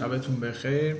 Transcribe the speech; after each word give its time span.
شبتون 0.00 0.40
بخیر. 0.40 0.96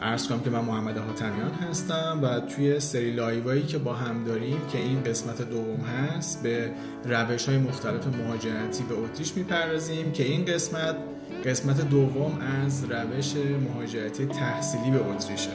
عرض 0.00 0.28
کنم 0.28 0.40
که 0.40 0.50
من 0.50 0.60
محمد 0.60 0.98
حاتمیان 0.98 1.50
هستم 1.50 2.20
و 2.22 2.40
توی 2.40 2.80
سری 2.80 3.10
live 3.10 3.45
ایی 3.45 3.62
که 3.62 3.78
با 3.78 3.92
هم 3.94 4.24
داریم 4.24 4.58
که 4.72 4.78
این 4.78 5.02
قسمت 5.02 5.42
دوم 5.50 5.80
هست 5.80 6.42
به 6.42 6.70
روش 7.04 7.48
های 7.48 7.58
مختلف 7.58 8.06
مهاجرتی 8.06 8.84
به 8.88 8.94
اتریش 8.94 9.36
می‌پردازیم 9.36 10.12
که 10.12 10.24
این 10.24 10.44
قسمت 10.44 10.96
قسمت 11.44 11.88
دوم 11.90 12.38
از 12.64 12.84
روش 12.84 13.34
مهاجرتی 13.68 14.26
تحصیلی 14.26 14.90
به 14.90 15.06
اتریشه. 15.06 15.50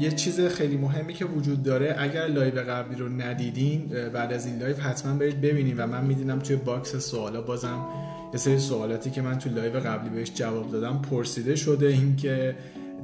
یه 0.00 0.10
چیز 0.10 0.40
خیلی 0.40 0.76
مهمی 0.76 1.14
که 1.14 1.24
وجود 1.24 1.62
داره 1.62 1.96
اگر 1.98 2.26
live 2.26 2.60
قبلی 2.60 2.96
رو 2.96 3.08
ندیدین 3.08 3.88
بعد 4.12 4.32
از 4.32 4.46
این 4.46 4.58
live 4.58 4.76
حتما 4.76 5.14
برید 5.14 5.40
ببینید 5.40 5.74
و 5.78 5.86
من 5.86 6.04
میبینم 6.04 6.38
توی 6.38 6.56
box 6.56 6.96
سوالا 6.96 7.40
بازم 7.40 7.84
یه 8.32 8.38
سری 8.38 8.58
سوالاتی 8.58 9.10
که 9.10 9.22
من 9.22 9.38
توی 9.38 9.52
live 9.52 9.80
قبلی 9.80 10.10
بهش 10.10 10.32
جواب 10.34 10.70
دادم 10.70 11.02
پرسیده 11.10 11.56
شده 11.56 11.86
اینکه 11.86 12.56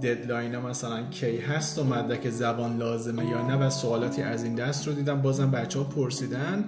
deadline 0.02 0.55
ها 0.55 0.60
مثلا 0.69 1.02
کی 1.10 1.38
هست 1.38 1.78
و 1.78 1.84
مدرک 1.84 2.30
زبان 2.30 2.77
لازمه 2.77 3.27
یا 3.27 3.46
نه 3.46 3.56
و 3.56 3.70
سوالاتی 3.70 4.22
از 4.22 4.45
این 4.45 4.55
دست 4.55 4.86
رو 4.86 4.92
دیدم. 4.92 5.22
بازم 5.22 5.50
بچه 5.50 5.78
ها 5.78 5.84
پرسیدن 5.84 6.64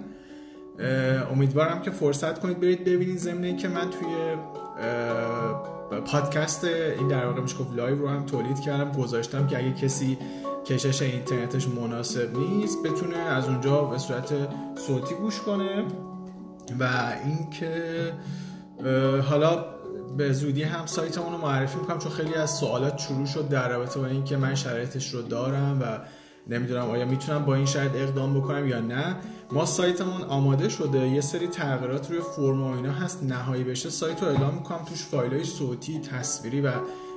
امیدوارم 1.31 1.81
که 1.81 1.91
فرصت 1.91 2.39
کنید 2.39 2.59
برید 2.59 2.83
ببینید 2.83 3.17
ضمن 3.17 3.57
که 3.57 3.67
من 3.67 3.89
توی 3.89 4.35
پادکست 6.05 6.63
این 6.63 7.07
در 7.07 7.25
واقع 7.25 7.41
میشه 7.41 7.57
گفت 7.57 7.75
live 7.75 7.95
رو 7.95 8.07
هم 8.07 8.25
تولید 8.25 8.59
کردم. 8.59 8.91
گذاشتم 8.91 9.47
که 9.47 9.57
اگه 9.57 9.73
کسی 9.73 10.17
کشش 10.65 11.01
اینترنتش 11.01 11.67
مناسب 11.67 12.37
نیست 12.37 12.77
بتونه 12.83 13.17
از 13.17 13.47
اونجا 13.47 13.81
به 13.81 13.97
صورت 13.97 14.33
صوتی 14.75 15.15
گوش 15.15 15.39
کنه 15.39 15.83
و 16.79 17.13
اینکه 17.25 18.13
حالا 19.29 19.65
به 20.17 20.33
زودی 20.33 20.63
هم 20.63 20.85
سایتمون 20.85 21.31
رو 21.31 21.37
معرفی 21.37 21.79
می‌کنم 21.79 21.99
چون 21.99 22.11
خیلی 22.11 22.33
از 22.33 22.51
سوالات 22.51 22.97
شروع 22.97 23.25
شد 23.25 23.49
در 23.49 23.69
رابطه 23.69 23.99
با 23.99 24.05
اینکه 24.05 24.37
من 24.37 24.55
شرایطش 24.55 25.13
رو 25.13 25.21
دارم 25.21 25.79
و 25.81 25.99
نمی‌دونم 26.53 26.89
آیا 26.89 27.05
می‌تونم 27.05 27.45
با 27.45 27.55
این 27.55 27.65
شرط 27.65 27.95
اقدام 27.95 28.39
بکنم 28.39 28.67
یا 28.67 28.79
نه. 28.79 29.15
ما 29.51 29.65
سایتمون 29.65 30.21
آماده 30.21 30.69
شده 30.69 31.07
یه 31.07 31.21
سری 31.21 31.47
تغییرات 31.47 32.09
روی 32.09 32.19
فرم 32.21 32.61
و 32.61 32.75
اینا 32.75 32.91
هست 32.91 33.23
نهایی 33.23 33.63
بشه 33.63 33.89
سایت 33.89 34.23
رو 34.23 34.29
اعلام 34.29 34.53
می‌کنم 34.53 34.85
توش 34.85 35.03
فایل 35.03 35.33
های 35.33 35.43
صوتی 35.43 35.99
تصویری 35.99 36.61
و 36.61 36.71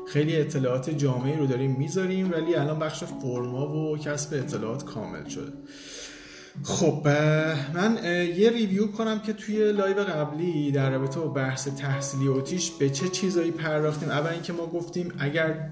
خیلی 0.06 0.36
اطلاعات 0.36 0.90
جامعی 0.90 1.36
رو 1.36 1.46
داریم 1.46 1.76
می‌ذاریم 1.78 2.32
ولی 2.32 2.54
الان 2.54 2.78
بخش 2.78 3.04
فرما 3.04 3.68
و 3.68 3.98
کسب 3.98 4.34
اطلاعات 4.34 4.84
کامل 4.84 5.28
شده. 5.28 5.52
خب 6.62 7.08
من 7.74 7.98
یه 8.36 8.50
review 8.50 8.86
کنم 8.86 9.20
که 9.20 9.33
توی 9.33 9.72
live 9.72 10.05
قبلی 10.05 10.72
در 10.72 10.91
رابطه 10.91 11.20
با 11.20 11.28
بحث 11.28 11.69
تحصیلی 11.69 12.27
اتریش 12.27 12.70
به 12.70 12.91
چه 12.91 13.08
چیزایی 13.08 13.50
پرداختیم. 13.50 14.08
اول 14.08 14.30
اینکه 14.30 14.52
ما 14.52 14.66
گفتیم 14.66 15.12
اگر 15.19 15.69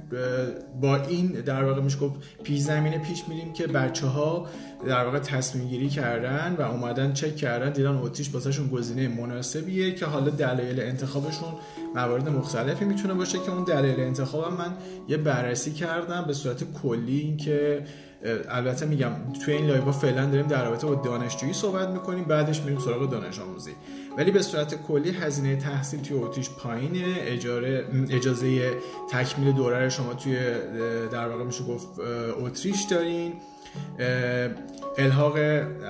با 0.80 0.96
این 0.96 1.26
در 1.26 1.64
واقع 1.64 1.80
میشه 1.80 1.98
گفت 1.98 2.20
پیش 2.42 2.60
زمینه 2.60 2.98
پیش 2.98 3.22
میریم 3.28 3.52
که 3.52 3.66
بچه 3.66 4.06
ها 4.06 4.46
در 4.86 5.04
واقع 5.04 5.18
تصمیم 5.18 5.68
گیری 5.68 5.88
کردن 5.88 6.56
و 6.58 6.62
اومدن 6.62 7.12
چک 7.12 7.36
کردن 7.36 7.72
دیدن 7.72 7.96
اتریش 7.96 8.28
واسهشون 8.28 8.68
گزینه 8.68 9.08
مناسبیه 9.08 9.94
که 9.94 10.06
حالا 10.06 10.30
دلایل 10.30 10.80
انتخابشون 10.80 11.52
موارد 11.94 12.28
مختلفی 12.28 12.84
می‌تونه 12.84 13.14
باشه 13.14 13.38
که 13.38 13.52
اون 13.52 13.64
دلایل 13.64 14.00
انتخابم 14.00 14.56
من 14.56 14.72
یه 15.08 15.16
بررسی 15.16 15.72
کردم 15.72 16.24
به 16.26 16.32
صورت 16.32 16.72
کلی 16.82 17.18
اینکه 17.18 17.84
البته 18.48 18.86
میگم 18.86 19.10
توی 19.44 19.54
این 19.54 19.66
live 19.66 19.92
فعلا 19.92 20.26
داریم 20.26 20.46
در 20.46 20.64
رابطه 20.64 20.86
با 20.86 20.94
دانشجویی 20.94 21.52
صحبت 21.52 21.88
می‌کنیم 21.88 22.24
بعدش 22.24 22.60
میریم 22.60 22.78
سراغ 22.78 23.10
دانش 23.10 23.38
آموزی. 23.40 23.72
ولی 24.18 24.30
به 24.30 24.42
صورت 24.42 24.74
کلی 24.74 25.10
هزینه 25.10 25.56
تحصیل 25.56 26.02
توی 26.02 26.16
اتریش 26.16 26.50
پایینه. 26.50 27.14
اجاره 27.18 27.84
اجازه 28.10 28.70
تکمیل 29.10 29.52
دوره 29.52 29.88
شما 29.88 30.14
توی 30.14 30.36
در 31.12 31.28
واقع 31.28 31.44
میشه 31.44 31.64
گفت 31.64 31.88
اتریش 32.40 32.82
دارین. 32.82 33.32
الحاق 34.98 35.38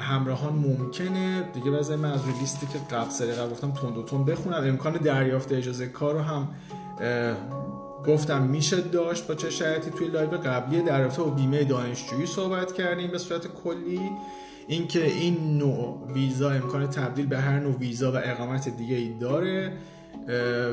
همراهان 0.01 0.53
ممکنه. 0.53 1.45
دیگه 1.55 1.71
بذار 1.71 1.97
من 1.97 2.13
از 2.13 2.21
لیستی 2.41 2.67
که 2.67 2.97
قبل 2.97 3.11
سری 3.11 3.51
گفتم 3.51 3.71
تند 3.71 3.97
و 3.97 4.03
تند 4.03 4.25
بخونم. 4.25 4.65
امکان 4.65 4.93
دریافت 4.93 5.53
اجازه 5.53 5.87
کار 5.87 6.15
رو 6.15 6.21
هم 6.21 6.49
گفتم 8.07 8.43
میشه 8.43 8.81
داشت 8.81 9.27
با 9.27 9.35
چه 9.35 9.51
شرایطی 9.51 9.91
توی 9.91 10.09
live 10.09 10.31
قبلی 10.31 10.83
در 10.83 11.01
رابطه 11.01 11.23
با 11.23 11.31
بیمه 11.31 11.65
دانشجویی 11.65 12.27
صحبت 12.27 12.73
کردیم 12.73 13.11
به 13.11 13.19
صورت 13.19 13.47
کلی. 13.47 14.01
اینکه 14.69 15.07
این 15.07 15.59
نوع 15.59 16.13
ویزا 16.15 16.51
امکان 16.51 16.87
تبدیل 16.87 17.27
به 17.27 17.39
هر 17.39 17.61
نوع 17.61 17.77
ویزا 17.77 18.13
و 18.13 18.17
اقامت 18.25 18.69
دیگه 18.77 18.97
ای 18.97 19.13
داره 19.21 19.73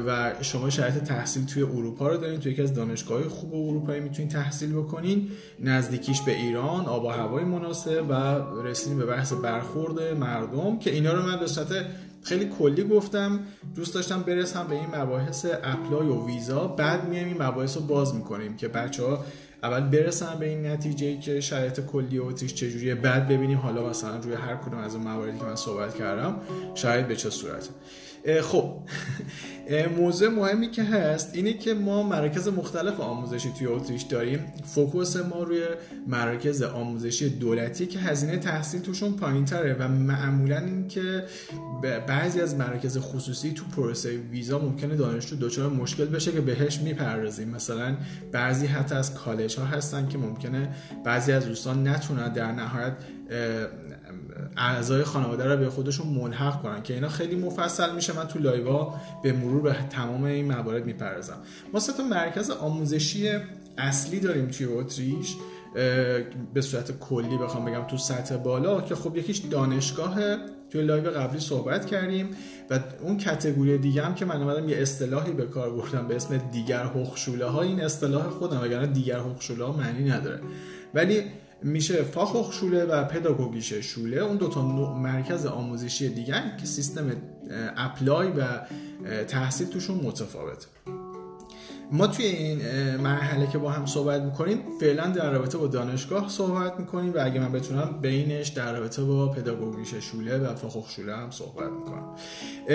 و 0.07 0.33
شما 0.41 0.69
شرایط 0.69 0.95
تحصیل 0.97 1.45
توی 1.45 1.63
اروپا 1.63 2.07
رو 2.07 2.17
دارین. 2.17 2.39
توی 2.39 2.51
یکی 2.51 2.61
از 2.61 2.73
دانشگاه 2.73 3.23
خوب 3.27 3.53
اروپایی 3.53 4.01
می‌تونین 4.01 4.31
تحصیل 4.31 4.73
بکنین. 4.73 5.27
نزدیکیش 5.59 6.21
به 6.21 6.35
ایران 6.35 6.85
آب 6.85 7.03
و 7.03 7.07
هوای 7.07 7.43
مناسب 7.43 8.05
و 8.09 8.13
رسیدیم 8.63 8.97
به 8.97 9.05
بحث 9.05 9.33
برخورد 9.33 10.01
مردم 10.01 10.79
که 10.79 10.91
اینا 10.91 11.13
رو 11.13 11.21
من 11.21 11.39
به 11.39 11.47
صورت 11.47 11.85
خیلی 12.23 12.49
کلی 12.59 12.83
گفتم. 12.83 13.39
دوست 13.75 13.93
داشتم 13.93 14.21
برسم 14.21 14.67
به 14.69 14.75
این 14.75 14.95
مباحث 14.95 15.45
apply 15.63 16.07
و 16.07 16.25
ویزا. 16.25 16.67
بعد 16.67 17.09
میایم 17.09 17.27
این 17.27 17.43
مباحث 17.43 17.77
رو 17.77 17.83
باز 17.83 18.15
می‌کنیم 18.15 18.57
که 18.57 18.67
بچه 18.67 19.03
ها 19.03 19.25
اول 19.63 19.79
برسن 19.79 20.39
به 20.39 20.49
این 20.49 20.65
نتیجه 20.65 21.19
که 21.19 21.41
شرایط 21.41 21.79
کلی 21.79 22.19
اتریش 22.19 22.53
چجوریه. 22.53 22.95
بعد 22.95 23.27
ببینیم 23.27 23.57
حالا 23.57 23.89
مثلا 23.89 24.17
روی 24.17 24.33
هر 24.33 24.55
کدوم 24.55 24.79
از 24.79 24.95
اون 24.95 25.03
مواردی 25.03 25.37
که 25.37 25.43
من 25.43 25.55
صحبت 25.55 25.95
کردم 25.95 26.35
شرایط 26.75 27.07
به 27.07 27.15
چه 27.15 27.29
صورته. 27.29 27.69
خب. 28.43 28.73
موضوع 29.97 30.29
مهمی 30.29 30.71
که 30.71 30.83
هست 30.83 31.35
اینه 31.35 31.53
که 31.53 31.73
ما 31.73 32.03
مراکز 32.03 32.47
مختلف 32.47 32.99
آموزشی 32.99 33.49
توی 33.59 33.67
اتریش 33.67 34.01
داریم. 34.01 34.53
focus 34.65 35.15
ما 35.15 35.43
روی 35.43 35.61
مراکز 36.07 36.61
آموزشی 36.61 37.29
دولتی 37.29 37.85
که 37.85 37.99
هزینه 37.99 38.37
تحصیل 38.37 38.81
توشون 38.81 39.13
پایین 39.13 39.45
تره 39.45 39.73
و 39.79 39.87
معمولا 39.87 40.57
این 40.57 40.87
که 40.87 41.23
بعضی 42.07 42.41
از 42.41 42.55
مراکز 42.55 42.97
خصوصی 42.97 43.51
تو 43.53 43.65
پروسه 43.65 44.17
ویزا 44.17 44.59
ممکنه 44.59 44.95
دانشجو 44.95 45.35
دچار 45.35 45.69
مشکل 45.69 46.05
بشه 46.05 46.31
که 46.31 46.41
بهش 46.41 46.79
می‌پردازیم. 46.79 47.49
مثلا 47.49 47.97
بعضی 48.31 48.65
حتی 48.65 48.95
از 48.95 49.13
کالج 49.13 49.59
ها 49.59 49.65
هستن 49.65 50.07
که 50.07 50.17
ممکنه 50.17 50.69
بعضی 51.03 51.31
از 51.31 51.45
دوستان 51.45 51.87
نتونن 51.87 52.33
در 52.33 52.51
نهایت 52.51 52.93
اعضای 54.57 55.03
خانواده 55.03 55.45
رو 55.45 55.57
به 55.57 55.69
خودشون 55.69 56.07
ملحق 56.07 56.61
کنن 56.61 56.83
که 56.83 56.93
اینا 56.93 57.09
خیلی 57.09 57.35
مفصل 57.35 57.95
میشه. 57.95 58.13
من 58.13 58.27
تو 58.27 58.39
لایوا 58.39 58.95
به 59.23 59.33
مرور 59.33 59.61
به 59.61 59.75
تمام 59.89 60.23
این 60.23 60.51
موارد 60.51 60.85
می‌پردازم. 60.85 61.37
ما 61.73 61.79
سه 61.79 62.03
مرکز 62.03 62.49
آموزشی 62.49 63.29
اصلی 63.77 64.19
داریم 64.19 64.47
توی 64.47 64.65
اتریش 64.65 65.35
به 66.53 66.61
صورت 66.61 66.99
کلی 66.99 67.37
بخوام 67.37 67.65
بگم 67.65 67.87
تو 67.87 67.97
سطح 67.97 68.37
بالا 68.37 68.81
که 68.81 68.95
خب 68.95 69.17
یکیش 69.17 69.37
دانشگاه. 69.37 70.15
توی 70.69 70.81
live 70.81 71.09
قبلی 71.09 71.39
صحبت 71.39 71.85
کردیم 71.85 72.29
و 72.69 72.79
اون 73.01 73.17
category 73.17 73.77
دیگه 73.77 74.01
هم 74.01 74.15
که 74.15 74.25
من 74.25 74.41
اومدم 74.41 74.69
یه 74.69 74.77
اصطلاحی 74.77 75.31
به 75.31 75.45
کار 75.45 75.71
بردم 75.71 76.07
به 76.07 76.15
اسم 76.15 76.37
دیگر 76.37 76.83
حقوق 76.83 77.17
ها 77.41 77.61
این 77.61 77.81
اصطلاح 77.81 78.29
خودم 78.29 78.61
وگرنه 78.61 78.87
دیگر 78.87 79.19
حقوق 79.19 79.61
ها 79.61 79.71
معنی 79.71 80.09
نداره. 80.09 80.39
ولی 80.93 81.23
میشه 81.63 82.03
Fachhochschule 82.03 82.83
و 82.83 83.03
Pädagogische 83.03 83.73
Hochschule. 83.73 84.17
اون 84.17 84.37
دوتا 84.37 84.61
مرکز 84.93 85.45
آموزشی 85.45 86.09
دیگر 86.09 86.55
که 86.59 86.65
سیستم 86.65 87.11
apply 87.77 88.27
و 88.27 88.43
تحصیل 89.23 89.67
توشون 89.67 89.97
متفاوت 89.97 90.67
ما 91.91 92.07
توی 92.07 92.25
این 92.25 92.61
مرحله 92.97 93.47
که 93.47 93.57
با 93.57 93.71
هم 93.71 93.85
صحبت 93.85 94.21
می‌کنیم 94.21 94.63
فعلا 94.81 95.07
در 95.07 95.31
رابطه 95.31 95.57
با 95.57 95.67
دانشگاه 95.67 96.29
صحبت 96.29 96.79
می‌کنیم 96.79 97.13
و 97.13 97.17
اگه 97.25 97.39
من 97.39 97.51
بتونم 97.51 97.99
بینش 98.01 98.47
در 98.47 98.73
رابطه 98.73 99.03
با 99.03 99.31
Pädagogische 99.31 99.95
Hochschule 99.95 100.37
و 100.37 100.55
Fachhochschule 100.55 101.15
هم 101.15 101.31
صحبت 101.31 101.69
می‌کنم. 101.71 102.15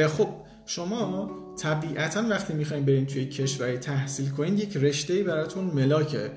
خب 0.06 0.28
شما 0.66 1.30
طبیعتا 1.56 2.22
وقتی 2.30 2.52
می‌خواین 2.52 2.84
برین 2.84 3.06
توی 3.06 3.26
کشوری 3.26 3.78
تحصیل 3.78 4.30
کنین 4.30 4.58
یک 4.58 4.76
رشته 4.76 5.22
براتون 5.22 5.64
ملاکه. 5.64 6.30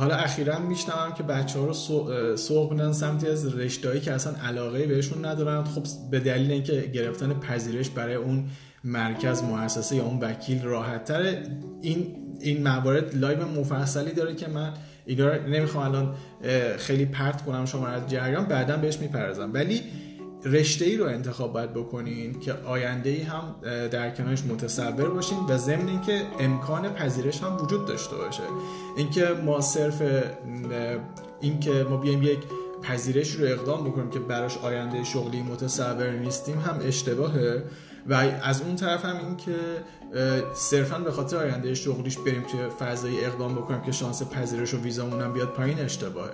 حالا 0.00 0.14
اخیرا 0.14 0.58
میشنوم 0.58 1.12
که 1.12 1.22
بچه 1.22 1.58
ها 1.58 1.64
رو 1.66 1.72
سوق 2.36 2.72
میدن 2.72 2.92
سمتی 2.92 3.28
از 3.28 3.54
رشتهایی 3.54 4.00
که 4.00 4.12
اصلا 4.12 4.32
علاقه 4.48 4.86
بهشون 4.86 5.24
ندارن. 5.24 5.64
خب 5.64 5.82
به 6.10 6.20
دلیل 6.20 6.50
اینکه 6.50 6.80
گرفتن 6.80 7.32
پذیرش 7.32 7.90
برای 7.90 8.14
اون 8.14 8.44
مرکز 8.84 9.42
مؤسسه 9.42 9.96
یا 9.96 10.04
اون 10.04 10.18
وکیل 10.18 10.62
راحت 10.62 11.04
تره 11.04 11.42
این 11.82 12.16
این 12.40 12.68
موارد 12.68 13.16
live 13.16 13.48
مفصلی 13.48 14.12
داره 14.12 14.34
که 14.34 14.48
من 14.48 14.72
اینا 15.06 15.34
نمی‌خوام 15.34 15.94
الان 15.94 16.14
خیلی 16.76 17.06
پرت 17.06 17.44
کنم 17.44 17.66
شما 17.66 17.86
از 17.86 18.10
جریان 18.10 18.44
بعدا 18.44 18.76
بهش 18.76 18.98
می‌پردازم 18.98 19.50
ولی 19.52 19.82
رشته 20.44 20.84
ای 20.84 20.96
رو 20.96 21.06
انتخاب 21.06 21.52
باید 21.52 21.74
بکنین 21.74 22.40
که 22.40 22.52
آینده 22.52 23.10
ای 23.10 23.22
هم 23.22 23.54
در 23.88 24.10
کنارش 24.10 24.44
متصور 24.44 25.10
باشین 25.10 25.38
و 25.48 25.56
ضمن 25.56 25.88
اینکه 25.88 26.22
امکان 26.40 26.88
پذیرش 26.88 27.42
هم 27.42 27.56
وجود 27.56 27.86
داشته 27.86 28.16
باشه. 28.16 28.42
اینکه 28.96 29.28
ما 29.44 29.60
صرف 29.60 30.02
اینکه 31.40 31.86
ما 31.90 31.96
بیایم 31.96 32.22
یک 32.22 32.38
پذیرش 32.82 33.30
رو 33.34 33.46
اقدام 33.46 33.84
بکنیم 33.84 34.10
که 34.10 34.18
براش 34.18 34.58
آینده 34.58 35.04
شغلی 35.04 35.42
متصور 35.42 36.10
نیستیم 36.10 36.58
هم 36.58 36.78
اشتباهه. 36.84 37.62
و 38.06 38.14
از 38.42 38.62
اون 38.62 38.76
طرف 38.76 39.04
هم 39.04 39.16
این 39.16 39.36
که 39.36 39.56
صرفا 40.54 40.98
به 40.98 41.10
خاطر 41.10 41.36
آینده 41.36 41.74
شغلیش 41.74 42.18
بریم 42.18 42.42
توی 42.42 42.60
فضایی 42.80 43.24
اقدام 43.24 43.54
بکنیم 43.54 43.80
که 43.80 43.92
شانس 43.92 44.22
پذیرش 44.22 44.74
و 44.74 44.80
ویزامون 44.80 45.20
هم 45.20 45.32
بیاد 45.32 45.48
پایین 45.48 45.78
اشتباهه. 45.78 46.30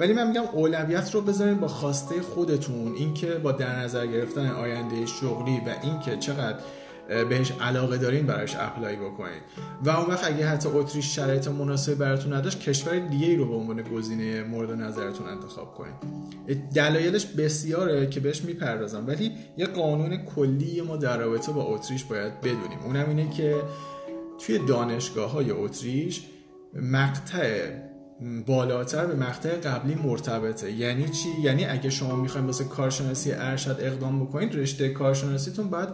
ولی 0.00 0.12
من 0.12 0.28
میگم 0.28 0.44
اولویت 0.52 1.14
رو 1.14 1.20
بذارین 1.20 1.60
با 1.60 1.68
خواسته 1.68 2.22
خودتون. 2.22 2.94
اینکه 2.94 3.26
با 3.26 3.52
در 3.52 3.78
نظر 3.78 4.06
گرفتن 4.06 4.50
آینده 4.50 5.06
شغلی 5.06 5.60
و 5.66 5.74
اینکه 5.82 6.16
چقدر 6.16 6.58
بهش 7.10 7.52
علاقه 7.60 7.98
دارین 7.98 8.26
براش 8.26 8.56
اپلای 8.56 8.96
بکنید 8.96 9.42
و 9.84 9.90
اون 9.90 10.10
وقت 10.10 10.26
اگه 10.26 10.46
حتی 10.46 10.68
اتریش 10.68 11.16
شرایط 11.16 11.48
مناسب 11.48 11.94
براتون 11.94 12.32
نداشت 12.32 12.60
کشور 12.60 12.98
دیگه 12.98 13.26
ای 13.26 13.36
رو 13.36 13.48
به 13.48 13.54
عنوان 13.54 13.82
گزینه 13.82 14.42
مورد 14.42 14.70
نظرتون 14.70 15.28
انتخاب 15.28 15.74
کنید 15.74 15.94
دلایلش 16.74 17.26
بسیاره 17.26 18.06
که 18.06 18.20
بهش 18.20 18.42
می‌پردازم 18.42 19.06
ولی 19.06 19.32
یه 19.56 19.66
قانون 19.66 20.16
کلی 20.16 20.80
ما 20.80 20.96
در 20.96 21.18
رابطه 21.18 21.52
با 21.52 21.62
اتریش 21.62 22.04
باید 22.04 22.40
بدونیم. 22.40 22.78
اونم 22.84 23.08
اینه 23.08 23.30
که 23.30 23.56
توی 24.46 24.58
دانشگاه 24.58 25.30
های 25.30 25.50
اتریش 25.50 26.22
مقطع 26.74 27.70
بالاتر 28.46 29.06
به 29.06 29.14
مقطع 29.14 29.56
قبلی 29.56 29.94
مرتبطه. 29.94 30.72
یعنی 30.72 31.08
چی؟ 31.08 31.28
یعنی 31.42 31.64
اگه 31.64 31.90
شما 31.90 32.16
می‌خواین 32.16 32.46
واسه 32.46 32.64
کارشناسی 32.64 33.32
ارشد 33.32 33.76
اقدام 33.80 34.24
بکنید 34.24 34.54
رشته 34.54 34.88
کارشناسیتون 34.88 35.70
باید 35.70 35.88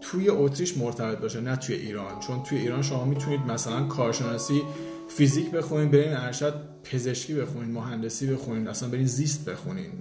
توی 0.00 0.28
اتریش 0.28 0.76
مرتبط 0.76 1.18
باشه 1.18 1.40
نه 1.40 1.56
توی 1.56 1.74
ایران. 1.74 2.20
چون 2.20 2.42
توی 2.42 2.58
ایران 2.58 2.82
شما 2.82 3.04
می‌تونید 3.04 3.40
مثلا 3.40 3.86
کارشناسی 3.86 4.62
فیزیک 5.08 5.50
بخونید 5.50 5.90
برین 5.90 6.12
ارشد 6.12 6.54
پزشکی 6.84 7.34
بخونید 7.34 7.74
مهندسی 7.74 8.26
بخونید 8.26 8.68
اصلا 8.68 8.88
برین 8.88 9.06
زیست 9.06 9.44
بخونید. 9.44 9.92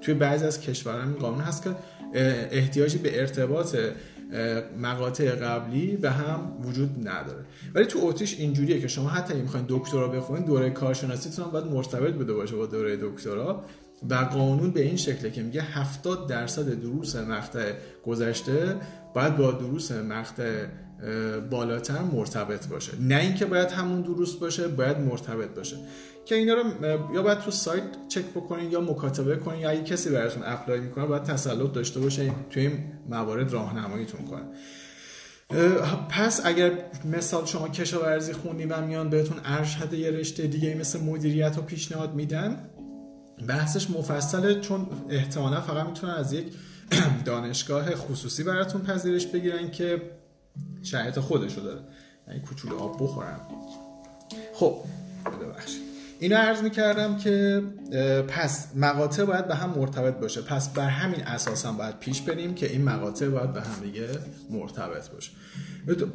توی 0.00 0.14
بعضی 0.14 0.44
از 0.44 0.60
کشورها 0.60 1.02
این 1.02 1.12
قانون 1.12 1.40
هست 1.40 1.62
که 1.62 1.70
احتیاجی 2.50 2.98
به 2.98 3.20
ارتباط 3.20 3.76
مقاطع 4.82 5.30
قبلی 5.30 5.96
به 5.96 6.10
هم 6.10 6.52
وجود 6.62 7.08
نداره. 7.08 7.44
ولی 7.74 7.86
تو 7.86 7.98
اتریش 8.02 8.38
اینجوریه 8.38 8.80
که 8.80 8.88
شما 8.88 9.08
حتی 9.08 9.34
می‌خواین 9.34 9.66
دکترا 9.68 10.08
بخونید 10.08 10.46
دوره 10.46 10.70
کارشناسیتون 10.70 11.50
باید 11.50 11.64
مرتبط 11.64 12.14
بوده 12.14 12.32
باشه 12.32 12.56
با 12.56 12.66
دوره 12.66 12.96
دکترا. 12.96 13.64
و 14.10 14.14
قانون 14.14 14.70
به 14.70 14.82
این 14.82 14.96
شکله 14.96 15.30
که 15.30 15.42
میگه 15.42 15.62
70 15.62 16.28
درصد 16.28 16.80
دروس 16.80 17.16
مقطع 17.16 17.72
گذشته 18.06 18.76
باید 19.14 19.36
با 19.36 19.52
دروس 19.52 19.92
مقطع 19.92 20.64
بالاتر 21.50 22.02
مرتبط 22.02 22.66
باشه. 22.66 22.92
نه 23.00 23.16
اینکه 23.16 23.46
باید 23.46 23.68
همون 23.68 24.00
دروس 24.00 24.34
باشه 24.34 24.68
باید 24.68 24.98
مرتبط 24.98 25.48
باشه. 25.48 25.76
که 26.24 26.34
اینا 26.34 26.54
رو 26.54 26.64
یا 27.14 27.22
باید 27.22 27.38
تو 27.38 27.50
سایت 27.50 27.82
چک 28.08 28.24
بکنین 28.24 28.70
یا 28.70 28.80
مکاتبه 28.80 29.36
کنین 29.36 29.60
یا 29.60 29.70
اگه 29.70 29.82
کسی 29.82 30.10
براتون 30.10 30.42
اپلای 30.46 30.80
می‌کنه 30.80 31.06
باید 31.06 31.22
تسلط 31.22 31.72
داشته 31.72 32.00
باشه 32.00 32.32
توی 32.50 32.66
این 32.66 32.78
موارد 33.08 33.52
راهنماییتون 33.52 34.20
کنه. 34.24 34.42
پس 36.08 36.46
اگر 36.46 36.72
مثال 37.04 37.44
شما 37.44 37.68
کشاورزی 37.68 38.32
خوندی 38.32 38.64
و 38.64 38.80
میان 38.80 39.10
بهتون 39.10 39.36
ارشد 39.44 39.92
یه 39.92 40.10
رشته 40.10 40.46
دیگه 40.46 40.74
مثل 40.74 41.00
مدیریت 41.00 41.58
و 41.58 41.62
پیشنهاد 41.62 42.14
میدن 42.14 42.70
بحثش 43.46 43.90
مفصله 43.90 44.60
چون 44.60 44.86
احتمالا 45.08 45.60
فقط 45.60 45.86
می‌تونن 45.86 46.12
از 46.12 46.32
یک 46.32 46.52
دانشگاه 47.24 47.94
خصوصی 47.94 48.42
براتون 48.42 48.82
پذیرش 48.82 49.26
بگیرن 49.26 49.70
که 49.70 50.02
شرایط 50.82 51.18
خودشو 51.18 51.60
داره. 51.60 51.80
یعنی 52.28 52.40
کوچولو 52.40 52.78
آب 52.78 53.02
بخورم 53.02 53.40
خب 54.54 54.76
ببخشید. 55.42 55.87
اینو 56.20 56.36
عرض 56.36 56.62
می‌کردم 56.62 57.16
که 57.16 57.62
پس 58.28 58.66
مقاطع 58.76 59.24
باید 59.24 59.48
به 59.48 59.54
هم 59.54 59.70
مرتبط 59.70 60.14
باشه. 60.14 60.42
پس 60.42 60.68
بر 60.68 60.88
همین 60.88 61.22
اساس 61.22 61.66
هم 61.66 61.76
باید 61.76 61.98
پیش 61.98 62.20
بریم 62.20 62.54
که 62.54 62.70
این 62.70 62.84
مقاطع 62.84 63.28
باید 63.28 63.52
به 63.52 63.60
هم 63.60 63.84
دیگه 63.84 64.08
مرتبط 64.50 65.08
باشه. 65.10 65.30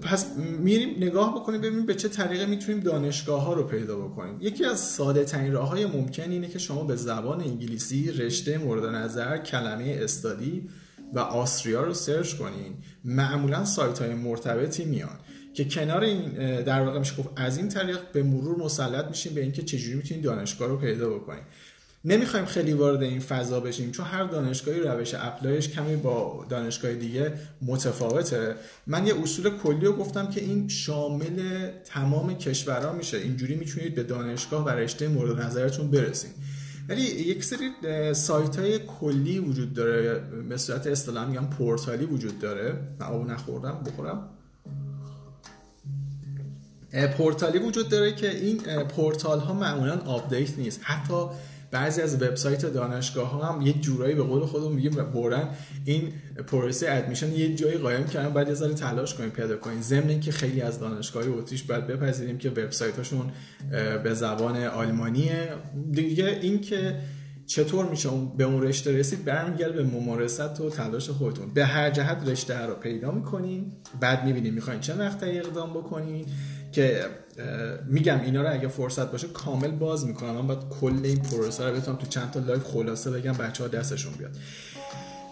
پس 0.01 0.37
میریم 0.37 0.89
نگاه 0.97 1.35
بکنیم 1.35 1.61
ببینیم 1.61 1.85
به 1.85 1.95
چه 1.95 2.09
طریقه 2.09 2.45
می‌تونیم 2.45 2.81
دانشگاه 2.81 3.43
ها 3.43 3.53
رو 3.53 3.63
پیدا 3.63 3.97
بکنیم. 3.97 4.37
یکی 4.41 4.65
از 4.65 4.79
ساده 4.79 5.23
ترین 5.23 5.51
راه 5.51 5.69
های 5.69 5.85
ممکن 5.85 6.31
اینه 6.31 6.47
که 6.47 6.59
شما 6.59 6.83
به 6.83 6.95
زبان 6.95 7.41
انگلیسی 7.41 8.11
رشته 8.11 8.57
مورد 8.57 8.85
نظر 8.95 9.37
کلمه 9.37 9.97
استادی 10.01 10.69
و 11.13 11.19
آستریا 11.19 11.83
رو 11.83 11.93
سرچ 11.93 12.33
کنین. 12.33 12.73
معمولا 13.05 13.65
سایت 13.65 13.99
های 13.99 14.13
مرتبطی 14.13 14.85
میان. 14.85 15.19
که 15.53 15.65
کنار 15.65 16.03
این 16.03 16.29
در 16.61 16.81
واقع 16.81 16.99
میشه 16.99 17.15
گفت 17.15 17.29
از 17.35 17.57
این 17.57 17.69
طریق 17.69 17.99
به 18.13 18.23
مرور 18.23 18.57
مسلط 18.57 19.05
میشیم 19.05 19.33
به 19.33 19.41
اینکه 19.41 19.61
چجوری 19.61 19.95
می‌تونید 19.95 20.23
دانشگاه 20.23 20.67
رو 20.67 20.77
پیدا 20.77 21.09
بکنید 21.09 21.43
نمی‌خوایم 22.05 22.45
خیلی 22.45 22.73
وارد 22.73 23.03
این 23.03 23.19
فضا 23.19 23.59
بشیم 23.59 23.91
چون 23.91 24.05
هر 24.05 24.23
دانشگاهی 24.23 24.79
روش 24.79 25.13
اپلایش 25.13 25.69
کمی 25.69 25.95
با 25.95 26.45
دانشگاه 26.49 26.93
دیگه 26.93 27.33
متفاوته. 27.61 28.55
من 28.87 29.07
یه 29.07 29.21
اصول 29.21 29.49
کلی 29.49 29.85
رو 29.85 29.93
گفتم 29.93 30.29
که 30.29 30.41
این 30.41 30.67
شامل 30.67 31.67
تمام 31.85 32.37
کشورها 32.37 32.93
میشه. 32.93 33.17
اینجوری 33.17 33.55
می‌تونید 33.55 33.95
به 33.95 34.03
دانشگاه 34.03 34.65
و 34.65 34.69
رشته 34.69 35.07
مورد 35.07 35.41
نظرتون 35.41 35.91
برسید. 35.91 36.31
ولی 36.89 37.01
یک 37.01 37.43
سری 37.43 37.69
سایت 38.13 38.55
های 38.55 38.79
کلی 38.79 39.39
وجود 39.39 39.73
داره. 39.73 40.19
به 40.49 40.57
صورت 40.57 40.87
اصطلاح 40.87 41.27
میگم 41.27 41.47
پورتالی 41.49 42.05
وجود 42.05 42.39
داره. 42.39 42.79
من 42.99 43.05
آب 43.05 43.29
نخوردم 43.31 43.83
بخورم. 43.85 44.29
پورتالی 47.17 47.59
وجود 47.59 47.89
داره 47.89 48.15
که 48.15 48.29
این 48.29 48.57
پورتال 48.83 49.39
ها 49.39 49.53
معمولا 49.53 49.97
update 50.05 50.57
نیست. 50.57 50.79
حتی 50.83 51.25
بعضی 51.71 52.01
از 52.01 52.21
وبسایت 52.21 52.65
دانشگاه 52.65 53.29
ها 53.29 53.53
هم 53.53 53.61
یه 53.61 53.73
جورایی 53.73 54.15
به 54.15 54.23
قول 54.23 54.45
خودمون 54.45 54.71
میگیم 54.71 54.91
برن 54.91 55.49
این 55.85 56.13
پروسه 56.47 56.87
admission 56.89 57.31
یه 57.31 57.55
جایی 57.55 57.77
قایم 57.77 58.03
کردن 58.03 58.33
بعد 58.33 58.47
یه 58.47 58.53
ذره 58.53 58.73
تلاش 58.73 59.13
کنیم 59.13 59.29
پیدا 59.29 59.57
کنیم. 59.57 59.81
ضمن 59.81 60.09
اینکه 60.09 60.31
خیلی 60.31 60.61
از 60.61 60.79
دانشگاه 60.79 61.27
اتریش 61.27 61.63
باید 61.63 61.87
بپذیریم 61.87 62.37
که 62.37 62.49
وبسایتاشون 62.49 63.31
به 64.03 64.13
زبان 64.13 64.63
آلمانیه. 64.63 65.49
دیگه 65.91 66.39
اینکه 66.41 66.95
چطور 67.47 67.85
میشه 67.85 68.09
به 68.37 68.43
اون 68.43 68.61
رشته 68.61 68.91
رسید 68.91 69.25
برمیگرده 69.25 69.73
به 69.73 69.83
ممارست 69.83 70.61
و 70.61 70.69
تلاش 70.69 71.09
خودتون. 71.09 71.53
به 71.53 71.65
هر 71.65 71.89
جهت 71.89 72.27
رشته 72.27 72.59
رو 72.59 72.73
پیدا 72.73 73.11
می‌کنین 73.11 73.71
بعد 73.99 74.25
می‌بینیم 74.25 74.53
می‌خواین 74.53 74.79
چه 74.79 74.93
مقطعی 74.93 75.39
اقدام 75.39 75.73
بکنین. 75.73 76.25
که 76.73 77.05
میگم 77.87 78.21
اینا 78.21 78.41
رو 78.41 78.53
اگه 78.53 78.67
فرصت 78.67 79.11
باشه 79.11 79.27
کامل 79.27 79.71
باز 79.71 80.05
می‌کنم. 80.05 80.31
من 80.31 80.47
باید 80.47 80.69
کل 80.81 80.99
این 81.03 81.19
پروسه 81.19 81.69
رو 81.69 81.75
بتونم 81.75 81.97
تو 81.97 82.07
چند 82.07 82.31
تا 82.31 82.39
live 82.39 82.59
خلاصه 82.59 83.11
بگم 83.11 83.33
بچه 83.33 83.63
ها 83.63 83.69
دستشون 83.69 84.13
بیاد. 84.13 84.31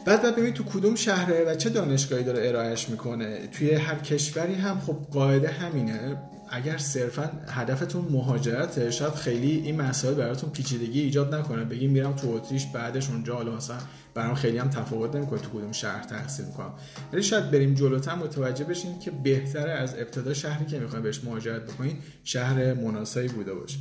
بعد 0.05 0.21
بعد 0.21 0.33
ببینید 0.33 0.53
تو 0.53 0.63
کدوم 0.63 0.95
شهره 0.95 1.45
و 1.47 1.55
چه 1.55 1.69
دانشگاهی 1.69 2.23
داره 2.23 2.47
ارائهش 2.47 2.89
می‌کنه. 2.89 3.47
توی 3.47 3.71
هر 3.73 3.95
کشوری 3.95 4.53
هم 4.55 4.79
خب 4.79 4.97
قاعده 5.11 5.47
همینه. 5.47 6.17
اگر 6.51 6.77
صرفا 6.77 7.31
هدفتون 7.47 8.07
مهاجرته 8.11 8.91
شاید 8.91 9.13
خیلی 9.13 9.51
این 9.51 9.81
مسائل 9.81 10.13
براتون 10.13 10.49
پیچیدگی 10.49 11.01
ایجاد 11.01 11.35
نکنه. 11.35 11.63
بگیم 11.63 11.91
میرم 11.91 12.13
تو 12.13 12.29
اتریش 12.29 12.65
بعدش 12.65 13.09
اونجا 13.09 13.35
حالا 13.35 13.55
مثلا 13.55 13.77
برام 14.13 14.35
خیلی 14.35 14.57
هم 14.57 14.69
تفاوت 14.69 15.15
نمی‌کنه 15.15 15.39
تو 15.39 15.49
کدوم 15.49 15.71
شهر 15.71 16.03
تحصیل 16.03 16.45
می‌کنم. 16.45 16.73
ولی 17.13 17.23
شاید 17.23 17.51
بریم 17.51 17.73
جلوتر 17.73 18.15
متوجه 18.15 18.65
بشین 18.65 18.99
که 18.99 19.11
بهتره 19.11 19.71
از 19.71 19.95
ابتدا 19.95 20.33
شهری 20.33 20.65
که 20.65 20.79
می‌خواین 20.79 21.03
بهش 21.03 21.23
مهاجرت 21.23 21.61
بکنین 21.61 21.97
شهر 22.23 22.73
مناسبی 22.73 23.27
بوده 23.27 23.53
باشه. 23.53 23.77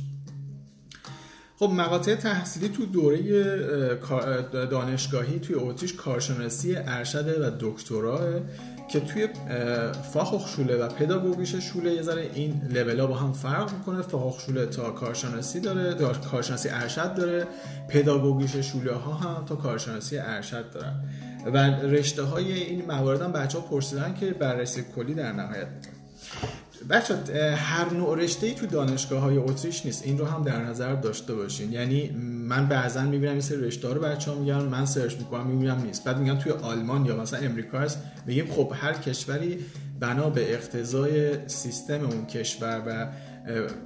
خب 1.57 1.69
مقاطع 1.69 2.15
تحصیلی 2.15 2.69
تو 2.69 2.85
دوره 2.85 3.19
دانشگاهی 4.51 5.39
توی 5.39 5.55
اتریش 5.55 5.93
کارشناسی 5.93 6.75
ارشد 6.75 7.41
و 7.41 7.51
دکتراه 7.59 8.21
که 8.91 8.99
توی 8.99 9.27
فاخخشوله 10.13 10.75
و 10.75 10.87
پداگوگیش 10.87 11.55
شوله 11.55 11.93
یه 11.93 12.01
ذره 12.01 12.29
این 12.33 12.61
لولا 12.69 13.07
با 13.07 13.15
هم 13.15 13.33
فرق 13.33 13.73
می‌کنه. 13.73 14.01
فاخخشوله 14.01 14.65
تا 14.65 14.91
کارشناسی 14.91 15.59
داره 15.59 16.13
کارشناسی 16.31 16.69
ارشد 16.69 17.15
داره. 17.15 17.47
پداگوگیش 17.87 18.55
شوله 18.55 18.93
ها 18.93 19.13
هم 19.13 19.45
تا 19.45 19.55
کارشناسی 19.55 20.17
ارشد 20.17 20.71
داره 20.71 20.93
و 21.45 21.57
رشته 21.85 22.23
های 22.23 22.53
این 22.53 22.85
موارد 22.85 23.21
هم 23.21 23.31
بچه 23.31 23.59
ها 23.59 23.63
پرسیدن 23.67 24.15
که 24.19 24.25
بررسی 24.31 24.83
کلی 24.95 25.13
در 25.13 25.31
نهایت 25.31 25.67
بچه 26.89 27.15
هر 27.55 27.93
نوع 27.93 28.17
رشته 28.17 28.47
ای 28.47 28.53
تو 28.53 28.65
دانشگاه 28.65 29.21
های 29.21 29.37
اتریش 29.37 29.85
نیست. 29.85 30.05
این 30.05 30.17
رو 30.17 30.25
هم 30.25 30.43
در 30.43 30.65
نظر 30.65 30.95
داشته 30.95 31.35
باشین. 31.35 31.71
یعنی 31.71 32.09
من 32.47 32.67
بعضا 32.67 33.01
می‌بینم 33.01 33.31
این 33.31 33.41
سری 33.41 33.61
رشته 33.61 33.93
رو 33.93 34.01
بچه 34.01 34.31
ها 34.31 34.37
میگن 34.39 34.55
من 34.55 34.85
سرچ 34.85 35.15
می‌کنم 35.17 35.47
می‌بینم 35.47 35.81
نیست. 35.85 36.03
بعد 36.03 36.19
میگن 36.19 36.37
توی 36.37 36.51
آلمان 36.51 37.05
یا 37.05 37.21
مثلا 37.21 37.39
امریکا 37.39 37.79
هست 37.79 37.99
میگیم 38.25 38.47
خب 38.47 38.73
هر 38.75 38.93
کشوری 38.93 39.59
بنا 39.99 40.29
به 40.29 40.53
اقتضای 40.53 41.37
سیستم 41.47 42.05
اون 42.05 42.25
کشور 42.25 42.81
و 42.87 43.07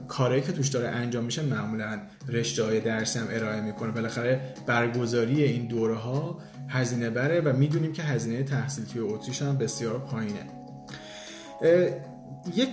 کاری 0.08 0.42
که 0.42 0.52
توش 0.52 0.68
داره 0.68 0.88
انجام 0.88 1.24
میشه 1.24 1.42
معمولا 1.42 2.00
رشته 2.30 2.64
های 2.64 2.80
درسی 2.80 3.20
هم 3.20 3.28
ارائه 3.32 3.62
می‌کنه. 3.62 3.92
بالاخره 3.92 4.42
برگزاری 4.66 5.44
این 5.44 5.68
دوره 5.68 5.96
ها 5.96 6.40
هزینه 6.70 7.10
بره 7.10 7.42
و 7.42 7.54
می‌دونیم 7.54 7.94
که 7.94 8.04
هزینه 8.04 8.44
تحصیل 8.44 8.86
توی 8.86 9.02
اتریش 9.02 9.42
هم 9.42 9.58
بسیار 9.58 10.00
پایینه. 10.00 10.46
یک 12.56 12.70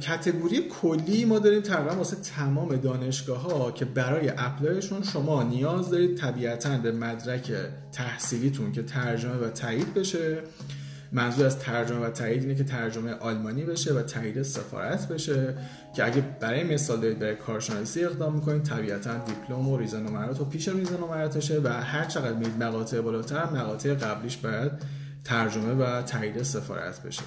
کتگوری 0.00 0.68
کلی 0.68 1.24
ما 1.24 1.38
داریم 1.38 1.60
تقریبا 1.60 1.94
واسه 1.94 2.16
تمام 2.16 2.76
دانشگاه 2.76 3.42
ها 3.42 3.72
که 3.72 3.84
برای 3.84 4.32
اپلایشون 4.38 5.02
شما 5.02 5.42
نیاز 5.42 5.90
دارید 5.90 6.16
طبیعتا 6.16 6.78
به 6.78 6.92
مدرک 6.92 7.52
تحصیلیتون 7.92 8.72
که 8.72 8.82
ترجمه 8.82 9.34
و 9.34 9.50
تایید 9.50 9.94
بشه. 9.94 10.38
منظور 11.12 11.46
از 11.46 11.58
ترجمه 11.58 12.06
و 12.06 12.10
تایید 12.10 12.42
اینه 12.42 12.54
که 12.54 12.64
ترجمه 12.64 13.12
آلمانی 13.12 13.64
بشه 13.64 13.94
و 13.94 14.02
تایید 14.02 14.42
سفارت 14.42 15.08
بشه 15.08 15.54
که 15.96 16.06
اگه 16.06 16.24
برای 16.40 16.64
مثال 16.64 17.00
دارید 17.00 17.18
برای 17.18 17.36
کارشناسی 17.36 18.04
اقدام 18.04 18.34
می‌کنید 18.34 18.62
طبیعتا 18.62 19.16
دیپلم 19.16 19.68
و 19.68 19.78
ریزه 19.78 20.00
نمرات 20.00 20.40
و 20.40 20.44
پیش 20.44 20.68
ریزه 20.68 20.96
نمراتشه 20.96 21.60
و 21.64 21.68
هر 21.68 22.04
چقدر 22.04 22.32
میرید 22.32 22.62
مقاطع 22.62 23.00
بالاتر 23.00 23.50
مقاطع 23.50 23.94
قبلیش 23.94 24.36
باید 24.36 24.72
ترجمه 25.24 25.74
و 25.74 26.02
تایید 26.02 26.42
سفارت 26.42 27.02
بشه. 27.02 27.22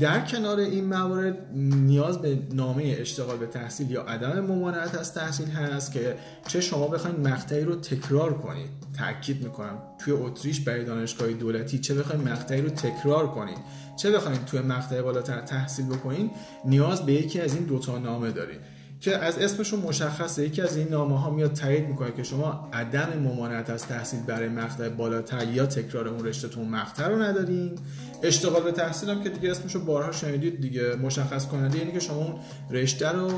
در 0.00 0.20
کنار 0.26 0.58
این 0.58 0.84
موارد 0.84 1.38
نیاز 1.54 2.18
به 2.18 2.38
نامه 2.52 2.96
اشتغال 2.98 3.36
به 3.36 3.46
تحصیل 3.46 3.90
یا 3.90 4.02
عدم 4.02 4.40
ممانعت 4.40 4.94
از 4.94 5.14
تحصیل 5.14 5.48
هست 5.48 5.92
که 5.92 6.16
چه 6.48 6.60
شما 6.60 6.88
بخواید 6.88 7.20
مقطعی 7.20 7.64
رو 7.64 7.74
تکرار 7.74 8.38
کنید. 8.38 8.70
تاکید 8.98 9.42
می‌کنم 9.42 9.78
توی 9.98 10.12
اتریش 10.12 10.60
برای 10.60 10.84
دانشگاه 10.84 11.32
دولتی 11.32 11.78
چه 11.78 11.94
بخواید 11.94 12.28
مقطعی 12.28 12.60
رو 12.60 12.68
تکرار 12.68 13.30
کنید. 13.30 13.58
چه 13.96 14.10
بخواید 14.10 14.44
توی 14.44 14.60
مقطع 14.60 15.02
بالاتر 15.02 15.40
تحصیل 15.40 15.86
بکنید 15.86 16.30
نیاز 16.64 17.06
به 17.06 17.12
یکی 17.12 17.40
از 17.40 17.54
این 17.54 17.64
دوتا 17.64 17.98
نامه 17.98 18.30
دارید 18.30 18.60
که 19.02 19.16
از 19.16 19.38
اسمشون 19.38 19.80
مشخصه. 19.80 20.46
یکی 20.46 20.62
از 20.62 20.76
این 20.76 20.88
نامه 20.88 21.20
ها 21.20 21.30
میاد 21.30 21.52
تایید 21.52 21.88
می‌کنه 21.88 22.12
که 22.12 22.22
شما 22.22 22.70
عدم 22.72 23.18
ممانعت 23.18 23.70
از 23.70 23.86
تحصیل 23.86 24.20
برای 24.20 24.48
مقطع 24.48 24.88
بالاتر 24.88 25.48
یا 25.48 25.66
تکرار 25.66 26.08
اون 26.08 26.26
رشتهتون 26.26 26.68
مقطع 26.68 27.08
رو 27.08 27.22
ندارین. 27.22 27.78
اشتغال 28.22 28.62
به 28.62 28.72
تحصیل 28.72 29.10
هم 29.10 29.22
که 29.22 29.28
دیگه 29.28 29.50
اسمشو 29.50 29.84
بارها 29.84 30.12
شنیدید 30.12 30.60
دیگه 30.60 30.96
مشخص 30.96 31.46
کننده 31.46 31.78
یعنی 31.78 31.92
که 31.92 32.00
شما 32.00 32.16
اون 32.16 32.34
رشته 32.70 33.08
رو 33.08 33.28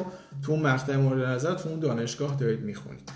تو 0.42 0.52
اون 0.52 0.62
مقطع 0.62 0.96
مورد 0.96 1.28
نظر 1.28 1.54
تو 1.54 1.68
اون 1.68 1.80
دانشگاه 1.80 2.36
دارید 2.36 2.60
می‌خونید. 2.60 3.10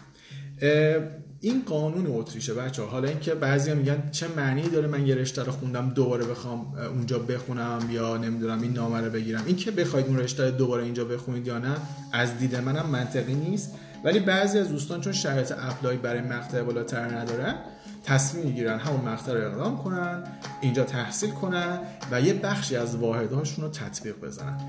این 1.41 1.63
قانون 1.67 2.07
اتریشه 2.09 2.55
بچه 2.55 2.83
حالا 2.83 3.09
اینکه 3.09 3.35
بعضی 3.35 3.75
میگن 3.75 4.11
چه 4.11 4.27
معنی 4.37 4.69
داره 4.69 4.87
من 4.89 5.07
یه 5.07 5.15
رو 5.15 5.53
خوندم 5.53 5.91
دوباره 5.91 6.25
بخوام 6.25 6.75
اونجا 6.95 7.19
بخونم 7.19 7.89
یا 7.91 8.17
نمی‌دونم 8.17 8.63
این 8.63 8.73
نامه 8.73 9.01
رو 9.01 9.11
بگیرم. 9.11 9.43
این 9.47 9.57
که 9.57 9.71
بخواید 9.71 10.07
اون 10.07 10.19
رشته 10.19 10.51
دوباره 10.51 10.85
اینجا 10.85 11.05
بخونید 11.05 11.47
یا 11.47 11.59
نه 11.59 11.77
از 12.13 12.39
دید 12.39 12.57
منم 12.57 12.87
منطقی 12.87 13.35
نیست. 13.35 13.75
ولی 14.05 14.19
بعضی 14.19 14.59
از 14.59 14.69
دوستان 14.69 15.01
چون 15.01 15.13
شرایط 15.13 15.53
اپلای 15.59 15.97
برای 15.97 16.21
مقطع 16.21 16.63
بالاتر 16.63 17.19
ندارن 17.19 17.55
تصمیم 18.05 18.47
می‌گیرن 18.47 18.79
همون 18.79 19.01
مقطع 19.01 19.33
رو 19.33 19.47
اقدام 19.47 19.79
کنن 19.79 20.23
اینجا 20.61 20.85
تحصیل 20.85 21.31
کنن 21.31 21.79
و 22.11 22.21
یه 22.21 22.35
بخشی 22.35 22.77
از 22.77 22.97
واحدهاشون 22.97 23.65
رو 23.65 23.71
تطبیق 23.71 24.21
بزنن. 24.21 24.61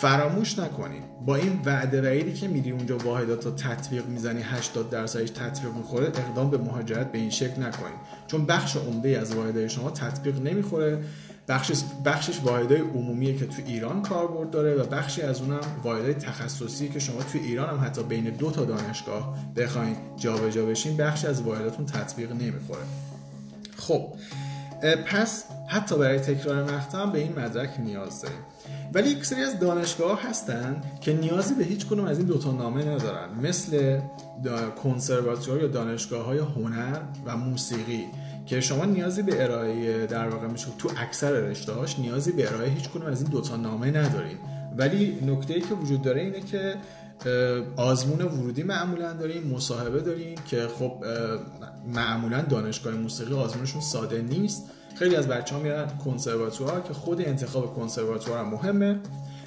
فراموش 0.00 0.58
نکنید 0.58 1.02
با 1.26 1.36
این 1.36 1.60
وعده 1.64 2.02
وعیدی 2.02 2.32
که 2.32 2.48
میری 2.48 2.70
اونجا 2.70 2.98
واحدات 2.98 3.44
رو 3.44 3.50
تطبیق 3.50 4.06
می‌زنی 4.06 4.42
80 4.42 4.90
درصدش 4.90 5.30
تطبیق 5.30 5.72
می‌خوره 5.72 6.06
اقدام 6.06 6.50
به 6.50 6.58
مهاجرت 6.58 7.12
به 7.12 7.18
این 7.18 7.30
شکل 7.30 7.62
نکنید 7.62 7.98
چون 8.26 8.46
بخش 8.46 8.76
عمده 8.76 9.18
از 9.18 9.34
واحدهای 9.34 9.68
شما 9.68 9.90
تطبیق 9.90 10.42
نمی‌خوره. 10.42 11.04
بخشش 11.48 11.82
بخشش 12.04 12.40
واحدهای 12.40 12.80
عمومیه 12.80 13.36
که 13.36 13.46
تو 13.46 13.62
ایران 13.66 14.02
کاربرد 14.02 14.50
داره 14.50 14.74
و 14.74 14.86
بخشی 14.86 15.22
از 15.22 15.40
اونم 15.40 15.60
واحدهای 15.82 16.14
تخصصی 16.14 16.88
که 16.88 16.98
شما 16.98 17.22
تو 17.32 17.38
ایران 17.38 17.68
هم 17.68 17.86
حتی 17.86 18.02
بین 18.02 18.24
دو 18.24 18.50
تا 18.50 18.64
دانشگاه 18.64 19.38
بخواید 19.56 19.96
جابجا 20.16 20.66
بشین 20.66 20.96
بخشی 20.96 21.26
از 21.26 21.42
واحداتون 21.42 21.86
تطبیق 21.86 22.32
نمی‌خوره. 22.32 22.82
خب 23.76 24.12
پس 25.06 25.44
حتی 25.68 25.98
برای 25.98 26.18
تکرار 26.18 26.62
مقطع 26.62 27.06
به 27.06 27.18
این 27.18 27.38
مدرک 27.38 27.70
نیاز 27.78 28.22
داریم. 28.22 28.38
ولی 28.94 29.10
یک 29.10 29.24
سری 29.24 29.42
از 29.42 29.58
دانشگاه 29.58 30.22
هستن 30.22 30.80
که 31.00 31.12
نیازی 31.12 31.54
به 31.54 31.64
هیچ 31.64 31.86
کنم 31.86 32.04
از 32.04 32.18
این 32.18 32.26
دوتا 32.26 32.52
نامه 32.52 32.84
ندارن. 32.84 33.28
مثل 33.42 34.00
کنسرواتوار 34.82 35.60
یا 35.60 35.66
دانشگاه 35.66 36.24
های 36.24 36.38
هنر 36.38 37.00
و 37.26 37.36
موسیقی 37.36 38.04
که 38.46 38.60
شما 38.60 38.84
نیازی 38.84 39.22
به 39.22 39.44
ارائه 39.44 40.06
در 40.06 40.28
واقع 40.28 40.46
میشه 40.46 40.66
تو 40.78 40.90
اکثر 40.96 41.30
رشته 41.30 41.72
هاش 41.72 41.98
نیازی 41.98 42.32
به 42.32 42.48
ارائه 42.48 42.70
هیچ 42.70 42.88
کنم 42.88 43.06
از 43.06 43.22
این 43.22 43.30
دوتا 43.30 43.56
نامه 43.56 43.90
نداریم 43.90 44.38
ولی 44.76 45.18
نکته 45.26 45.54
ای 45.54 45.60
که 45.60 45.74
وجود 45.74 46.02
داره 46.02 46.20
اینه 46.20 46.40
که 46.40 46.74
آزمون 47.76 48.22
ورودی 48.22 48.62
معمولا 48.62 49.12
داریم 49.12 49.42
مصاحبه 49.42 50.00
داریم 50.00 50.34
که 50.46 50.68
خب 50.78 51.04
معمولا 51.94 52.40
دانشگاه 52.40 52.94
موسیقی 52.94 53.34
آزمونشون 53.34 53.80
ساده 53.80 54.22
نیست. 54.22 54.70
خیلی 54.94 55.16
از 55.16 55.28
بچه 55.28 55.54
ها 55.54 55.60
میرن 55.60 55.86
کنسرواتوار 56.04 56.80
که 56.80 56.94
خود 56.94 57.20
انتخاب 57.20 57.74
کنسرواتوار 57.74 58.38
هم 58.38 58.48
مهمه. 58.48 58.98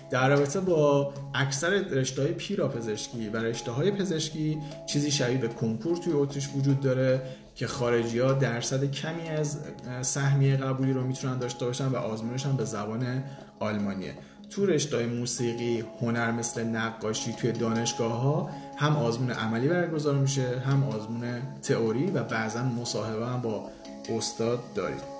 در 0.10 0.30
رابطه 0.30 0.60
با 0.60 1.14
اکثر 1.34 1.70
رشته 1.70 2.22
های 2.22 2.32
پیرا 2.32 2.68
پزشکی 2.68 3.30
و 3.30 3.38
رشته 3.38 3.72
های 3.72 3.92
پزشکی 3.92 4.58
چیزی 4.86 5.12
شبیه 5.12 5.38
به 5.38 5.48
کنکور 5.48 5.98
توی 5.98 6.14
اتریش 6.14 6.50
وجود 6.56 6.80
داره 6.80 7.22
که 7.56 7.68
خارجی 7.68 8.20
ها 8.20 8.34
درصد 8.34 8.92
کمی 8.92 9.30
از 9.30 9.58
سهمیه 10.02 10.58
قبولی 10.58 10.94
رو 10.94 11.04
می‌تونن 11.04 11.38
داشته 11.38 11.66
باشن 11.66 11.88
و 11.88 11.96
آزمونش 11.96 12.46
هم 12.46 12.58
به 12.58 12.66
زبان 12.66 13.24
آلمانیه. 13.60 14.14
تو 14.50 14.66
رشته 14.66 15.06
موسیقی 15.06 15.84
هنر 16.02 16.32
مثل 16.32 16.64
نقاشی 16.64 17.34
توی 17.34 17.52
دانشگاه 17.52 18.22
ها 18.22 18.50
هم 18.78 18.96
آزمون 18.96 19.32
عملی 19.32 19.68
برگزار 19.68 20.16
میشه 20.16 20.60
هم 20.60 20.84
آزمون 20.84 21.42
تئوری 21.62 22.06
و 22.06 22.24
بعضا 22.24 22.64
مصاحبه 22.64 23.28
هم 23.28 23.42
با 23.42 23.70
استاد 24.18 24.60
دارید 24.76 25.17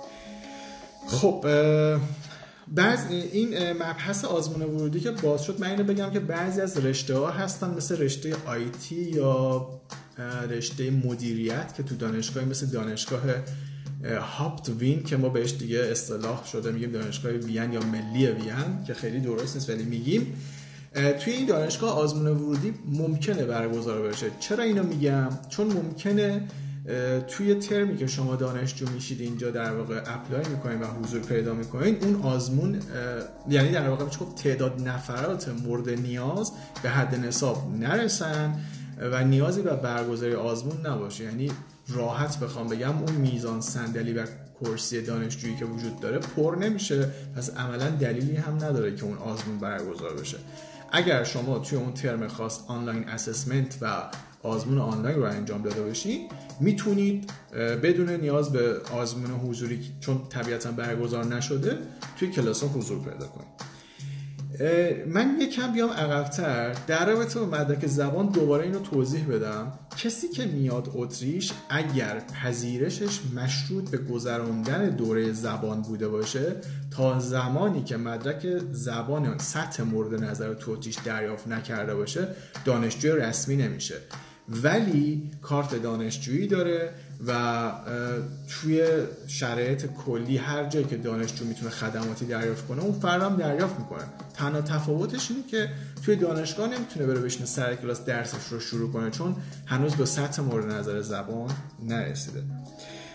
خب 1.08 1.44
بعض 2.74 2.98
این 3.10 3.72
مبحث 3.72 4.24
آزمون 4.24 4.62
ورودی 4.62 5.00
که 5.00 5.10
باز 5.10 5.42
شد 5.42 5.60
من 5.60 5.70
اینو 5.70 5.84
بگم 5.84 6.10
که 6.10 6.20
بعضی 6.20 6.60
از 6.60 6.76
رشته 6.76 7.18
ها 7.18 7.30
هستن 7.30 7.74
مثل 7.74 7.98
رشته 7.98 8.36
آیتی 8.46 9.02
یا 9.02 9.68
رشته 10.50 10.90
مدیریت 10.90 11.74
که 11.74 11.82
تو 11.82 11.96
دانشگاه 11.96 12.44
مثل 12.44 12.66
دانشگاه 12.66 13.22
هاپت 14.20 14.68
وین 14.68 15.02
که 15.02 15.16
ما 15.16 15.28
بهش 15.28 15.52
دیگه 15.52 15.78
اصطلاح 15.78 16.46
شده 16.46 16.70
میگیم 16.70 16.92
دانشگاه 16.92 17.32
وین 17.32 17.72
یا 17.72 17.80
ملی 17.80 18.26
وین 18.26 18.84
که 18.86 18.94
خیلی 18.94 19.20
درست 19.20 19.56
نیست 19.56 19.70
ولی 19.70 19.84
میگیم. 19.84 20.34
توی 21.20 21.32
این 21.32 21.46
دانشگاه 21.46 21.98
آزمون 21.98 22.26
ورودی 22.26 22.74
ممکنه 22.86 23.44
برگزار 23.44 24.02
بشه. 24.02 24.26
چرا 24.40 24.64
اینو 24.64 24.82
میگم؟ 24.82 25.28
چون 25.48 25.66
ممکنه 25.66 26.48
توی 27.28 27.54
ترمی 27.54 27.96
که 27.96 28.06
شما 28.06 28.36
دانشجو 28.36 28.90
میشید 28.90 29.20
اینجا 29.20 29.50
در 29.50 29.72
واقع 29.72 30.02
اپلای 30.06 30.48
می‌کنین 30.48 30.80
و 30.80 30.86
حضور 30.86 31.20
پیدا 31.20 31.54
می‌کنین 31.54 31.96
اون 32.02 32.22
آزمون 32.22 32.80
یعنی 33.48 33.70
در 33.70 33.88
واقع 33.88 34.04
میشه 34.04 34.18
تعداد 34.36 34.88
نفرات 34.88 35.48
مورد 35.48 35.90
نیاز 35.90 36.52
به 36.82 36.90
حد 36.90 37.14
نصاب 37.14 37.76
نرسن 37.80 38.60
و 39.00 39.24
نیازی 39.24 39.62
به 39.62 39.76
برگزاری 39.76 40.34
آزمون 40.34 40.86
نباشه. 40.86 41.24
یعنی 41.24 41.50
راحت 41.88 42.40
بخوام 42.40 42.68
بگم 42.68 42.98
اون 42.98 43.12
میزان 43.12 43.60
صندلی 43.60 44.12
و 44.12 44.26
کرسی 44.60 45.02
دانشجویی 45.02 45.56
که 45.56 45.64
وجود 45.64 46.00
داره 46.00 46.18
پر 46.18 46.56
نمیشه. 46.60 47.08
پس 47.36 47.50
عملا 47.56 47.90
دلیلی 47.90 48.36
هم 48.36 48.54
نداره 48.54 48.94
که 48.96 49.04
اون 49.04 49.18
آزمون 49.18 49.58
برگزار 49.58 50.12
بشه. 50.12 50.36
اگر 50.92 51.24
شما 51.24 51.58
توی 51.58 51.78
اون 51.78 51.92
ترم 51.92 52.28
خاص 52.28 52.60
آنلاین 52.68 53.08
اسسمنت 53.08 53.78
و 53.80 54.02
آزمون 54.48 54.78
آنلاین 54.78 55.16
رو 55.16 55.24
انجام 55.24 55.62
داده 55.62 55.82
باشید 55.82 56.30
می‌تونید 56.60 57.30
بدون 57.82 58.10
نیاز 58.10 58.52
به 58.52 58.76
آزمون 58.92 59.30
حضوری 59.30 59.80
چون 60.00 60.22
طبیعتا 60.28 60.70
برگزار 60.70 61.24
نشده 61.24 61.78
توی 62.18 62.28
کلاس 62.30 62.64
حضور 62.64 62.98
پیدا 62.98 63.26
کنید. 63.26 63.68
من 65.06 65.36
یکم 65.40 65.72
بیام 65.72 65.90
عقبتر. 65.90 66.72
در 66.86 67.06
رابطه 67.06 67.40
با 67.40 67.46
مدرک 67.46 67.86
زبان 67.86 68.28
دوباره 68.28 68.64
اینو 68.64 68.78
توضیح 68.78 69.26
بدم. 69.26 69.72
کسی 69.96 70.28
که 70.28 70.46
میاد 70.46 70.90
اتریش 70.94 71.52
اگر 71.70 72.20
پذیرشش 72.20 73.20
مشروط 73.36 73.90
به 73.90 73.98
گذراندن 73.98 74.90
دوره 74.90 75.32
زبان 75.32 75.82
بوده 75.82 76.08
باشه 76.08 76.56
تا 76.90 77.18
زمانی 77.18 77.84
که 77.84 77.96
مدرک 77.96 78.46
زبان 78.72 79.38
سطح 79.38 79.82
مورد 79.82 80.24
نظر 80.24 80.54
تو 80.54 80.70
اتریش 80.72 80.98
دریافت 81.04 81.48
نکرده 81.48 81.94
باشه 81.94 82.28
دانشجوی 82.64 83.12
رسمی 83.12 83.56
نمیشه. 83.56 83.94
ولی 84.48 85.30
کارت 85.42 85.82
دانشجویی 85.82 86.46
داره 86.46 86.92
و 87.26 87.72
توی 88.48 88.88
شرایط 89.26 89.86
کلی 89.86 90.36
هر 90.36 90.64
جایی 90.64 90.86
که 90.86 90.96
دانشجو 90.96 91.44
می‌تونه 91.44 91.70
خدماتی 91.70 92.26
دریافت 92.26 92.66
کنه 92.66 92.82
اون 92.82 93.00
فرم 93.00 93.36
دریافت 93.36 93.78
می‌کنه. 93.78 94.04
تنها 94.34 94.60
تفاوتش 94.60 95.30
اینه 95.30 95.42
که 95.50 95.70
توی 96.04 96.16
دانشگاه 96.16 96.68
نمی‌تونه 96.68 97.06
بره 97.06 97.20
بشینه 97.20 97.46
سر 97.46 97.74
کلاس 97.74 98.04
درسش 98.04 98.46
رو 98.50 98.60
شروع 98.60 98.92
کنه 98.92 99.10
چون 99.10 99.36
هنوز 99.66 99.94
به 99.94 100.04
سطح 100.04 100.42
مورد 100.42 100.72
نظر 100.72 101.00
زبان 101.00 101.50
نرسیده. 101.84 102.42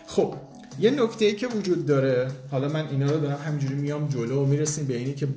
خب 0.07 0.35
یه 0.79 0.91
نکته 0.91 1.25
ای 1.25 1.35
که 1.35 1.47
وجود 1.47 1.85
داره 1.85 2.31
حالا 2.51 2.69
من 2.69 2.87
اینا 2.87 3.11
رو 3.11 3.19
دارم 3.19 3.39
همینجوری 3.45 3.75
میام 3.75 4.07
جلو 4.07 4.43
و 4.43 4.45
می‌رسیم 4.45 4.85
به 4.85 4.97
اینی 4.97 5.13
که 5.13 5.27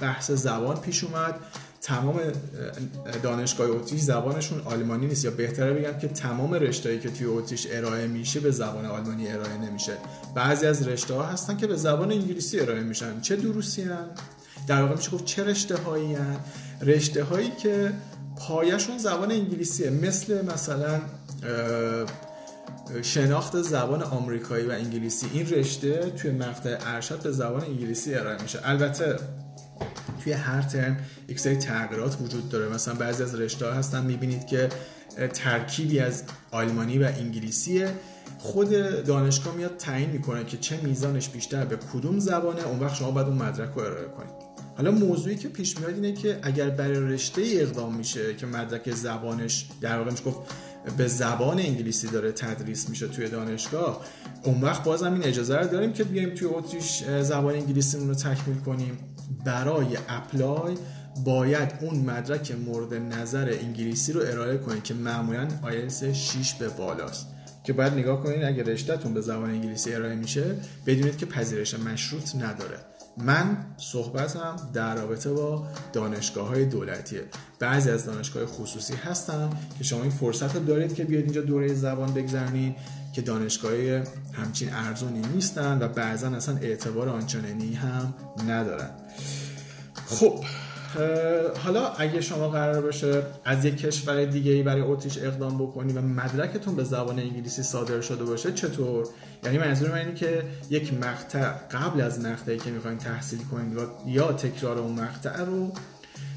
بحث 0.00 0.30
زبان 0.30 0.80
پیش 0.80 1.04
اومد. 1.04 1.34
تمام 1.86 2.20
دانشگاه 3.22 3.70
اتریش 3.70 4.00
زبانشون 4.00 4.60
آلمانی 4.64 5.06
نیست. 5.06 5.24
یا 5.24 5.30
بهتره 5.30 5.72
بگم 5.72 5.98
که 5.98 6.08
تمام 6.08 6.54
رشتهایی 6.54 6.98
که 6.98 7.10
توی 7.10 7.26
اتریش 7.26 7.66
ارائه 7.70 8.06
میشه 8.06 8.40
به 8.40 8.50
زبان 8.50 8.86
آلمانی 8.86 9.28
ارائه 9.28 9.58
نمیشه. 9.58 9.92
بعضی 10.34 10.66
از 10.66 10.88
رشته 10.88 11.14
ها 11.14 11.22
هستن 11.22 11.56
که 11.56 11.66
به 11.66 11.76
زبان 11.76 12.12
انگلیسی 12.12 12.60
ارائه 12.60 12.80
میشن. 12.82 13.20
چه 13.20 13.36
دروسی 13.36 13.82
هن؟ 13.82 14.06
در 14.68 14.82
واقع 14.82 14.96
میشه 14.96 15.10
گفت 15.10 15.24
چه 15.24 15.44
رشته 15.44 15.76
هایی 15.76 16.16
رشته 16.82 17.24
هایی 17.24 17.50
که 17.50 17.92
پایشون 18.36 18.98
زبان 18.98 19.32
انگلیسیه. 19.32 19.90
مثل 19.90 20.44
مثلا 20.44 21.00
شناخت 23.02 23.62
زبان 23.62 24.02
آمریکایی 24.02 24.66
و 24.66 24.70
انگلیسی. 24.70 25.26
این 25.32 25.50
رشته 25.50 26.10
توی 26.10 26.30
مقطع 26.30 26.76
ارشد 26.80 27.22
به 27.22 27.32
زبان 27.32 27.64
انگلیسی 27.64 28.14
ارائه 28.14 28.42
میشه. 28.42 28.60
البته 28.64 29.16
توی 30.26 30.34
هر 30.34 30.62
ترم 30.62 30.96
یک 31.28 31.40
سری 31.40 31.56
تغییرات 31.56 32.16
وجود 32.20 32.48
داره. 32.48 32.68
مثلا 32.68 32.94
بعضی 32.94 33.22
از 33.22 33.34
رشته 33.34 33.66
ها 33.66 33.72
هستن 33.72 34.04
می‌بینید 34.04 34.46
که 34.46 34.68
ترکیبی 35.34 35.98
از 35.98 36.22
آلمانی 36.50 36.98
و 36.98 37.12
انگلیسیه. 37.18 37.90
خود 38.38 38.70
دانشگاه 39.04 39.54
میاد 39.54 39.76
تعیین 39.76 40.10
می‌کنه 40.10 40.44
که 40.44 40.56
چه 40.56 40.80
میزانش 40.82 41.28
بیشتر 41.28 41.64
به 41.64 41.76
کدوم 41.92 42.18
زبانه. 42.18 42.66
اون 42.66 42.80
وقت 42.80 42.94
شما 42.94 43.10
باید 43.10 43.26
اون 43.26 43.36
مدرک 43.36 43.70
رو 43.74 43.80
ارائه 43.80 44.08
کنید. 44.08 44.46
حالا 44.76 44.90
موضوعی 44.90 45.36
که 45.36 45.48
پیش 45.48 45.78
میاد 45.78 45.94
اینه 45.94 46.12
که 46.12 46.38
اگر 46.42 46.70
برای 46.70 47.00
رشته 47.00 47.42
اقدام 47.44 47.94
میشه 47.94 48.34
که 48.34 48.46
مدرک 48.46 48.94
زبانش 48.94 49.66
در 49.80 49.98
واقع 49.98 50.10
گفت 50.10 50.38
به 50.96 51.08
زبان 51.08 51.58
انگلیسی 51.58 52.06
داره 52.08 52.32
تدریس 52.32 52.88
میشه 52.88 53.08
توی 53.08 53.28
دانشگاه 53.28 54.00
اون 54.42 54.60
وقت 54.60 54.84
باز 54.84 55.02
هم 55.02 55.12
این 55.12 55.24
اجازه 55.24 55.56
رو 55.56 55.68
داریم 55.68 55.92
که 55.92 56.04
بیایم 56.04 56.34
توی 56.34 56.48
اتریش 56.48 57.04
زبان 57.22 57.54
انگلیسی 57.54 57.98
رو 57.98 58.14
تکمیل 58.14 58.58
کنیم. 58.58 58.98
برای 59.44 59.98
apply 60.08 60.76
باید 61.24 61.72
اون 61.80 61.98
مدرک 61.98 62.52
مورد 62.66 62.94
نظر 62.94 63.56
انگلیسی 63.60 64.12
رو 64.12 64.20
ارائه 64.20 64.58
کنید 64.58 64.84
که 64.84 64.94
معمولا 64.94 65.48
آیلتس 65.62 66.04
6 66.04 66.54
به 66.54 66.68
بالاست. 66.68 67.26
که 67.64 67.72
باید 67.72 67.92
نگاه 67.92 68.22
کنید 68.22 68.44
اگر 68.44 68.62
رشتهتون 68.62 69.14
به 69.14 69.20
زبان 69.20 69.50
انگلیسی 69.50 69.94
ارائه 69.94 70.14
میشه 70.14 70.44
بدونید 70.86 71.16
که 71.16 71.26
پذیرش 71.26 71.74
مشروط 71.74 72.34
نداره. 72.34 72.76
من 73.18 73.56
صحبتم 73.76 74.56
در 74.74 74.94
رابطه 74.94 75.32
با 75.32 75.66
دانشگاه 75.92 76.48
های 76.48 76.64
دولتیه. 76.64 77.22
بعضی 77.58 77.90
از 77.90 78.04
دانشگاه 78.04 78.46
خصوصی 78.46 78.94
هستن 78.94 79.50
که 79.78 79.84
شما 79.84 80.02
این 80.02 80.10
فرصت 80.10 80.56
رو 80.56 80.64
دارید 80.64 80.94
که 80.94 81.04
بیاید 81.04 81.24
اینجا 81.24 81.40
دوره 81.40 81.74
زبان 81.74 82.14
بگذرنید 82.14 82.76
که 83.16 83.22
دانشگاه 83.22 83.72
همچین 84.32 84.72
ارزونی 84.72 85.20
نیستن 85.34 85.78
و 85.82 85.88
بعضا 85.88 86.28
اصلا 86.28 86.56
اعتبار 86.56 87.08
آنچنانی 87.08 87.74
هم 87.74 88.14
ندارن. 88.48 88.90
خب 90.06 90.44
حالا 91.64 91.88
اگه 91.88 92.20
شما 92.20 92.48
قرار 92.48 92.82
باشه 92.82 93.22
از 93.44 93.64
یک 93.64 93.76
کشور 93.76 94.24
دیگه 94.24 94.52
ای 94.52 94.62
برای 94.62 94.82
اتریش 94.82 95.18
اقدام 95.18 95.58
بکنی 95.58 95.92
و 95.92 96.00
مدرکتون 96.00 96.76
به 96.76 96.84
زبان 96.84 97.18
انگلیسی 97.18 97.62
صادر 97.62 98.00
شده 98.00 98.24
باشه 98.24 98.52
چطور؟ 98.52 99.06
یعنی 99.44 99.58
منظور 99.58 99.90
من 99.90 99.98
اینه 99.98 100.14
که 100.14 100.42
یک 100.70 100.94
مقطع 100.94 101.52
قبل 101.52 102.00
از 102.00 102.20
مقطعی 102.20 102.58
که 102.58 102.70
می‌خواین 102.70 102.98
تحصیل 102.98 103.38
کنید 103.38 103.78
یا 104.06 104.32
تکرار 104.32 104.78
اون 104.78 104.92
مقطع 104.92 105.44
رو 105.44 105.72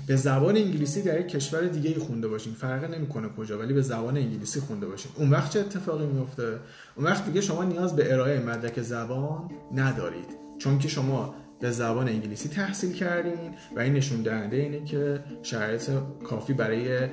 به 0.07 0.15
زبان 0.15 0.57
انگلیسی 0.57 1.01
در 1.01 1.19
یک 1.19 1.27
کشور 1.27 1.61
دیگه 1.61 1.99
خونده 1.99 2.27
باشین. 2.27 2.53
فرق 2.53 2.95
نمی‌کنه 2.95 3.29
کجا 3.37 3.59
ولی 3.59 3.73
به 3.73 3.81
زبان 3.81 4.17
انگلیسی 4.17 4.59
خونده 4.59 4.87
باشین. 4.87 5.11
اون 5.15 5.29
وقت 5.29 5.51
چه 5.51 5.59
اتفاقی 5.59 6.05
میفته 6.05 6.59
اون 6.95 7.05
وقت 7.05 7.25
دیگه 7.25 7.41
شما 7.41 7.63
نیاز 7.63 7.95
به 7.95 8.13
ارائه 8.13 8.39
مدرک 8.39 8.81
زبان 8.81 9.51
ندارید. 9.75 10.39
چون 10.57 10.79
که 10.79 10.87
شما 10.87 11.35
به 11.59 11.71
زبان 11.71 12.07
انگلیسی 12.07 12.49
تحصیل 12.49 12.93
کردین 12.93 13.55
و 13.75 13.79
این 13.79 13.93
نشون 13.93 14.21
دهنده 14.21 14.57
اینه 14.57 14.85
که 14.85 15.23
شرایط 15.43 15.89
کافی 16.23 16.53
برای 16.53 17.07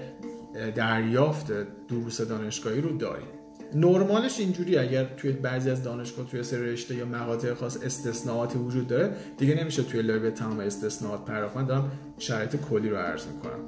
دریافت 0.74 1.52
دروس 1.88 2.20
دانشگاهی 2.20 2.80
رو 2.80 2.98
دارید 2.98 3.35
نرمالش 3.74 4.40
اینجوری 4.40 4.78
اگر 4.78 5.04
توی 5.04 5.32
بعضی 5.32 5.70
از 5.70 5.82
دانشگاه 5.82 6.30
توی 6.30 6.42
سر 6.42 6.56
رشته 6.56 6.94
یا 6.94 7.04
مقاطع 7.04 7.54
خاص 7.54 7.76
استثناءاتی 7.82 8.58
وجود 8.58 8.86
داره 8.86 9.16
دیگه 9.38 9.54
نمیشه 9.54 9.82
توی 9.82 10.02
live 10.02 10.30
تمام 10.30 10.60
استثناءات 10.60 11.24
پرداخت 11.24 11.56
من 11.56 11.66
دارم 11.66 11.90
شرایط 12.18 12.56
کلی 12.56 12.88
رو 12.88 12.96
عرض 12.96 13.26
می‌کنم. 13.26 13.60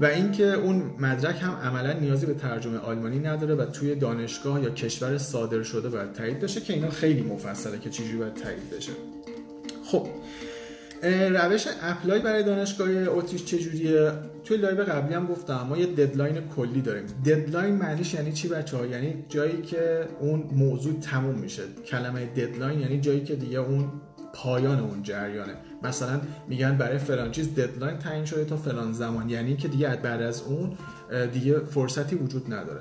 و 0.00 0.06
اینکه 0.06 0.54
اون 0.54 0.82
مدرک 0.98 1.42
هم 1.42 1.50
عملا 1.50 1.92
نیازی 1.92 2.26
به 2.26 2.34
ترجمه 2.34 2.78
آلمانی 2.78 3.18
نداره 3.18 3.54
و 3.54 3.64
توی 3.64 3.94
دانشگاه 3.94 4.62
یا 4.62 4.70
کشور 4.70 5.18
صادر 5.18 5.62
شده 5.62 5.88
باید 5.88 6.12
تایید 6.12 6.40
بشه 6.40 6.60
که 6.60 6.72
اینا 6.72 6.90
خیلی 6.90 7.22
مفصله 7.22 7.78
که 7.78 7.90
چجوری 7.90 8.16
باید 8.16 8.34
تایید 8.34 8.70
بشه. 8.70 8.92
خب 9.84 10.06
روش 11.02 11.66
apply 11.82 12.20
برای 12.20 12.42
دانشگاه 12.42 12.88
اتریش 13.08 13.44
چجوریه؟ 13.44 14.12
توی 14.44 14.56
live 14.56 14.84
قبلی 14.84 15.14
هم 15.14 15.26
گفتم 15.26 15.66
ما 15.68 15.76
یه 15.76 15.86
deadline 15.86 16.48
کلی 16.56 16.80
داریم. 16.82 17.04
deadline 17.24 17.74
معنیش 17.74 18.14
یعنی 18.14 18.32
چی 18.32 18.48
بچه 18.48 18.76
ها؟ 18.76 18.86
یعنی 18.86 19.24
جایی 19.28 19.62
که 19.62 20.08
اون 20.20 20.44
موضوع 20.52 21.00
تموم 21.00 21.34
میشه. 21.34 21.62
کلمه 21.86 22.26
deadline 22.26 22.80
یعنی 22.80 23.00
جایی 23.00 23.24
که 23.24 23.36
دیگه 23.36 23.58
اون 23.58 23.92
پایان 24.34 24.78
اون 24.78 25.02
جریانه. 25.02 25.52
مثلا 25.82 26.20
میگن 26.48 26.76
برای 26.76 26.98
فلان 26.98 27.30
چیز 27.30 27.54
deadline 27.54 27.98
تعیین 27.98 28.24
شده 28.24 28.44
تا 28.44 28.56
فلان 28.56 28.92
زمان. 28.92 29.30
یعنی 29.30 29.56
که 29.56 29.68
دیگه 29.68 29.96
بعد 29.96 30.22
از 30.22 30.42
اون 30.42 30.76
دیگه 31.32 31.58
فرصتی 31.58 32.16
وجود 32.16 32.54
نداره. 32.54 32.80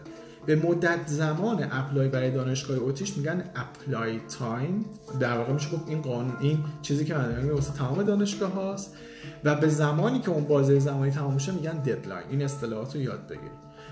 به 0.49 0.55
مدت 0.55 1.07
زمان 1.07 1.67
apply 1.71 2.07
برای 2.07 2.31
دانشگاه 2.31 2.77
اتریش 2.81 3.17
میگن 3.17 3.43
apply 3.55 4.19
time. 4.39 4.85
در 5.19 5.37
واقع 5.37 5.53
میشه 5.53 5.69
گفت 5.69 5.83
این 5.87 6.01
قانون 6.01 6.37
این 6.39 6.63
چیزی 6.81 7.05
که 7.05 7.15
من 7.15 7.49
واسه 7.49 7.73
تمام 7.73 8.03
دانشگاه 8.03 8.51
هاست. 8.51 8.95
و 9.43 9.55
به 9.55 9.67
زمانی 9.67 10.19
که 10.19 10.29
اون 10.29 10.43
بازه 10.43 10.79
زمانی 10.79 11.11
تمام 11.11 11.33
میشه 11.33 11.51
میگن 11.51 11.77
deadline 11.81 12.25
این 12.29 12.41
اصطلاحات 12.41 12.95
رو 12.95 13.01
یاد 13.01 13.27
بگیرید. 13.27 13.51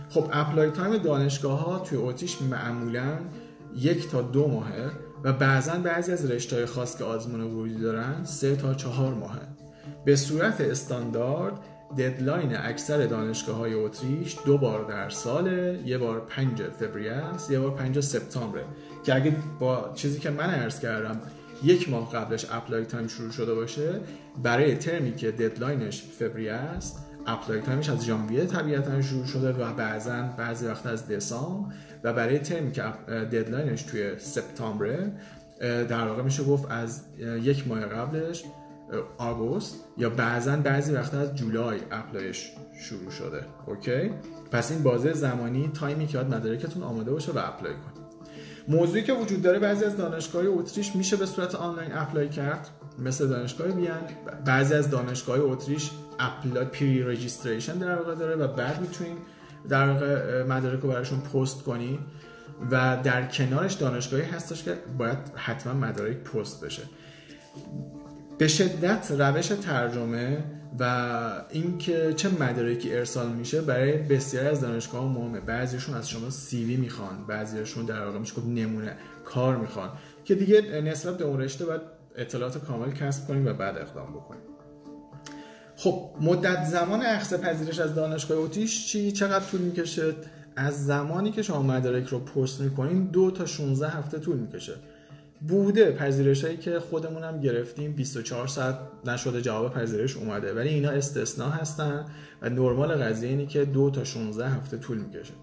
خب 0.09 0.29
apply 0.31 0.71
time 0.71 0.97
دانشگاه 0.97 1.65
ها 1.65 1.79
توی 1.79 1.97
اتریش 1.97 2.41
معمولا 2.41 3.17
یک 3.75 4.09
تا 4.09 4.21
دو 4.21 4.47
ماهه 4.47 4.91
و 5.23 5.33
بعضا 5.33 5.73
بعضی 5.73 6.11
از 6.11 6.31
رشته 6.31 6.65
خاص 6.65 6.97
که 6.97 7.03
آزمون 7.03 7.41
ورودی 7.41 7.79
دارن 7.79 8.23
سه 8.23 8.55
تا 8.55 8.73
چهار 8.73 9.13
ماهه. 9.13 9.41
به 10.05 10.15
صورت 10.15 10.61
استاندارد 10.61 11.59
deadline 11.97 12.55
اکثر 12.55 13.05
دانشگاه 13.05 13.55
های 13.55 13.73
اتریش 13.73 14.37
دو 14.45 14.57
بار 14.57 14.85
در 14.85 15.09
سال 15.09 15.47
یه 15.85 15.97
بار 15.97 16.19
5 16.19 16.61
فوریه 16.61 17.11
است 17.11 17.51
یه 17.51 17.59
بار 17.59 17.71
5 17.71 17.99
سپتامبره. 17.99 18.65
که 19.03 19.15
اگه 19.15 19.35
با 19.59 19.91
چیزی 19.95 20.19
که 20.19 20.29
من 20.29 20.49
عرض 20.49 20.79
کردم 20.79 21.21
یک 21.63 21.89
ماه 21.89 22.11
قبلش 22.13 22.45
apply 22.51 22.85
time 22.85 23.07
شروع 23.07 23.31
شده 23.31 23.53
باشه 23.53 24.01
برای 24.43 24.75
ترمی 24.75 25.15
که 25.15 25.31
deadline 25.31 25.89
ش 25.89 26.03
فوریه 26.19 26.53
است 26.53 27.05
apply 27.27 27.61
time 27.61 27.80
ش 27.80 27.89
از 27.89 28.05
ژانویه 28.05 28.45
طبیعتا 28.45 29.01
شروع 29.01 29.25
شده 29.25 29.53
و 29.53 29.73
بعضا 29.73 30.21
بعضی 30.37 30.65
وقت 30.65 30.85
از 30.85 31.07
دسامبر. 31.07 31.73
و 32.03 32.13
برای 32.13 32.39
ترمی 32.39 32.71
که 32.71 32.83
deadline 33.09 33.68
ش 33.68 33.83
توی 33.83 34.19
سپتامبره 34.19 35.11
در 35.59 36.07
واقع 36.07 36.21
میشه 36.21 36.43
گفت 36.43 36.71
از 36.71 37.01
یک 37.19 37.67
ماه 37.67 37.79
قبلش 37.79 38.43
August 39.17 39.75
یا 39.97 40.09
بعضا 40.09 40.55
بعضی 40.55 40.93
وقتا 40.93 41.19
از 41.19 41.35
July 41.35 41.79
apply 41.91 42.34
ش 42.34 42.51
شروع 42.81 43.11
شده. 43.11 43.45
OK؟ 43.65 44.11
پس 44.51 44.71
این 44.71 44.83
بازه 44.83 45.13
زمانی 45.13 45.71
time 45.73 46.00
ی 46.00 46.07
که 46.07 46.17
مدارکتون 46.17 46.83
آماده 46.83 47.11
باشه 47.11 47.31
و 47.31 47.37
apply 47.37 47.73
کنید. 47.73 48.07
موضوعی 48.67 49.03
که 49.03 49.13
وجود 49.13 49.41
داره 49.41 49.59
بعضی 49.59 49.85
از 49.85 49.97
دانشگاه 49.97 50.43
اتریش 50.47 50.95
میشه 50.95 51.15
به 51.15 51.25
صورت 51.25 51.55
آنلاین 51.55 51.91
apply 51.93 52.29
کرد. 52.29 52.69
مثل 52.99 53.27
دانشگاه 53.27 53.67
وین 53.67 53.99
بعضی 54.45 54.73
از 54.73 54.89
دانشگاه 54.89 55.39
اتریش 55.39 55.91
apply 56.19 56.65
pre-registration 56.65 57.77
در 57.77 57.95
واقع 57.95 58.15
داره 58.15 58.35
و 58.35 58.47
بعد 58.47 58.81
می‌تونین 58.81 59.17
در 59.69 59.89
واقع 59.89 60.43
مدارک 60.43 60.81
رو 60.81 60.89
براشون 60.89 61.19
پست 61.19 61.63
کنید 61.63 61.99
و 62.71 62.97
در 63.03 63.25
کنارش 63.25 63.73
دانشگاهی 63.73 64.23
هستش 64.23 64.63
که 64.63 64.77
باید 64.97 65.17
حتما 65.35 65.73
مدارک 65.73 66.17
پست 66.17 66.65
بشه. 66.65 66.83
به 68.37 68.47
شدت 68.47 69.11
روش 69.11 69.47
ترجمه 69.47 70.43
و 70.79 71.43
اینکه 71.49 72.13
چه 72.13 72.29
مدارکی 72.29 72.95
ارسال 72.95 73.29
میشه 73.31 73.61
برای 73.61 73.97
بسیاری 73.97 74.47
از 74.47 74.61
دانشگاه 74.61 75.05
مهمه. 75.05 75.39
بعضیشون 75.39 75.95
از 75.95 76.09
شما 76.09 76.29
سیوی 76.29 76.75
می‌خوان 76.75 77.27
بعضیشون 77.27 77.85
در 77.85 78.05
واقع 78.05 78.19
میشه 78.19 78.45
نمونه 78.45 78.97
کار 79.25 79.57
می‌خوان. 79.57 79.89
که 80.25 80.35
دیگه 80.35 80.61
نسبت 80.61 81.17
به 81.17 81.23
اون 81.23 81.39
رشته 81.41 81.65
باید 81.65 81.81
اطلاعات 82.15 82.65
کامل 82.65 82.91
کسب 82.91 83.27
کنیم 83.27 83.47
و 83.47 83.53
بعد 83.53 83.77
اقدام 83.77 84.13
بکنیم. 84.13 84.41
خب 85.75 86.09
مدت 86.21 86.65
زمان 86.65 87.01
اخذ 87.01 87.33
پذیرش 87.33 87.79
از 87.79 87.95
دانشگاه 87.95 88.37
اوتیش 88.37 88.87
چی؟ 88.87 89.11
چقدر 89.11 89.45
طول 89.45 89.61
می‌کشه؟ 89.61 90.13
از 90.55 90.85
زمانی 90.85 91.31
که 91.31 91.41
شما 91.41 91.61
مدارک 91.61 92.07
رو 92.07 92.19
پست 92.19 92.61
می‌کنین 92.61 93.05
دو 93.05 93.31
تا 93.31 93.45
16 93.45 93.89
هفته 93.89 94.19
طول 94.19 94.37
می‌کشه. 94.37 94.73
بوده 95.41 95.91
پذیرش 95.91 96.43
هایی 96.43 96.57
که 96.57 96.79
خودمون 96.79 97.23
هم 97.23 97.39
گرفتیم 97.39 97.91
24 97.91 98.47
ساعت 98.47 98.79
نشده 99.05 99.41
جواب 99.41 99.73
پذیرش 99.73 100.17
اومده 100.17 100.53
ولی 100.53 100.69
اینا 100.69 100.89
استثناء 100.89 101.49
هستن 101.49 102.05
و 102.41 102.49
نرمال 102.49 102.93
قضیه 103.03 103.29
اینی 103.29 103.47
که 103.47 103.65
دو 103.65 103.89
تا 103.89 104.03
16 104.03 104.49
هفته 104.49 104.77
طول 104.77 104.97
می‌کشه. 104.97 105.33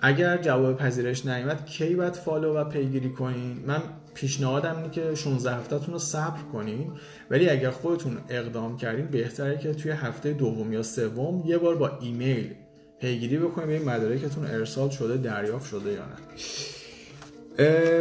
اگر 0.00 0.36
جواب 0.36 0.76
پذیرش 0.76 1.26
نیامد 1.26 1.66
کی 1.66 1.94
باید 1.94 2.12
فالو 2.12 2.56
و 2.56 2.64
پیگیری 2.64 3.10
کنین؟ 3.10 3.64
من 3.66 3.82
پیشنهادم 4.14 4.76
اینه 4.76 4.90
که 4.90 5.14
16 5.14 5.54
هفتهتون 5.54 5.94
رو 5.94 5.98
صبر 5.98 6.42
کنین 6.52 6.92
ولی 7.30 7.48
اگر 7.48 7.70
خودتون 7.70 8.18
اقدام 8.28 8.76
کردین 8.76 9.06
بهتره 9.06 9.58
که 9.58 9.74
توی 9.74 9.90
هفته 9.90 10.32
دوم 10.32 10.72
یا 10.72 10.82
سوم 10.82 11.42
یه 11.46 11.58
بار 11.58 11.76
با 11.76 11.98
ایمیل 12.00 12.54
پیگیری 13.00 13.38
بکنید 13.38 13.66
به 13.66 13.74
این 13.74 13.84
مدارکتون 13.84 14.46
ارسال 14.46 14.90
شده 14.90 15.16
دریافت 15.16 15.68
شده 15.70 15.92
یا 15.92 16.04
نه. 16.06 16.16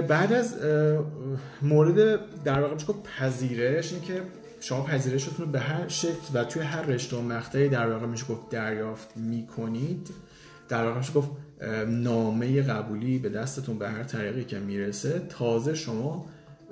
بعد 0.07 0.33
از 0.33 0.55
مورد 1.61 2.19
در 2.43 2.61
واقع 2.61 2.73
میشه 2.73 2.87
پذیرش 3.19 3.93
این 3.93 4.01
که 4.01 4.21
شما 4.59 4.83
پذیرشتون 4.83 5.45
رو 5.45 5.51
به 5.51 5.59
هر 5.59 5.87
شکل 5.87 6.17
و 6.33 6.43
توی 6.43 6.61
هر 6.61 6.81
رشته 6.81 7.15
و 7.15 7.21
مقطعی 7.21 7.69
در 7.69 7.89
واقع 7.89 8.05
میشه 8.05 8.25
گفت 8.25 8.49
دریافت 8.49 9.17
می‌کنید. 9.17 10.09
در 10.69 10.85
واقع 10.85 10.97
میشه 10.97 11.13
گفت 11.13 11.29
نامه 11.87 12.61
قبولی 12.61 13.19
به 13.19 13.29
دستتون 13.29 13.79
به 13.79 13.89
هر 13.89 14.03
طریقی 14.03 14.43
که 14.43 14.59
می‌رسه. 14.59 15.21
تازه 15.29 15.73
شما 15.73 16.25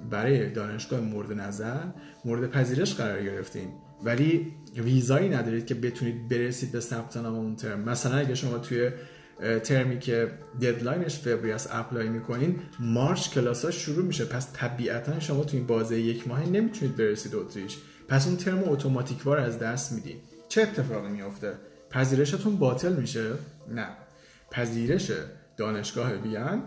برای 0.10 0.50
دانشگاه 0.50 1.00
مورد 1.00 1.34
نظر 1.34 1.80
مورد 2.26 2.52
پذیرش 2.52 2.96
قرار 2.96 3.24
گرفتین. 3.24 3.68
ولی 4.04 4.48
ویزایی 4.76 5.30
ندارید 5.30 5.66
که 5.66 5.76
بتونید 5.76 6.30
برسید 6.30 6.72
به 6.72 6.80
ثبت 6.80 7.18
نام 7.18 7.36
اون 7.36 7.56
ترم. 7.56 7.80
مثلا 7.80 8.18
اگه 8.18 8.36
شما 8.36 8.58
توی 8.58 8.92
ترمی 9.64 10.00
که 10.00 10.32
deadline 10.62 11.08
ش 11.08 11.20
فوریه 11.20 11.56
است 11.56 11.70
apply 11.72 12.10
می‌کنین 12.10 12.60
March 12.80 13.30
کلاس 13.30 13.66
ها 13.66 13.72
شروع 13.72 14.06
میشه. 14.06 14.26
پس 14.26 14.54
طبیعتا 14.54 15.20
شما 15.20 15.44
تو 15.44 15.58
این 15.58 15.68
بازه 15.68 16.00
یک 16.00 16.28
ماهی 16.28 16.50
نمی‌تونید 16.50 16.96
برسید 16.96 17.36
اتریش. 17.36 17.78
پس 18.08 18.28
اون 18.28 18.38
ترم 18.38 18.64
اتوماتیک 18.66 19.26
وار 19.26 19.38
از 19.38 19.60
دست 19.60 19.92
میدین. 19.92 20.18
چه 20.50 20.62
اتفاقی 20.62 21.10
میافته؟ 21.10 21.54
پذیرشتون 21.90 22.56
باطل 22.56 22.94
میشه؟ 22.94 23.32
نه. 23.74 23.88
پذیرش 24.52 25.12
دانشگاه 25.58 26.12
وین 26.14 26.64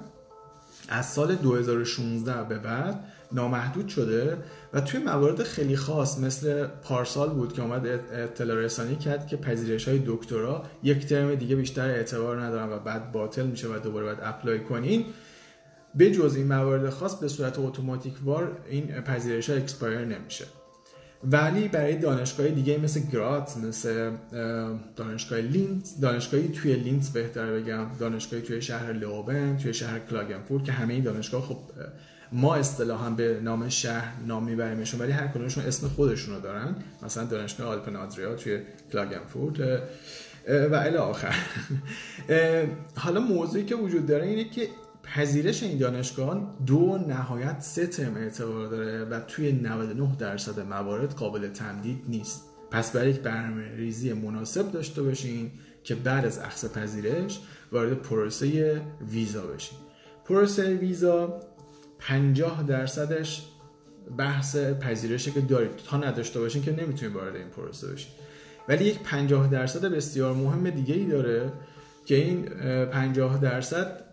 از 0.89 1.07
سال 1.07 1.35
2016 1.35 2.45
به 2.49 2.59
بعد 2.59 3.12
نامحدود 3.35 3.89
شده 3.89 4.39
و 4.73 4.81
توی 4.81 5.01
موارد 5.01 5.43
خیلی 5.43 5.77
خاص 5.77 6.19
مثل 6.19 6.67
پارسال 6.67 7.29
بود 7.29 7.53
که 7.53 7.63
اومد 7.63 7.87
اطلاع 7.87 8.57
رسانی 8.57 8.97
کرد 8.97 9.27
که 9.27 9.37
پذیرش 9.37 9.89
های 9.89 10.03
دکترا 10.07 10.63
یک 10.83 11.07
ترم 11.07 11.35
دیگه 11.35 11.57
بیشتر 11.57 11.89
اعتبار 11.89 12.41
ندارن 12.41 12.73
و 12.73 12.79
بعد 12.79 13.13
باطل 13.13 13.47
میشه 13.47 13.69
و 13.69 13.79
دوباره 13.79 14.05
باید 14.05 14.19
apply 14.23 14.61
کنین. 14.61 15.05
به 15.95 16.11
جز 16.11 16.37
این 16.37 16.47
موارد 16.47 16.91
خاص 16.91 17.15
به 17.15 17.29
صورت 17.29 17.59
اتوماتیک 17.59 18.15
وار 18.25 18.57
این 18.71 18.87
پذیرش 18.87 19.51
ها 19.51 19.57
expire 19.57 19.99
نمیشه. 19.99 20.45
ولی 21.25 21.69
برای 21.69 21.97
دانشگاه 21.97 22.49
دیگه 22.49 22.79
مثل 22.79 23.01
گراتس 23.13 23.57
مثل 23.57 24.11
دانشگاه 24.97 25.39
لینز 25.39 26.01
دانشگاهی 26.01 26.49
توی 26.49 26.75
لینز 26.75 27.11
بهتر 27.11 27.53
بگم 27.53 27.87
دانشگاهی 27.99 28.43
توی 28.43 28.63
شهر 28.63 28.93
لوبن 28.93 29.57
توی 29.57 29.75
شهر 29.75 29.99
کلاگنفورت 29.99 30.65
که 30.65 30.73
همه 30.73 30.95
این 30.95 31.03
دانشگاه 31.03 31.43
خب 31.43 31.59
ما 32.33 32.55
اصطلاحا 32.55 33.11
به 33.11 33.41
نام 33.43 33.69
شهر 33.69 34.13
نام 34.27 34.45
میبریمشون 34.45 35.01
ولی 35.01 35.13
هر 35.13 35.27
کدومشون 35.27 35.65
اسم 35.65 35.89
خودشونو 35.89 36.41
دارن. 36.41 36.77
مثلا 37.03 37.25
دانشگاه 37.25 37.67
آلپن 37.67 37.97
آدریا 37.97 38.35
توی 38.35 38.61
کلاگنفورت 38.93 39.61
و 40.71 40.75
الی 40.75 40.97
آخر. 40.97 41.35
حالا 42.97 43.21
موضوعی 43.21 43.65
که 43.65 43.75
وجود 43.75 44.07
داره 44.07 44.27
اینه 44.27 44.45
که 44.45 44.69
پذیرش 45.03 45.63
این 45.63 45.79
دانشگاه 45.79 46.57
دو 46.67 46.99
نهایت 47.09 47.61
سه 47.61 47.87
ترم 47.87 48.17
اعتبار 48.17 48.67
داره 48.67 49.05
و 49.05 49.21
توی 49.21 49.53
99 49.53 50.17
درصد 50.19 50.61
موارد 50.61 51.15
قابل 51.15 51.49
تمدید 51.49 52.05
نیست. 52.09 52.43
پس 52.71 52.97
برای 52.97 53.11
یک 53.11 53.21
برنامه 53.21 53.77
ریزی 53.77 54.13
مناسب 54.13 54.73
داشته 54.73 55.03
باشین 55.03 55.51
که 55.85 55.95
بعد 55.95 56.27
از 56.27 56.39
اخذ 56.39 56.73
پذیرش 56.73 57.41
وارد 57.73 57.95
پروسه 57.95 58.81
ویزا 59.11 59.43
بشین. 59.43 59.79
پروسه 60.25 60.75
ویزا 60.75 61.41
50 62.07 62.63
درصدش 62.63 63.43
بحث 64.19 64.57
پذیرشه 64.57 65.31
که 65.31 65.41
دارید 65.41 65.77
تا 65.77 65.97
نداشته 65.97 66.41
باشین 66.41 66.63
که 66.63 66.71
نمی‌تونید 66.71 67.17
وارد 67.17 67.37
این 67.37 67.49
پروسه 67.49 67.93
بشین 67.93 68.13
ولی 68.69 68.85
یک 68.85 68.99
50 68.99 69.49
درصد 69.49 69.85
بسیار 69.85 70.35
مهم 70.35 70.71
دیگه 70.71 70.95
ای 70.95 71.05
داره 71.05 71.53
که 72.05 72.15
این 72.15 72.45
50 72.85 73.39
درصد 73.39 74.05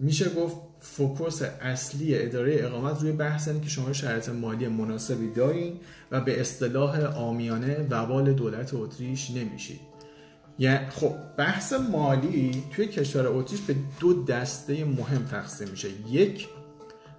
میشه 0.00 0.30
گفت 0.30 0.56
فوکوس 0.80 1.42
اصلی 1.42 2.18
اداره 2.18 2.56
اقامت 2.60 3.00
روی 3.00 3.12
بحث 3.12 3.48
که 3.48 3.68
شما 3.68 3.92
شرط 3.92 4.28
مالی 4.28 4.68
مناسبی 4.68 5.30
دارین 5.30 5.80
و 6.10 6.20
به 6.20 6.40
اصطلاح 6.40 7.16
آمیانه 7.16 7.86
وبال 7.90 8.32
دولت 8.32 8.74
اتریش 8.74 9.30
نمیشید 9.30 9.80
یعنی 10.58 10.90
خب 10.90 11.14
بحث 11.36 11.72
مالی 11.72 12.62
توی 12.70 12.86
کشور 12.86 13.26
اتریش 13.26 13.60
به 13.60 13.74
دو 14.00 14.24
دسته 14.24 14.84
مهم 14.84 15.24
تقسیم 15.24 15.68
میشه. 15.68 15.88
یک 16.10 16.48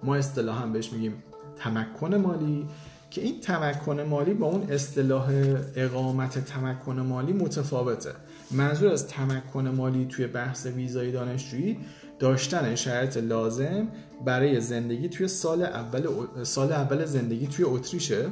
ما 0.02 0.16
اصطلاحا 0.16 0.66
بهش 0.66 0.92
میگیم 0.92 1.22
تمکن 1.56 2.14
مالی 2.14 2.66
که 3.10 3.20
این 3.20 3.40
تمکن 3.40 4.00
مالی 4.00 4.34
با 4.34 4.46
اون 4.46 4.70
اصطلاح 4.70 5.30
اقامت 5.76 6.38
تمکن 6.38 7.00
مالی 7.00 7.32
متفاوته. 7.32 8.12
منظور 8.50 8.92
از 8.92 9.08
تمکن 9.08 9.68
مالی 9.68 10.06
توی 10.06 10.26
بحث 10.26 10.66
ویزای 10.66 11.12
دانشجویی 11.12 11.78
داشتن 12.18 12.74
شرایط 12.74 13.16
لازم 13.16 13.88
برای 14.24 14.60
زندگی 14.60 15.08
توی 15.08 15.28
سال 15.28 15.62
اول 15.62 16.06
سال 16.42 16.72
اول 16.72 17.04
زندگی 17.04 17.46
توی 17.46 17.64
اتریشه 17.64 18.26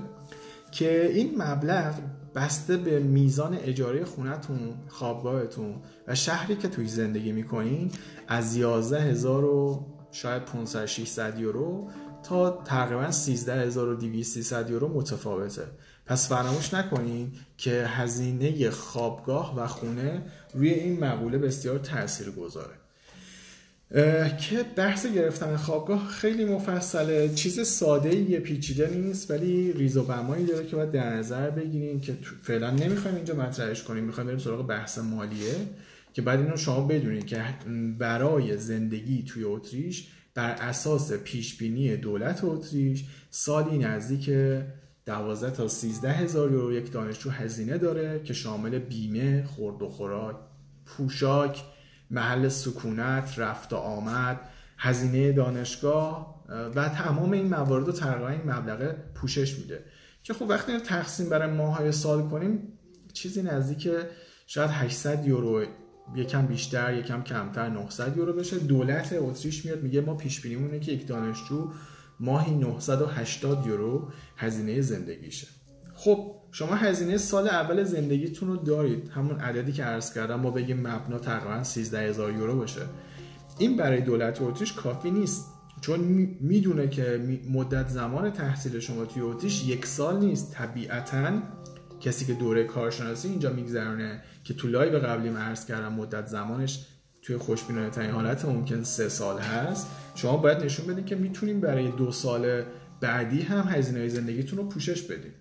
که 0.72 1.10
این 1.14 1.42
مبلغ 1.42 1.94
بسته 2.34 2.76
به 2.76 2.98
میزان 2.98 3.54
اجاره 3.54 4.04
خونتون 4.04 4.58
خوابگاهتون 4.88 5.74
و 6.08 6.14
شهری 6.14 6.56
که 6.56 6.68
توی 6.68 6.86
زندگی 6.86 7.32
می‌کنین 7.32 7.90
از 8.28 8.56
11 8.56 9.00
هزار 9.00 9.44
و 9.44 9.86
شاید 10.16 10.44
500 10.44 10.86
600 10.86 11.38
یورو 11.38 11.90
تا 12.22 12.62
تقریبا 12.64 13.10
13200 13.10 14.70
یورو 14.70 14.88
متفاوته. 14.88 15.62
پس 16.06 16.28
فراموش 16.28 16.74
نکنین 16.74 17.32
که 17.56 17.70
هزینه 17.70 18.70
خوابگاه 18.70 19.56
و 19.56 19.66
خونه 19.66 20.22
روی 20.54 20.70
این 20.70 21.00
مقوله 21.04 21.38
بسیار 21.38 21.78
تاثیر 21.78 22.30
گذاره 22.30 22.74
که 24.40 24.64
بحث 24.76 25.06
گرفتن 25.06 25.56
خوابگاه 25.56 26.08
خیلی 26.08 26.44
مفصله. 26.44 27.34
چیز 27.34 27.68
ساده 27.68 28.16
یه 28.16 28.40
پیچیده 28.40 28.90
نیست 28.90 29.30
ولی 29.30 29.72
ریز 29.72 29.96
و 29.96 30.02
بمایی 30.02 30.46
داره 30.46 30.66
که 30.66 30.76
باید 30.76 30.92
در 30.92 31.10
نظر 31.10 31.50
بگیریم 31.50 32.00
که 32.00 32.16
فعلا 32.42 32.70
نمی‌خوایم 32.70 33.16
اینجا 33.16 33.34
مطرحش 33.34 33.82
کنیم. 33.82 34.04
می‌خوایم 34.04 34.26
بریم 34.26 34.38
سراغ 34.38 34.66
بحث 34.66 34.98
مالیه. 34.98 35.54
که 36.16 36.22
بعد 36.22 36.40
اینو 36.40 36.56
شما 36.56 36.80
بدونید 36.80 37.26
که 37.26 37.44
برای 37.98 38.58
زندگی 38.58 39.22
توی 39.22 39.44
اتریش 39.44 40.08
بر 40.34 40.50
اساس 40.50 41.12
پیش 41.12 41.56
بینی 41.56 41.96
دولت 41.96 42.44
اتریش 42.44 43.04
سالی 43.30 43.78
نزدیک 43.78 44.30
12 45.06 45.50
تا 45.50 45.68
13 45.68 46.12
هزار 46.12 46.52
یورو 46.52 46.72
یک 46.72 46.92
دانشجو 46.92 47.30
هزینه 47.30 47.78
داره 47.78 48.20
که 48.24 48.34
شامل 48.34 48.78
بیمه، 48.78 49.44
خورد 49.44 49.82
و 49.82 49.88
خوراک، 49.88 50.36
پوشاک، 50.86 51.64
محل 52.10 52.48
سکونت، 52.48 53.38
رفت 53.38 53.72
و 53.72 53.76
آمد، 53.76 54.40
هزینه 54.78 55.32
دانشگاه 55.32 56.44
و 56.74 56.88
تمام 56.88 57.32
این 57.32 57.46
موارد 57.46 57.86
رو 57.86 57.92
تقریبا 57.92 58.28
این 58.28 58.50
مبلغ 58.50 58.94
پوشش 59.14 59.58
میده. 59.58 59.84
که 60.22 60.34
خب 60.34 60.46
وقتی 60.48 60.78
تقسیم 60.78 61.28
برای 61.28 61.50
ماهای 61.50 61.92
سال 61.92 62.28
کنیم 62.28 62.58
چیزی 63.12 63.42
نزدیک 63.42 63.88
شاید 64.46 64.70
800 64.70 65.26
یورو 65.26 65.66
یکم 66.14 66.46
بیشتر 66.46 66.94
یکم 66.94 67.22
کمتر 67.22 67.68
900 67.68 68.16
یورو 68.16 68.32
بشه. 68.32 68.58
دولت 68.58 69.14
اتریش 69.18 69.64
میاد 69.64 69.82
میگه 69.82 70.00
ما 70.00 70.14
پیش 70.14 70.40
بینیمونه 70.40 70.80
که 70.80 70.92
یک 70.92 71.06
دانشجو 71.06 71.70
ماهی 72.20 72.54
980 72.54 73.66
یورو 73.66 74.08
هزینه 74.36 74.80
زندگیشه. 74.80 75.46
خب 75.94 76.34
شما 76.52 76.74
هزینه 76.74 77.16
سال 77.16 77.48
اول 77.48 77.84
زندگیتون 77.84 78.48
رو 78.48 78.56
دارید. 78.56 79.08
همون 79.08 79.40
عددی 79.40 79.72
که 79.72 79.84
عرض 79.84 80.14
کردم 80.14 80.40
ما 80.40 80.50
بگیم 80.50 80.80
مبنا 80.80 81.18
تقریبا 81.18 81.64
13 81.64 82.00
هزار 82.00 82.32
یورو 82.32 82.56
باشه. 82.56 82.80
این 83.58 83.76
برای 83.76 84.00
دولت 84.00 84.42
اتریش 84.42 84.72
کافی 84.72 85.10
نیست. 85.10 85.46
چون 85.80 86.00
می‌دونه 86.40 86.88
که 86.88 87.38
مدت 87.50 87.88
زمان 87.88 88.30
تحصیل 88.30 88.80
شما 88.80 89.04
توی 89.04 89.22
اتریش 89.22 89.64
یک 89.64 89.86
سال 89.86 90.18
نیست. 90.18 90.52
طبیعتا 90.52 91.42
کسی 92.00 92.24
که 92.24 92.34
دوره 92.34 92.64
کارشناسی 92.64 93.28
اینجا 93.28 93.52
میگذرونه. 93.52 94.22
که 94.46 94.54
تو 94.54 94.68
live 94.68 94.98
قبلی 94.98 95.28
عرض 95.28 95.66
کردم 95.66 95.92
مدت 95.92 96.26
زمانش 96.26 96.86
توی 97.22 97.36
خوشبینانه 97.36 97.90
ترین 97.90 98.10
حالت 98.10 98.44
ممکن 98.44 98.82
سه 98.82 99.08
سال 99.08 99.38
هست. 99.38 99.86
شما 100.14 100.36
باید 100.36 100.64
نشون 100.64 100.86
بدین 100.86 101.04
که 101.04 101.16
می‌تونیم 101.16 101.60
برای 101.60 101.90
دو 101.90 102.12
سال 102.12 102.62
بعدی 103.00 103.42
هم 103.42 103.68
هزینه 103.68 104.08
زندگیتون 104.08 104.58
رو 104.58 104.68
پوشش 104.68 105.02
بدیم 105.02 105.32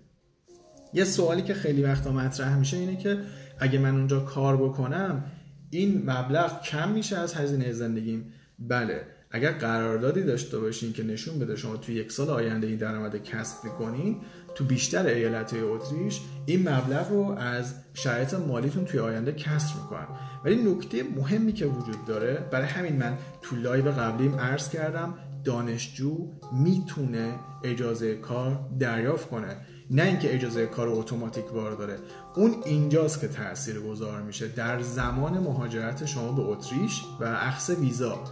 یه 0.94 1.04
سوالی 1.04 1.42
که 1.42 1.54
خیلی 1.54 1.84
وقتا 1.84 2.12
مطرح 2.12 2.58
میشه 2.58 2.78
اینه 2.78 2.98
که 2.98 3.22
اگه 3.60 3.80
من 3.80 3.96
اونجا 3.96 4.20
کار 4.20 4.58
بکنم 4.58 5.24
این 5.70 6.10
مبلغ 6.10 6.62
کم 6.62 6.92
میشه 6.92 7.18
از 7.18 7.34
هزینه 7.34 7.72
زندگیم؟ 7.72 8.34
بله. 8.60 9.02
اگر 9.32 9.52
قراردادی 9.52 10.24
داشته 10.24 10.60
باشین 10.60 10.94
که 10.94 11.04
نشون 11.04 11.40
بده 11.40 11.56
شما 11.56 11.78
توی 11.78 11.96
یک 11.96 12.12
سال 12.12 12.30
آینده 12.30 12.68
این 12.68 12.78
درآمد 12.78 13.24
کسب 13.24 13.64
می‌کنین 13.64 14.22
تو 14.56 14.64
بیشتر 14.64 15.06
ایالت 15.06 15.54
اتریش 15.54 16.22
این 16.46 16.70
مبلغ 16.70 17.10
رو 17.10 17.36
از 17.38 17.74
شرایط 17.94 18.34
مالیتون 18.34 18.86
توی 18.86 19.00
آینده 19.00 19.32
کسر 19.32 19.74
می‌کنن. 19.82 20.08
ولی 20.46 20.56
نکته 20.56 21.04
مهمی 21.04 21.54
که 21.54 21.66
وجود 21.66 22.06
داره 22.06 22.48
برای 22.52 22.68
همین 22.68 22.96
من 22.96 23.18
تو 23.42 23.56
live 23.56 23.92
قبلیم 23.92 24.36
عرض 24.36 24.70
کردم 24.70 25.14
دانشجو 25.44 26.18
می‌تونه 26.54 27.36
اجازه 27.64 28.16
کار 28.16 28.60
دریافت 28.80 29.30
کنه. 29.30 29.58
نه 29.90 30.04
اینکه 30.04 30.36
اجازه 30.36 30.66
کار 30.66 30.88
اتوماتیک 30.90 31.46
بار 31.46 31.76
داره. 31.76 31.98
اون 32.36 32.56
اینجاست 32.66 33.22
که 33.22 33.28
تاثیر 33.28 33.80
گذار 33.80 34.22
میشه. 34.22 34.48
در 34.48 34.82
زمان 34.82 35.40
مهاجرت 35.40 36.06
شما 36.06 36.32
به 36.32 36.42
اتریش 36.42 37.04
و 37.20 37.24
اخص 37.24 37.70
ویزا. 37.70 38.24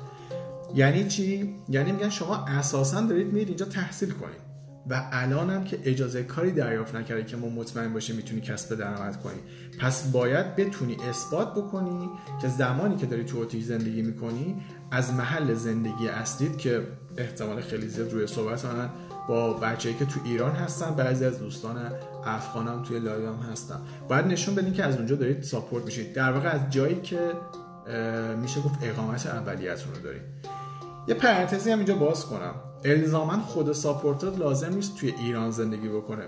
یعنی 0.76 1.08
چی؟ 1.08 1.56
یعنی 1.70 1.92
میگن 1.92 2.10
شما 2.10 2.46
اساسا 2.46 3.02
دارید 3.02 3.28
میرید 3.28 3.48
اینجا 3.48 3.66
تحصیل 3.66 4.12
کنید. 4.12 4.43
و 4.90 5.10
الان 5.12 5.50
هم 5.50 5.64
که 5.64 5.80
اجازه 5.84 6.24
کاری 6.24 6.52
دریافت 6.52 6.96
نکرده 6.96 7.24
که 7.24 7.38
ما 7.38 7.50
مطمئن 7.50 7.94
باشیم 7.94 8.16
می‌تونی 8.16 8.42
کسب 8.42 8.76
درآمد 8.76 9.22
کنی. 9.22 9.40
پس 9.80 10.12
باید 10.12 10.56
بتونی 10.56 10.98
اثبات 11.10 11.52
بکنی 11.52 12.10
که 12.42 12.48
زمانی 12.48 12.96
که 12.96 13.06
داری 13.06 13.24
تو 13.24 13.40
اتریش 13.40 13.64
زندگی 13.64 14.02
می‌کنی 14.02 14.62
از 14.92 15.14
محل 15.14 15.54
زندگی 15.54 16.08
اصلیت 16.08 16.58
که 16.58 16.88
احتمال 17.18 17.62
خیلی 17.62 17.88
زیاد 17.88 18.14
روی 18.14 18.28
صحبت 18.28 18.66
من 18.66 18.90
با 19.28 19.54
بچه‌ای 19.54 19.96
که 19.96 20.06
تو 20.06 20.20
ایران 20.26 20.52
هستن 20.52 20.96
بعضی 20.96 21.26
از 21.26 21.40
دوستان 21.40 21.78
افغانم 22.26 22.84
توی 22.84 23.00
live 23.00 23.34
هستن. 23.52 23.80
باید 24.10 24.26
نشون 24.26 24.56
بدین 24.56 24.74
که 24.74 24.84
از 24.84 24.96
اونجا 24.98 25.16
دارید 25.16 25.44
support 25.44 25.86
میشید. 25.86 26.14
در 26.14 26.32
واقع 26.32 26.50
از 26.50 26.62
جایی 26.70 26.96
که 26.96 27.20
میشه 28.42 28.62
گفت 28.62 28.80
اقامت 28.82 29.28
اولیتون 29.28 29.96
رو 29.96 30.02
دارید. 30.02 30.22
یه 31.08 31.16
پرانتزی 31.16 31.72
هم 31.72 31.78
اینجا 31.78 31.96
باز 31.96 32.26
کنم. 32.26 32.56
الزاما 32.86 33.40
خود 33.40 33.72
supporter 33.72 34.30
لازم 34.30 34.74
نیست 34.74 34.98
توی 34.98 35.14
ایران 35.20 35.52
زندگی 35.52 35.88
بکنه. 35.88 36.24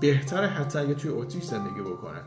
بهتره 0.00 0.46
حتی 0.46 0.78
اگه 0.78 0.94
توی 0.94 1.10
اتریش 1.10 1.44
زندگی 1.44 1.80
بکنه. 1.80 2.20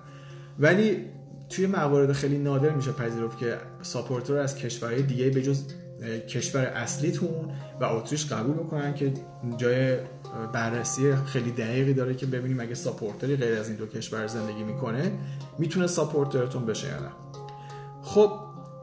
ولی 0.60 1.06
توی 1.50 1.68
موارد 1.68 2.12
خیلی 2.12 2.38
نادر 2.38 2.70
میشه 2.70 2.92
پذیرفت 2.92 3.38
که 3.38 3.58
supporter 3.82 4.38
از 4.38 4.56
کشورهای 4.56 5.02
دیگه 5.02 5.30
به 5.30 5.42
جز 5.42 5.64
کشور 6.30 6.66
اصلیتون 6.66 7.52
و 7.82 7.86
اتریش 7.86 8.26
قبول 8.26 8.54
بکنن 8.54 8.94
که 8.94 9.14
جای 9.58 9.98
بررسی 10.54 11.16
خیلی 11.16 11.52
دقیقی 11.52 11.94
داره 11.94 12.16
که 12.16 12.26
ببینیم 12.26 12.60
اگه 12.60 12.76
supporter 12.76 13.30
ی 13.30 13.36
غیر 13.36 13.60
از 13.60 13.68
این 13.68 13.78
دو 13.78 13.88
کشور 13.88 14.28
زندگی 14.28 14.64
می‌کنه 14.64 15.12
می‌تونه 15.60 15.88
supporter 15.88 16.46
تون 16.46 16.66
بشه 16.66 16.88
یا 16.88 17.00
نه. 17.00 17.12
خب 18.02 18.32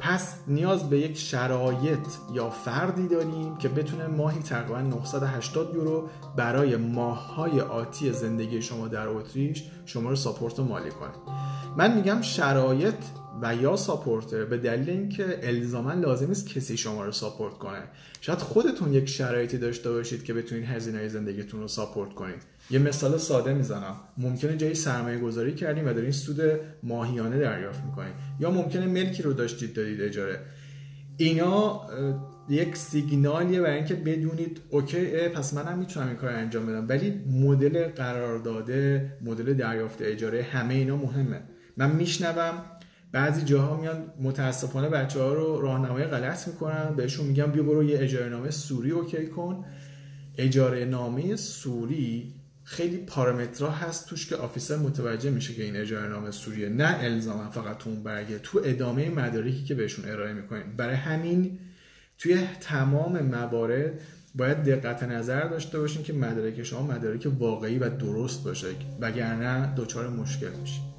پس 0.05 0.35
نیاز 0.47 0.91
به 0.91 0.99
یک 0.99 1.19
شرایط 1.19 2.07
یا 2.33 2.51
فردی 2.51 3.09
داریم 3.09 3.57
که 3.57 3.69
بتونه 3.69 4.07
ماهی 4.07 4.43
تقریبا 4.43 4.81
980 4.81 5.75
یورو 5.75 6.09
برای 6.37 6.77
ماههای 6.77 7.61
آتی 7.61 8.13
زندگی 8.13 8.63
شما 8.63 8.89
در 8.89 9.09
اتریش 9.09 9.65
شما 9.87 10.11
رو 10.11 10.17
support 10.17 10.61
مالی 10.61 10.91
کنه. 10.91 11.37
من 11.77 11.97
میگم 11.97 12.23
شرایط 12.23 12.95
و 13.43 13.55
یا 13.55 13.77
supporter 13.77 14.45
به 14.45 14.59
دلیل 14.59 14.91
اینکه 14.91 15.39
الزاما 15.43 15.93
لازم 15.93 16.29
نیست 16.29 16.49
کسی 16.49 16.77
شما 16.77 17.05
رو 17.05 17.13
support 17.13 17.55
کنه. 17.55 17.83
شاید 18.21 18.39
خودتون 18.39 18.93
یک 18.93 19.09
شرایطی 19.09 19.59
داشته 19.59 19.91
باشید 19.91 20.25
که 20.25 20.35
بتونید 20.35 20.65
هزینه 20.65 21.09
زندگیتون 21.09 21.61
رو 21.61 21.69
support 21.69 22.15
کنید. 22.15 22.43
یه 22.71 22.79
مثال 22.79 23.19
ساده 23.19 23.55
می‌زنم. 23.55 23.97
ممکنه 24.19 24.57
جایی 24.57 24.75
سرمایه 24.75 25.19
گذاری 25.19 25.55
کردین 25.55 25.87
و 25.87 25.93
دارین 25.93 26.11
سود 26.11 26.41
ماهیانه 26.83 27.39
دریافت 27.39 27.85
می‌کنید 27.85 28.15
یا 28.41 28.51
ممکنه 28.51 28.87
ملکی 28.87 29.23
رو 29.23 29.33
داشتید 29.33 29.75
دارید 29.75 30.01
اجاره. 30.01 30.41
اینا 31.17 31.81
یک 32.49 32.77
سیگنالیه 32.77 33.61
برای 33.61 33.77
اینکه 33.77 33.95
بدونید 33.95 34.61
OK 34.71 35.07
پس 35.29 35.55
منم 35.55 35.79
می‌تونم 35.79 36.07
این 36.07 36.17
کار 36.17 36.31
انجام 36.31 36.67
بدم. 36.67 36.87
ولی 36.89 37.25
مدل 37.27 37.89
قرارداده 37.89 39.13
مدل 39.23 39.55
دریافت 39.55 40.03
اجاره 40.03 40.43
همه 40.43 40.75
اینا 40.75 40.97
مهمه. 40.97 41.43
من 41.77 41.91
میشنوم 41.91 42.55
بعضی 43.15 43.43
جاها 43.43 43.77
میان 43.77 44.05
متاسفانه 44.21 44.89
بچه 44.89 45.21
ها 45.21 45.33
رو 45.33 45.61
راهنمای 45.61 46.05
غلط 46.05 46.49
می‌کنن 46.49 46.95
بهشون 46.97 47.27
میگم 47.27 47.47
بیا 47.47 47.63
برو 47.63 47.85
یه 47.85 47.99
اجاره 48.01 48.29
نامه 48.29 48.51
سوری 48.51 48.91
اوکی 48.91 49.27
کن. 49.27 49.65
اجاره 50.39 50.85
نامه 50.85 51.37
سوری 51.37 52.35
خیلی 52.65 52.97
پارامترها 52.97 53.71
هست 53.71 54.09
توش 54.09 54.29
که 54.29 54.37
آفیسر 54.37 54.77
متوجه 54.77 55.31
میشه 55.31 55.55
که 55.55 55.65
این 55.65 55.77
اجاره 55.77 56.09
نامه 56.09 56.31
سوریه. 56.31 56.69
نه 56.69 56.97
الزاما 57.01 57.51
فقط 57.51 57.79
تو 57.79 57.91
اون 57.91 58.03
برگه 58.03 58.39
تو 58.39 58.61
ادامه 58.65 59.11
مدارکی 59.11 59.65
که 59.65 59.75
بهشون 59.75 60.09
ارائه 60.09 60.33
می‌کنیم. 60.33 60.77
برای 60.77 60.97
همین 60.97 61.59
توی 62.19 62.39
تمام 62.61 63.19
موارد 63.19 64.01
باید 64.35 64.63
دقت 64.63 65.03
نظر 65.03 65.45
داشته 65.45 65.79
باشین 65.79 66.03
که 66.03 66.13
مدارک 66.13 66.63
شما 66.63 66.83
مدارک 66.83 67.29
واقعی 67.39 67.79
و 67.79 67.89
درست 67.89 68.45
باشه 68.45 68.69
وگرنه 69.01 69.75
دچار 69.77 70.09
مشکل 70.09 70.51
میشه 70.61 70.94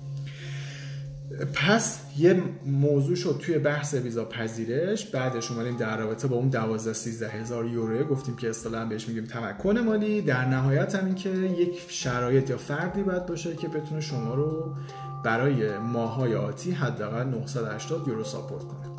پس 1.53 1.99
یه 2.17 2.43
موضوع 2.65 3.15
شد 3.15 3.39
توی 3.41 3.59
بحث 3.59 3.93
ویزا 3.93 4.25
پذیرش 4.25 5.05
بعدش 5.05 5.51
اومدیم 5.51 5.77
در 5.77 5.97
رابطه 5.97 6.27
با 6.27 6.35
اون 6.35 6.49
12 6.49 6.93
13 6.93 7.29
هزار 7.29 7.65
یورو 7.65 8.03
گفتیم 8.03 8.35
که 8.35 8.49
اصطلاحا 8.49 8.85
بهش 8.85 9.07
میگیم 9.07 9.25
تمکن 9.25 9.79
مالی. 9.79 10.21
در 10.21 10.45
نهایت 10.45 10.95
هم 10.95 11.05
این 11.05 11.15
که 11.15 11.29
یک 11.29 11.85
شرایط 11.87 12.49
یا 12.49 12.57
فردی 12.57 13.03
باید 13.03 13.25
باشه 13.25 13.55
که 13.55 13.67
بتونه 13.67 14.01
شما 14.01 14.33
رو 14.33 14.75
برای 15.23 15.77
ماهای 15.77 16.35
آتی 16.35 16.71
حداقل 16.71 17.23
980 17.23 18.07
یورو 18.07 18.23
ساپورت 18.23 18.63
کنه. 18.63 18.89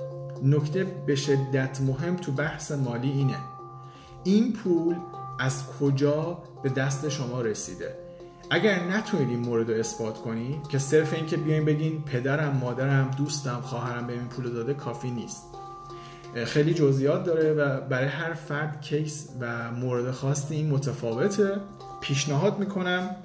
نکته 0.42 0.86
به 1.06 1.14
شدت 1.14 1.80
مهم 1.80 2.16
تو 2.16 2.32
بحث 2.32 2.72
مالی 2.72 3.10
اینه. 3.10 3.38
این 4.24 4.52
پول 4.52 4.96
از 5.40 5.66
کجا 5.66 6.42
به 6.62 6.68
دست 6.68 7.08
شما 7.08 7.40
رسیده؟ 7.40 8.05
اگر 8.50 8.84
نتونید 8.84 9.28
این 9.28 9.38
مورد 9.38 9.70
رو 9.70 9.78
اثبات 9.78 10.18
کنی 10.18 10.60
که 10.68 10.78
صرف 10.78 11.14
اینکه 11.14 11.36
بیاین 11.36 11.64
بگین 11.64 12.02
پدرم 12.04 12.56
مادرم 12.56 13.10
دوستم 13.18 13.60
خواهرم 13.62 14.06
به 14.06 14.12
این 14.12 14.28
پول 14.28 14.52
داده 14.52 14.74
کافی 14.74 15.10
نیست. 15.10 15.42
خیلی 16.44 16.74
جزئیات 16.74 17.24
داره 17.24 17.52
و 17.52 17.80
برای 17.80 18.08
هر 18.08 18.34
فرد 18.34 18.80
کیس 18.80 19.28
و 19.40 19.72
مورد 19.72 20.10
خاصی 20.10 20.54
این 20.54 20.70
متفاوته. 20.70 21.56
پیشنهاد 22.00 22.58
می‌کنم 22.58 23.16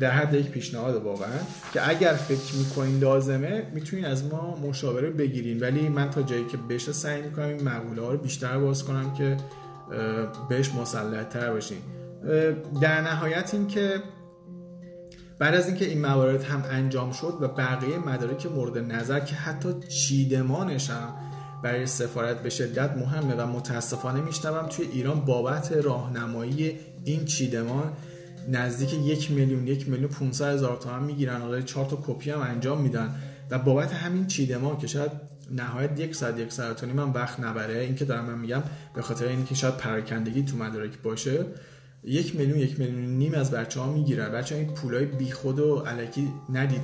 در 0.00 0.10
حد 0.10 0.34
یک 0.34 0.46
پیشنهاد 0.46 1.02
واقعا 1.02 1.38
که 1.72 1.88
اگر 1.88 2.12
فکر 2.12 2.54
می‌کنین 2.54 3.00
لازمه 3.00 3.66
می‌تونین 3.74 4.04
از 4.04 4.24
ما 4.24 4.56
مشاوره 4.56 5.10
بگیرین. 5.10 5.60
ولی 5.60 5.88
من 5.88 6.10
تا 6.10 6.22
جایی 6.22 6.44
که 6.44 6.56
بشه 6.56 6.92
سعی 6.92 7.22
می‌کنم 7.22 7.48
این 7.48 7.62
مقوله 7.68 8.02
ها 8.02 8.10
رو 8.12 8.18
بیشتر 8.18 8.58
باز 8.58 8.84
کنم 8.84 9.14
که 9.14 9.36
بهش 10.48 10.70
مسلط 10.74 11.28
تر 11.28 11.52
باشین 11.52 11.78
در 12.80 13.00
نهایت 13.00 13.54
این 13.54 13.66
که 13.66 14.02
بعد 15.38 15.54
از 15.54 15.66
اینکه 15.66 15.84
این 15.84 16.00
موارد 16.00 16.44
هم 16.44 16.62
انجام 16.70 17.12
شد 17.12 17.34
و 17.40 17.48
بقیه 17.48 17.98
مدارک 17.98 18.46
مورد 18.46 18.78
نظر 18.78 19.20
که 19.20 19.34
حتی 19.34 19.68
چیدمانش 19.88 20.90
هم 20.90 21.14
برای 21.62 21.86
سفارت 21.86 22.42
به 22.42 22.50
شدت 22.50 22.96
مهمه 22.96 23.34
و 23.34 23.46
متاسفانه 23.46 24.20
میشنوم 24.20 24.66
توی 24.66 24.86
ایران 24.92 25.20
بابت 25.20 25.72
راهنمایی 25.72 26.78
این 27.04 27.24
چیدمان 27.24 27.92
نزدیک 28.48 28.94
یک 28.94 29.30
میلیون 29.30 29.66
یک 29.66 29.88
میلیون 29.88 30.08
500 30.08 30.54
هزار 30.54 30.76
تومن 30.76 31.02
می‌گیرن. 31.02 31.40
حالا 31.40 31.60
چهار 31.60 31.86
تا 31.86 31.98
کپی 32.06 32.30
هم 32.30 32.40
انجام 32.40 32.80
میدن 32.80 33.14
و 33.50 33.58
بابت 33.58 33.92
همین 33.92 34.26
چیدمان 34.26 34.78
که 34.78 34.86
شاید 34.86 35.10
نهایت 35.50 36.00
یک 36.00 36.14
ساعت 36.14 36.38
یک 36.38 36.52
ساعت 36.52 36.84
من 36.84 37.10
وقت 37.10 37.40
نبره 37.40 37.78
این 37.78 37.94
که 37.94 38.04
دارم 38.04 38.24
من 38.24 38.38
میگم 38.38 38.62
به 38.94 39.02
خاطر 39.02 39.26
اینکه 39.26 39.54
شاید 39.54 39.76
پراکندگی 39.76 40.42
تو 40.42 40.56
مدارک 40.56 40.98
باشه 41.02 41.46
یک 42.06 42.36
میلیون 42.36 42.58
یک 42.58 42.80
میلیون 42.80 43.04
نیم 43.04 43.34
از 43.34 43.50
بچه 43.50 43.80
ها 43.80 43.92
می‌گیرن. 43.92 44.32
بچه 44.32 44.54
ها 44.54 44.60
این 44.60 44.74
پولای 44.74 45.04
بیخود 45.04 45.58
و 45.58 45.76
علکی 45.78 46.32
ندید 46.52 46.80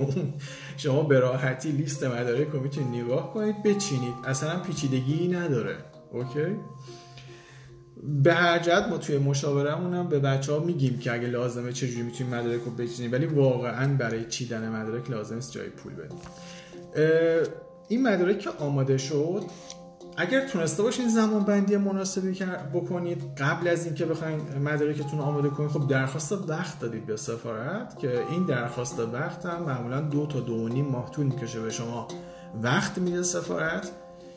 اون. 0.00 0.34
شما 0.76 1.02
به 1.02 1.20
راحتی 1.20 1.72
لیست 1.72 2.04
مدارک 2.04 2.48
رو 2.48 2.60
می‌تونید 2.60 3.04
نگاه 3.04 3.34
کنید 3.34 3.62
بچینید. 3.62 4.14
اصلا 4.24 4.60
پیچیدگی 4.60 5.28
نداره. 5.28 5.76
اوکی؟ 6.12 6.56
به 8.22 8.34
هر 8.34 8.58
جهت 8.58 8.88
ما 8.88 8.98
توی 8.98 9.18
مشاورمون 9.18 9.94
هم 9.94 10.08
به 10.08 10.18
بچه 10.18 10.52
ها 10.52 10.58
میگیم 10.58 10.98
که 10.98 11.12
اگه 11.12 11.26
لازمه 11.26 11.72
چجوری 11.72 12.02
می‌تونیم 12.02 12.34
مدارک 12.34 12.60
رو 12.64 12.70
بچینید. 12.70 13.12
ولی 13.12 13.26
واقعا 13.26 13.96
برای 13.96 14.24
چیدن 14.24 14.68
مدارک 14.68 15.10
لازم 15.10 15.36
است 15.36 15.52
جای 15.52 15.68
پول 15.68 15.92
بدیم 15.94 16.18
این 17.88 18.02
مدارک 18.02 18.38
که 18.38 18.50
آماده 18.50 18.98
شد 18.98 19.42
اگر 20.16 20.48
تونسته 20.48 20.82
باشین 20.82 21.08
زمان 21.08 21.44
بندی 21.44 21.76
مناسبی 21.76 22.38
بکنید 22.74 23.22
قبل 23.38 23.68
از 23.68 23.86
اینکه 23.86 24.06
بخواین 24.06 24.40
مدارکتون 24.58 25.20
آماده 25.20 25.48
کنید 25.48 25.70
خب 25.70 25.88
درخواست 25.88 26.50
وقت 26.50 26.80
دادید 26.80 27.06
به 27.06 27.16
سفارت 27.16 27.98
که 27.98 28.24
این 28.30 28.46
درخواست 28.46 28.98
وقت 29.00 29.46
هم 29.46 29.62
معمولا 29.62 30.00
دو 30.00 30.26
تا 30.26 30.40
دو 30.40 30.54
و 30.54 30.68
نیم 30.68 30.84
ماه 30.84 31.10
طول 31.10 31.26
می‌کشه 31.26 31.60
به 31.60 31.70
شما 31.70 32.08
وقت 32.62 32.98
میده 32.98 33.22
سفارت. 33.22 33.90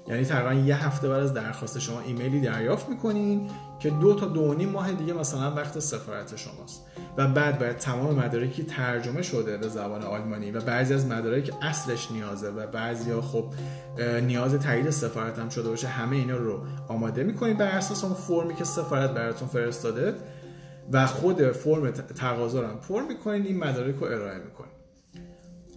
یعنی 0.08 0.26
تقریبا 0.26 0.54
یه 0.54 0.86
هفته 0.86 1.10
بعد 1.10 1.24
از 1.24 1.34
درخواست 1.34 1.80
شما 1.80 2.02
ایمیلی 2.02 2.42
دریافت 2.42 2.90
می‌کنین 2.90 3.50
که 3.80 3.90
دو 3.90 4.16
تا 4.16 4.26
دو 4.26 4.54
نیم 4.54 4.70
ماه 4.70 4.92
دیگه 4.92 5.14
مثلا 5.14 5.56
وقت 5.56 5.80
سفارت 5.80 6.36
شماست. 6.36 6.86
و 7.18 7.28
بعد 7.28 7.60
باید 7.60 7.78
تمام 7.78 8.16
مدارکی 8.16 8.64
ترجمه 8.64 9.22
شده 9.22 9.58
به 9.58 9.68
زبان 9.68 10.04
آلمانی 10.04 10.52
و 10.52 10.62
بعضی 10.62 10.94
از 10.94 11.06
مدارک 11.06 11.52
اصلش 11.62 12.12
نیازه 12.12 12.50
و 12.50 12.68
بعضی 12.68 13.12
ها 13.12 13.22
خب 13.22 13.46
نیاز 14.22 14.54
تایید 14.54 14.90
سفارت 14.90 15.40
هم 15.40 15.50
شده 15.50 15.70
باشه 15.70 15.88
همه 15.88 16.16
اینا 16.16 16.38
رو 16.38 16.60
آماده 16.88 17.24
می‌کنید 17.24 17.58
بر 17.58 17.68
اساس 17.68 18.04
اون 18.04 18.14
فرمی 18.14 18.56
که 18.56 18.64
سفارت 18.64 19.12
براتون 19.12 19.48
فرستاده 19.48 20.14
و 20.92 21.06
خود 21.06 21.52
فرم 21.52 21.92
تقاضا 21.92 22.62
رو 22.62 22.68
پر 22.68 23.02
می‌کنید 23.02 23.46
این 23.46 23.60
مدارک 23.60 23.96
رو 23.96 24.06
ارائه 24.06 24.38
می‌کنید 24.38 24.75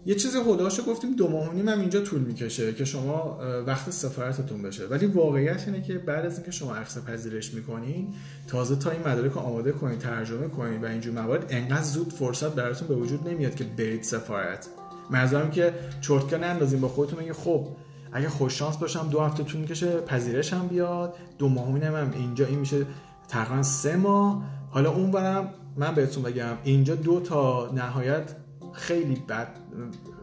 یه 0.07 0.15
چیزی 0.15 0.39
خداشو 0.43 0.85
گفتیم 0.85 1.17
دو 1.17 1.29
ماه 1.29 1.49
و 1.49 1.71
هم 1.71 1.81
اینجا 1.81 2.01
طول 2.01 2.21
می‌کشه 2.21 2.73
که 2.73 2.85
شما 2.85 3.39
وقت 3.67 3.91
سفارتتون 3.91 4.63
بشه. 4.63 4.87
ولی 4.87 5.07
واقعیت 5.07 5.63
اینه 5.67 5.83
که 5.83 5.99
بعد 5.99 6.27
از 6.27 6.35
اینکه 6.37 6.51
شما 6.51 6.75
عکس 6.75 6.99
پذیرش 6.99 7.55
می‌کنین 7.55 8.15
تازه 8.47 8.77
تا 8.77 8.91
این 8.91 9.01
مدارک 9.01 9.33
رو 9.33 9.41
آماده 9.41 9.73
کنین 9.73 9.99
ترجمه 9.99 10.49
کنین 10.49 10.85
و 10.85 10.87
اینجور 10.87 11.15
موارد 11.15 11.47
انقدر 11.49 11.83
زود 11.83 12.13
فرصت 12.13 12.55
براتون 12.55 12.89
به 12.89 12.95
وجود 12.95 13.29
نمیاد 13.29 13.55
که 13.55 13.65
برید 13.65 14.03
سفارت. 14.03 14.69
منظورم 15.11 15.51
که 15.51 15.75
چرتکه 16.01 16.39
نندازین 16.39 16.81
با 16.81 16.89
خودتون 16.89 17.19
میگه 17.19 17.33
خب 17.33 17.69
اگه 18.13 18.29
خوش 18.29 18.59
شانس 18.59 18.77
باشم 18.77 19.09
دو 19.11 19.21
هفته 19.21 19.45
طول 19.45 19.61
می‌کشه 19.61 20.01
پذیرش 20.01 20.53
هم 20.53 20.69
بیاد. 20.69 21.15
دو 21.39 21.49
ماه 21.49 21.85
هم 21.85 22.11
اینجا 22.15 22.47
این 22.47 22.59
میشه 22.59 22.87
تقریبا 23.29 23.63
سه 23.63 23.97
ماه. 23.97 24.43
حالا 24.71 24.91
اون 24.91 25.11
برم 25.11 25.51
من 25.77 25.95
بهتون 25.95 26.23
بگم 26.23 26.57
اینجا 26.65 26.95
دو 26.95 27.21
تا 27.21 27.71
نهایت 27.75 28.33
خیلی 28.73 29.23
بد 29.29 29.49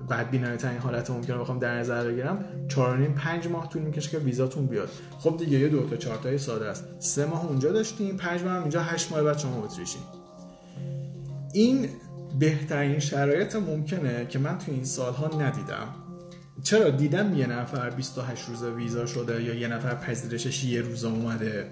بدبینانه 0.10 0.58
ترین 0.58 0.78
حالت 0.78 1.12
ممکنه 1.12 1.38
بخوام 1.38 1.60
در 1.60 1.78
نظر 1.80 2.12
بگیرم. 2.12 2.46
4 2.68 2.98
5 2.98 3.48
ماه 3.48 3.70
طول 3.70 3.82
می‌کشه 3.82 4.10
که 4.10 4.18
ویزاتون 4.18 4.66
بیاد. 4.66 4.90
خب 5.20 5.38
دیگه 5.38 5.60
یه 5.60 5.70
دو 5.70 5.90
تا 5.90 5.96
چهار 5.96 6.18
تای 6.18 6.38
ساده 6.38 6.66
است. 6.66 6.86
سه 7.00 7.26
ماه 7.26 7.46
اونجا 7.46 7.72
داشتیم 7.72 8.18
5 8.18 8.42
ماه 8.42 8.62
اینجا 8.62 8.82
8 8.82 9.12
ماه 9.12 9.24
بعد 9.24 9.38
شما 9.38 9.64
اتریشین 9.64 10.02
این 11.54 11.90
بهترین 12.40 13.00
شرایط 13.00 13.56
ممکنه 13.56 14.26
که 14.26 14.40
من 14.40 14.58
تو 14.58 14.72
این 14.72 14.84
سالها 14.84 15.42
ندیدم. 15.42 15.88
چرا؟ 16.64 16.90
دیدم 16.90 17.38
یه 17.38 17.48
نفر 17.48 17.90
28 17.90 18.50
روز 18.50 18.64
ویزا 18.64 19.06
شده 19.06 19.44
یا 19.44 19.54
یه 19.54 19.68
نفر 19.68 19.96
پذیرشش 19.96 20.64
یه 20.64 20.82
روز 20.82 21.06
اومده. 21.06 21.68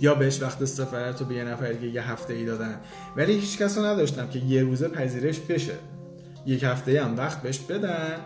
یا 0.00 0.14
بهش 0.14 0.42
وقت 0.42 0.64
سفارت 0.64 1.20
رو 1.20 1.26
به 1.26 1.34
یه 1.34 1.44
نفر 1.44 1.72
دیگه 1.72 1.94
یه 1.94 2.10
هفته 2.10 2.34
ای 2.34 2.44
دادن. 2.44 2.80
ولی 3.16 3.32
هیچ 3.32 3.58
کس 3.58 3.78
رو 3.78 3.84
نداشتم 3.84 4.28
که 4.28 4.38
یه 4.38 4.62
روزه 4.62 4.88
پذیرش 4.88 5.38
بشه. 5.38 5.74
یک 6.46 6.64
هفته 6.64 7.04
هم 7.04 7.16
وقت 7.16 7.42
بهش 7.42 7.58
بدن. 7.58 8.16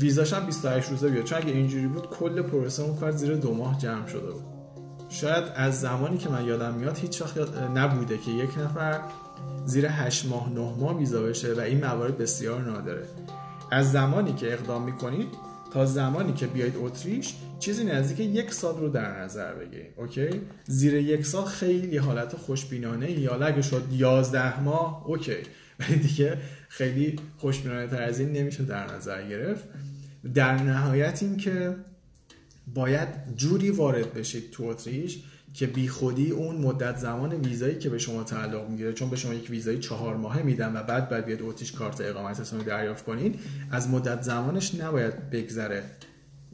ویزاش 0.00 0.32
هم 0.32 0.46
28 0.46 0.90
روزه 0.90 1.08
بیاد. 1.08 1.24
چون 1.24 1.38
اگه 1.38 1.52
اینجوری 1.52 1.86
بود 1.86 2.10
کل 2.10 2.42
پروسه 2.42 2.82
اون 2.82 2.96
کار 2.96 3.10
زیر 3.10 3.36
دو 3.36 3.54
ماه 3.54 3.78
جمع 3.78 4.06
شده 4.06 4.30
بود. 4.30 4.44
شاید 5.08 5.44
از 5.56 5.80
زمانی 5.80 6.18
که 6.18 6.28
من 6.28 6.44
یادم 6.44 6.74
میاد 6.74 6.98
هیچ 6.98 7.22
وقت 7.22 7.38
نبوده 7.74 8.18
که 8.18 8.30
یک 8.30 8.58
نفر 8.58 9.00
زیر 9.66 9.86
8 9.86 10.26
ماه 10.26 10.52
9 10.52 10.60
ماه 10.60 10.98
ویزا 10.98 11.22
بشه 11.22 11.54
و 11.54 11.60
این 11.60 11.84
موارد 11.84 12.18
بسیار 12.18 12.60
نادره. 12.60 13.06
از 13.70 13.92
زمانی 13.92 14.32
که 14.32 14.52
اقدام 14.52 14.82
می‌کنید 14.82 15.28
تا 15.72 15.86
زمانی 15.86 16.32
که 16.32 16.46
بیاید 16.46 16.74
اتریش 16.76 17.34
چیزی 17.58 17.84
نزدیک 17.84 18.20
یک 18.20 18.52
سال 18.54 18.78
رو 18.78 18.88
در 18.88 19.20
نظر 19.20 19.54
بگیرید. 19.54 19.94
اوکی؟ 19.96 20.40
زیر 20.66 20.94
یک 20.94 21.26
سال 21.26 21.44
خیلی 21.44 21.96
حالت 21.96 22.36
خوشبینانه 22.36 23.10
یا 23.10 23.34
اگه 23.34 23.62
شد 23.62 23.82
11 23.92 24.60
ماه 24.60 25.02
اوکی. 25.06 25.36
ولی 25.82 25.98
دیگه 25.98 26.38
خیلی 26.68 27.16
خوشبینانه 27.38 27.86
تر 27.86 28.02
از 28.02 28.20
این 28.20 28.32
نمیشه 28.32 28.64
در 28.64 28.94
نظر 28.94 29.28
گرفت. 29.28 29.64
در 30.34 30.62
نهایت 30.62 31.22
این 31.22 31.36
که 31.36 31.76
باید 32.74 33.08
جوری 33.36 33.70
وارد 33.70 34.14
بشید 34.14 34.50
تو 34.50 34.64
اتریش 34.64 35.18
که 35.54 35.66
بی 35.66 35.88
خودی 35.88 36.30
اون 36.30 36.56
مدت 36.56 36.96
زمان 36.96 37.32
ویزایی 37.32 37.78
که 37.78 37.90
به 37.90 37.98
شما 37.98 38.24
تعلق 38.24 38.68
می‌گیره 38.68 38.92
چون 38.92 39.10
به 39.10 39.16
شما 39.16 39.34
یک 39.34 39.50
ویزای 39.50 39.78
چهار 39.78 40.16
ماهه 40.16 40.42
میدن 40.42 40.76
و 40.76 40.82
بعد 40.82 41.08
باید 41.10 41.24
بیاد 41.24 41.42
اتریش 41.42 41.72
کارت 41.72 42.00
اقامتتون 42.00 42.58
رو 42.58 42.64
دریافت 42.64 43.04
کنین 43.04 43.34
از 43.70 43.88
مدت 43.88 44.22
زمانش 44.22 44.74
نباید 44.74 45.30
بگذره. 45.30 45.82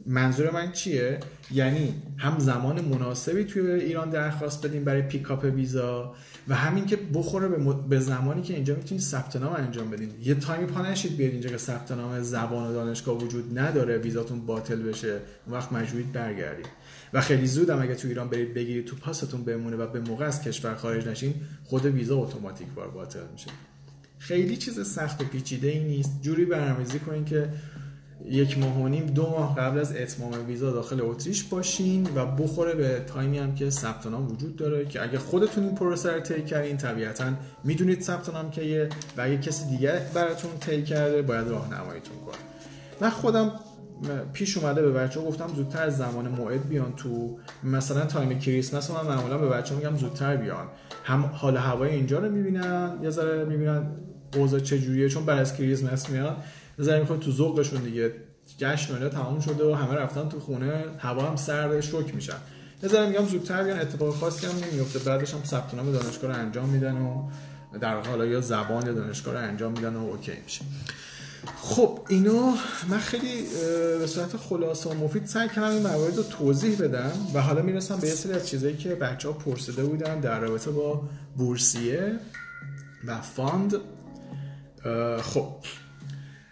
منظور 0.05 0.51
من 0.51 0.71
چیه؟ 0.71 1.19
یعنی 1.51 1.93
هم 2.17 2.39
زمان 2.39 2.81
مناسبی 2.81 3.43
توی 3.43 3.71
ایران 3.71 4.09
درخواست 4.09 4.65
بدیم 4.65 4.83
برای 4.83 5.01
پیکاپ 5.01 5.43
ویزا 5.43 6.15
و 6.49 6.55
همین 6.55 6.85
که 6.85 6.95
بخوره 7.13 7.47
به, 7.89 7.99
زمانی 7.99 8.41
که 8.41 8.53
اینجا 8.53 8.75
می‌تونید 8.75 9.03
ثبت 9.03 9.35
نام 9.35 9.53
انجام 9.53 9.89
بدین. 9.89 10.09
یه 10.23 10.35
تایمی 10.35 10.65
پا 10.67 10.81
نشید 10.81 11.17
بیاد 11.17 11.31
اینجا 11.31 11.49
که 11.49 11.57
ثبت 11.57 11.91
نام 11.91 12.21
زبان 12.21 12.69
و 12.69 12.73
دانشگاه 12.73 13.17
وجود 13.17 13.59
نداره 13.59 13.97
ویزاتون 13.97 14.45
باطل 14.45 14.81
بشه 14.81 15.19
اون 15.45 15.57
وقت 15.57 15.71
مجبورید 15.71 16.11
برگردید. 16.11 16.67
و 17.13 17.21
خیلی 17.21 17.47
زود 17.47 17.69
هم 17.69 17.81
اگه 17.81 17.95
تو 17.95 18.07
ایران 18.07 18.29
برید 18.29 18.53
بگیرید 18.53 18.85
تو 18.85 18.95
پاستون 18.95 19.43
بمونه 19.43 19.75
و 19.75 19.87
به 19.87 19.99
موقع 19.99 20.25
از 20.25 20.41
کشور 20.41 20.75
خارج 20.75 21.07
نشین 21.07 21.33
خود 21.63 21.85
ویزا 21.85 22.17
اتوماتیک 22.17 22.67
بار 22.75 22.87
باطل 22.87 23.19
میشه. 23.31 23.47
خیلی 24.17 24.57
چیز 24.57 24.87
سخت 24.87 25.21
و 25.21 25.25
پیچیده 25.25 25.67
ای 25.67 25.83
نیست. 25.83 26.21
جوری 26.21 26.45
برنامه‌ریزی 26.45 26.99
کنین 26.99 27.25
که 27.25 27.49
یک 28.25 28.57
ماه 28.57 28.81
و 28.81 28.87
نیم 28.87 29.05
دو 29.05 29.29
ماه 29.29 29.55
قبل 29.55 29.79
از 29.79 29.95
اتمام 29.95 30.47
ویزا 30.47 30.71
داخل 30.71 31.01
اتریش 31.01 31.43
باشین 31.43 32.07
و 32.15 32.25
بخوره 32.25 32.75
به 32.75 33.01
تایمی 33.07 33.37
هم 33.37 33.55
که 33.55 33.69
ثبت 33.69 34.07
نام 34.07 34.31
وجود 34.31 34.55
داره 34.55 34.85
که 34.85 35.03
اگه 35.03 35.19
خودتون 35.19 35.63
این 35.63 35.75
پروسه 35.75 36.13
رو 36.13 36.19
طی 36.19 36.43
کردین 36.43 36.77
طبیعتا 36.77 37.25
می‌دونید 37.63 38.01
ثبت 38.01 38.29
نام 38.29 38.51
کیه 38.51 38.89
و 39.17 39.21
اگه 39.21 39.37
کسی 39.37 39.69
دیگه 39.69 40.01
براتون 40.13 40.51
طی 40.59 40.83
کرده 40.83 41.21
باید 41.21 41.47
راهنماییتون 41.47 42.17
کنه. 42.25 42.35
من 43.01 43.09
خودم 43.09 43.51
پیش 44.33 44.57
اومده 44.57 44.81
به 44.81 44.91
بچه 44.91 45.21
گفتم 45.21 45.47
زودتر 45.55 45.83
از 45.83 45.97
زمان 45.97 46.27
موعد 46.27 46.69
بیان 46.69 46.93
تو 46.95 47.37
مثلا 47.63 48.05
تایم 48.05 48.39
کریسمس 48.39 48.91
من 48.91 49.05
معمولا 49.05 49.37
به 49.37 49.47
بچه 49.47 49.75
میگم 49.75 49.95
زودتر 49.95 50.35
بیان. 50.35 50.67
هم 51.03 51.25
حال 51.33 51.57
هوای 51.57 51.89
اینجا 51.89 52.19
رو 52.19 52.31
می‌بینن 52.31 52.99
یه 53.03 53.09
ذره 53.09 53.45
می‌بینن 53.45 53.91
اوضاع 54.35 54.59
چجوریه 54.59 55.09
چون 55.09 55.25
بعد 55.25 55.39
از 55.39 55.57
کریسمس 55.57 56.09
میاد 56.09 56.37
بذاریم 56.79 57.05
خود 57.05 57.19
تو 57.19 57.31
ذوقشون 57.31 57.83
دیگه. 57.83 58.13
جشن 58.57 59.03
و 59.03 59.09
تموم 59.09 59.39
شده 59.39 59.63
و 59.63 59.73
همه 59.73 59.93
رفتن 59.93 60.29
تو 60.29 60.39
خونه 60.39 60.83
هوا 60.97 61.21
هم 61.21 61.35
سرد 61.35 61.81
شوک 61.81 62.15
میشن. 62.15 62.37
بذارم 62.83 63.09
میگم 63.09 63.25
زودتر 63.25 63.63
بیان 63.63 63.79
اتفاق 63.79 64.15
خاصی 64.15 64.47
هم 64.47 64.53
نمیفته. 64.71 64.99
بعدش 64.99 65.33
هم 65.33 65.43
ثبت 65.43 65.73
نام 65.73 65.91
دانشگاه 65.91 66.31
رو 66.31 66.37
انجام 66.37 66.69
میدن 66.69 66.97
و 66.97 67.29
در 67.81 68.01
حالا 68.01 68.25
یا 68.25 68.41
زبان 68.41 68.85
یا 68.85 68.93
دانشگاه 68.93 69.33
رو 69.33 69.39
انجام 69.39 69.71
میدن 69.71 69.95
و 69.95 69.99
OK 69.99 70.33
میشه. 70.43 70.61
خب 71.61 71.99
اینو 72.09 72.51
من 72.89 72.97
خیلی 72.97 73.43
به 73.99 74.07
صورت 74.07 74.37
خلاصه 74.37 74.89
و 74.89 74.93
مفید 74.93 75.25
سعی 75.25 75.47
کردم 75.47 75.69
این 75.69 75.87
موارد 75.87 76.17
رو 76.17 76.23
توضیح 76.23 76.77
بدم 76.81 77.11
و 77.33 77.41
حالا 77.41 77.61
می‌رسم 77.61 77.99
به 77.99 78.07
یه 78.07 78.13
سری 78.13 78.33
از 78.33 78.47
چیزایی 78.47 78.77
که 78.77 78.95
بچه 78.95 79.27
ها 79.27 79.33
پرسیده 79.33 79.83
بودن 79.83 80.19
در 80.19 80.39
رابطه 80.39 80.71
با 80.71 81.01
بورسیه 81.37 82.19
و 83.07 83.21
fund. 83.21 83.75
خب. 85.21 85.55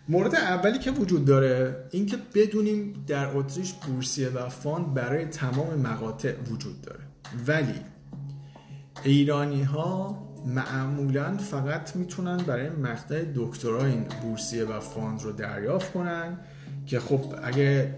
مورد 0.09 0.35
اولی 0.35 0.79
که 0.79 0.91
وجود 0.91 1.25
داره 1.25 1.87
اینکه 1.91 2.17
بدونیم 2.35 3.03
در 3.07 3.37
اتریش 3.37 3.73
بورسیه 3.73 4.29
و 4.29 4.49
fund 4.49 4.93
برای 4.93 5.25
تمام 5.25 5.79
مقاطع 5.79 6.33
وجود 6.51 6.81
داره. 6.81 6.99
ولی 7.47 7.79
ایرانی 9.03 9.63
ها 9.63 10.27
معمولا 10.45 11.37
فقط 11.37 11.95
می‌تونن 11.95 12.37
برای 12.37 12.69
مقطع 12.69 13.23
دکترا 13.35 13.85
این 13.85 14.03
بورسیه 14.21 14.63
و 14.65 14.79
fund 14.79 15.21
رو 15.21 15.31
دریافت 15.31 15.93
کنن 15.93 16.39
که 16.85 16.99
خب 16.99 17.35
اگه 17.43 17.95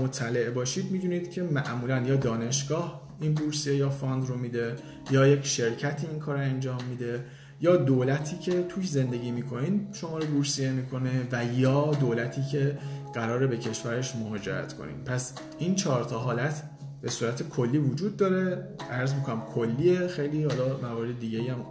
مطلع 0.00 0.50
باشید 0.50 0.90
می‌دونید 0.90 1.30
که 1.30 1.42
معمولا 1.42 2.00
یا 2.00 2.16
دانشگاه 2.16 3.06
این 3.20 3.34
بورسیه 3.34 3.76
یا 3.76 3.90
فاند 3.90 4.26
رو 4.26 4.36
میده 4.36 4.76
یا 5.10 5.26
یک 5.26 5.46
شرکتی 5.46 6.06
این 6.06 6.18
کار 6.18 6.36
انجام 6.36 6.84
میده. 6.84 7.24
یا 7.60 7.76
دولتی 7.76 8.38
که 8.38 8.62
توش 8.62 8.88
زندگی 8.88 9.30
می‌کنین 9.30 9.88
شما 9.92 10.18
رو 10.18 10.26
بورسیه 10.26 10.70
می‌کنه 10.70 11.10
و 11.32 11.44
یا 11.44 11.90
دولتی 12.00 12.42
که 12.52 12.78
قراره 13.14 13.46
به 13.46 13.56
کشورش 13.56 14.16
مهاجرت 14.16 14.72
کنین. 14.72 15.04
پس 15.04 15.32
این 15.58 15.74
چهار 15.74 16.04
تا 16.04 16.18
حالت 16.18 16.62
به 17.02 17.10
صورت 17.10 17.48
کلی 17.48 17.78
وجود 17.78 18.16
داره. 18.16 18.68
عرض 18.90 19.14
می‌کنم 19.14 19.42
کلیه 19.54 20.06
خیلی 20.06 20.44
حالا 20.44 20.76
موارد 20.82 21.20
دیگه 21.20 21.52
هم 21.52 21.64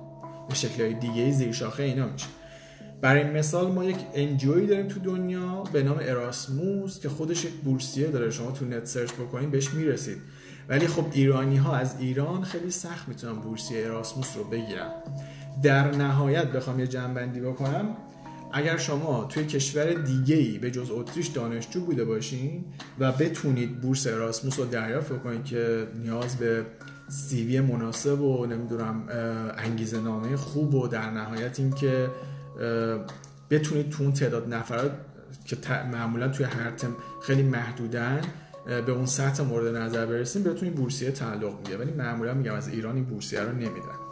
به 0.50 0.56
شکل 0.56 0.94
دیگه 0.94 1.32
زیر 1.32 1.52
شاخه 1.52 1.84
اینا 1.84 2.08
میشه. 2.08 2.28
برای 3.02 3.24
مثال 3.24 3.72
ما 3.72 3.84
یک 3.84 3.98
انجوی 4.14 4.68
داریم 4.68 4.88
تو 4.88 5.00
دنیا 5.00 5.64
به 5.74 5.84
نام 5.84 5.98
اراسموس 6.02 7.00
که 7.00 7.10
خودش 7.10 7.46
یک 7.46 7.52
بورسیه 7.52 8.08
داره. 8.08 8.32
شما 8.32 8.52
تو 8.52 8.66
نت 8.66 8.86
سرچ 8.86 9.12
بکنین 9.12 9.50
بهش 9.50 9.74
می‌رسید. 9.74 10.18
ولی 10.70 10.88
خب 10.88 11.06
ایرانی 11.12 11.58
ها 11.58 11.76
از 11.76 11.96
ایران 12.00 12.44
خیلی 12.44 12.72
سخت 12.72 13.08
می‌تونن 13.08 13.42
بورسیه 13.42 13.86
اراسموس 13.86 14.38
رو 14.38 14.44
بگیرن. 14.44 14.92
در 15.64 15.96
نهایت 15.96 16.52
بخوام 16.52 16.80
یه 16.80 16.88
جنبندی 16.88 17.40
بکنم. 17.40 17.98
اگر 18.54 18.78
شما 18.78 19.24
توی 19.24 19.46
کشور 19.46 19.94
دیگه 19.94 20.36
ای 20.36 20.58
به 20.58 20.72
جز 20.72 20.92
اتریش 20.92 21.28
دانشجو 21.28 21.86
بوده 21.86 22.06
باشین 22.06 22.66
و 23.00 23.12
بتونید 23.12 23.82
بورس 23.82 24.08
اراسموس 24.08 24.60
رو 24.60 24.66
دریافت 24.66 25.24
کنید 25.24 25.44
که 25.46 25.88
نیاز 26.04 26.38
به 26.38 26.66
سیوی 27.10 27.60
مناسب 27.60 28.22
و 28.22 28.46
نمی‌دونم 28.46 29.04
انگیزه 29.58 30.00
نامه 30.00 30.36
خوب 30.36 30.76
و 30.76 30.88
در 30.88 31.10
نهایت 31.10 31.60
این 31.60 31.72
که 31.72 32.10
بتونید 33.50 33.90
تو 33.90 34.04
اون 34.04 34.14
تعداد 34.14 34.54
نفرات 34.54 34.92
که 35.46 35.58
معمولا 35.92 36.28
توی 36.28 36.46
هر 36.46 36.72
ترم 36.72 36.96
خیلی 37.24 37.44
محدودن 37.44 38.22
به 38.66 38.92
اون 38.92 39.06
سطح 39.06 39.44
مورد 39.44 39.76
نظر 39.76 40.06
برسیم 40.06 40.44
بهتون 40.44 40.64
این 40.64 40.74
بورسیه 40.74 41.12
تعلق 41.12 41.58
می‌گیره 41.58 41.78
ولی 41.78 41.92
معمولا 41.92 42.34
میگم 42.34 42.54
از 42.54 42.68
ایران 42.68 42.96
این 42.96 43.06
بورسیه 43.06 43.42
رو 43.42 43.52
نمیدن. 43.52 44.05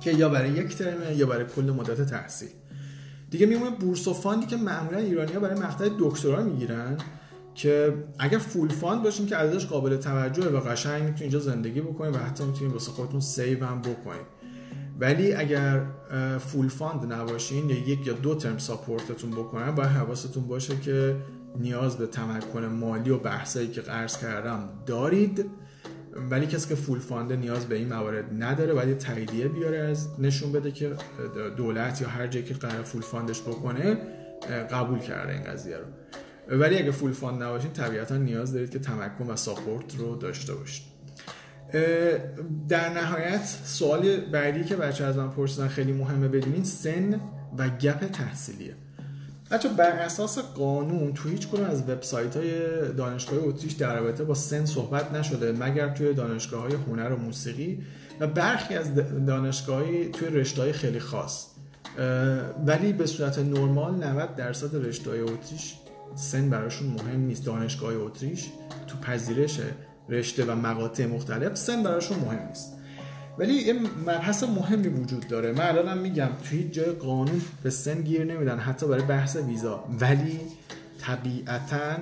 که 0.00 0.12
یا 0.12 0.28
برای 0.28 0.50
یک 0.50 0.76
ترمه 0.76 1.14
یا 1.14 1.26
برای 1.26 1.44
کل 1.56 1.62
مدت 1.62 2.10
تحصیل. 2.10 2.48
دیگه 3.30 3.46
میمونه 3.46 3.76
بورس 3.76 4.08
و 4.08 4.14
fund 4.14 4.40
ی 4.40 4.46
که 4.46 4.56
معمولا 4.56 4.98
ایرانی 4.98 5.32
ها 5.32 5.40
برای 5.40 5.60
مقطع 5.60 5.88
دکترا 5.98 6.42
می‌گیرن 6.42 6.96
که 7.54 7.94
اگر 8.18 8.38
full 8.38 8.68
fund 8.68 9.02
باشین 9.02 9.26
که 9.26 9.36
عددش 9.36 9.66
قابل 9.66 9.96
توجهه 9.96 10.46
و 10.46 10.60
قشنگ 10.60 11.02
می‌تونید 11.02 11.22
اینجا 11.22 11.38
زندگی 11.38 11.80
بکنید 11.80 12.14
و 12.14 12.18
حتی 12.18 12.44
می‌تونید 12.44 12.72
واسه 12.72 12.90
خودتون 12.90 13.20
save 13.20 13.64
هم 13.64 13.80
بکنید 13.80 14.40
ولی 15.00 15.32
اگر 15.32 15.82
full 16.38 16.68
fund 16.68 17.12
نباشین 17.12 17.70
یا 17.70 17.76
یک 17.76 18.06
یا 18.06 18.12
دو 18.12 18.34
ترم 18.34 18.58
support 18.58 19.08
تون 19.08 19.30
بکنن 19.30 19.70
باید 19.70 19.88
حواستون 19.88 20.46
باشه 20.46 20.76
که 20.76 21.16
نیاز 21.58 21.96
به 21.96 22.06
تمکن 22.06 22.64
مالی 22.64 23.10
و 23.10 23.18
بحثایی 23.18 23.68
که 23.68 23.80
عرض 23.80 24.18
کردم 24.18 24.68
دارید. 24.86 25.50
ولی 26.30 26.46
کسی 26.46 26.68
که 26.68 26.74
full 26.74 26.98
fund 26.98 27.28
ه 27.28 27.36
نیاز 27.36 27.66
به 27.66 27.74
این 27.74 27.88
موارد 27.88 28.24
نداره 28.42 28.74
ولی 28.74 28.94
تاییدیه 28.94 29.48
بیاره 29.48 29.78
از 29.78 30.08
نشون 30.20 30.52
بده 30.52 30.72
که 30.72 30.90
دولت 31.56 32.00
یا 32.00 32.08
هر 32.08 32.26
جایی 32.26 32.44
که 32.44 32.54
قرار 32.54 32.82
full 32.82 33.02
fund 33.02 33.27
ش 33.27 33.40
بکنه 33.40 33.98
قبول 34.70 34.98
کرده 34.98 35.32
این 35.32 35.42
قضیه 35.42 35.76
رو. 35.76 35.84
ولی 36.58 36.78
اگه 36.78 36.90
full 36.90 37.12
fund 37.12 37.42
نباشین 37.42 37.72
طبیعتا 37.72 38.16
نیاز 38.16 38.52
دارید 38.52 38.70
که 38.70 38.78
تمکن 38.78 39.26
و 39.30 39.36
support 39.36 39.96
رو 39.98 40.16
داشته 40.16 40.54
باشید. 40.54 40.90
در 42.68 42.88
نهایت 42.88 43.44
سوال 43.64 44.16
بعدی 44.16 44.64
که 44.64 44.76
بچه 44.76 45.04
از 45.04 45.16
من 45.16 45.30
پرسیدن 45.30 45.68
خیلی 45.68 45.92
مهمه 45.92 46.28
بدونین 46.28 46.64
سن 46.64 47.20
و 47.58 47.68
گپ 47.68 48.06
تحصیلیه. 48.06 48.74
بچه 49.50 49.68
بر 49.68 49.90
اساس 49.90 50.38
قانون 50.38 51.12
تو 51.12 51.28
هیچ 51.28 51.48
کنون 51.48 51.66
از 51.66 51.82
وبسایت 51.88 52.36
های 52.36 52.58
دانشگاه 52.92 53.38
اتریش 53.42 53.72
در 53.72 54.00
رابطه 54.00 54.24
با 54.24 54.34
سن 54.34 54.64
صحبت 54.64 55.12
نشده 55.12 55.52
مگر 55.52 55.88
توی 55.88 56.14
دانشگاه 56.14 56.62
های 56.62 56.74
هنر 56.74 57.12
و 57.12 57.16
موسیقی 57.16 57.82
و 58.20 58.26
برخی 58.26 58.74
از 58.74 58.94
دانشگاهی 59.26 60.08
توی 60.08 60.28
رشته 60.28 60.72
خیلی 60.72 61.00
خاص. 61.00 61.46
ولی 62.66 62.92
به 62.92 63.06
صورت 63.06 63.38
نرمال 63.38 63.94
90 63.94 64.36
درصد 64.36 64.86
رشته 64.86 65.10
های 65.10 65.20
اتریش 65.20 65.74
سن 66.14 66.50
براشون 66.50 66.88
مهم 66.88 67.20
نیست. 67.20 67.46
دانشگاه 67.46 67.94
اتریش 67.94 68.46
تو 68.86 68.98
پذیرش 68.98 69.60
رشته 70.08 70.44
و 70.44 70.54
مقاطع 70.54 71.06
مختلف 71.06 71.54
سن 71.54 71.82
براشون 71.82 72.18
مهم 72.18 72.48
نیست. 72.48 72.79
ولی 73.40 73.54
یه 73.54 73.72
مبحث 74.02 74.42
مهمی 74.42 74.88
وجود 74.88 75.28
داره. 75.28 75.52
من 75.52 75.66
الانم 75.66 75.98
میگم 75.98 76.28
توی 76.48 76.58
هیچ 76.58 76.72
جای 76.72 76.90
قانون 76.90 77.42
به 77.62 77.70
سن 77.70 78.02
گیر 78.02 78.24
نمیدن 78.24 78.58
حتی 78.58 78.86
برای 78.86 79.02
بحث 79.02 79.36
ویزا. 79.36 79.84
ولی 80.00 80.40
طبیعتا 81.00 81.96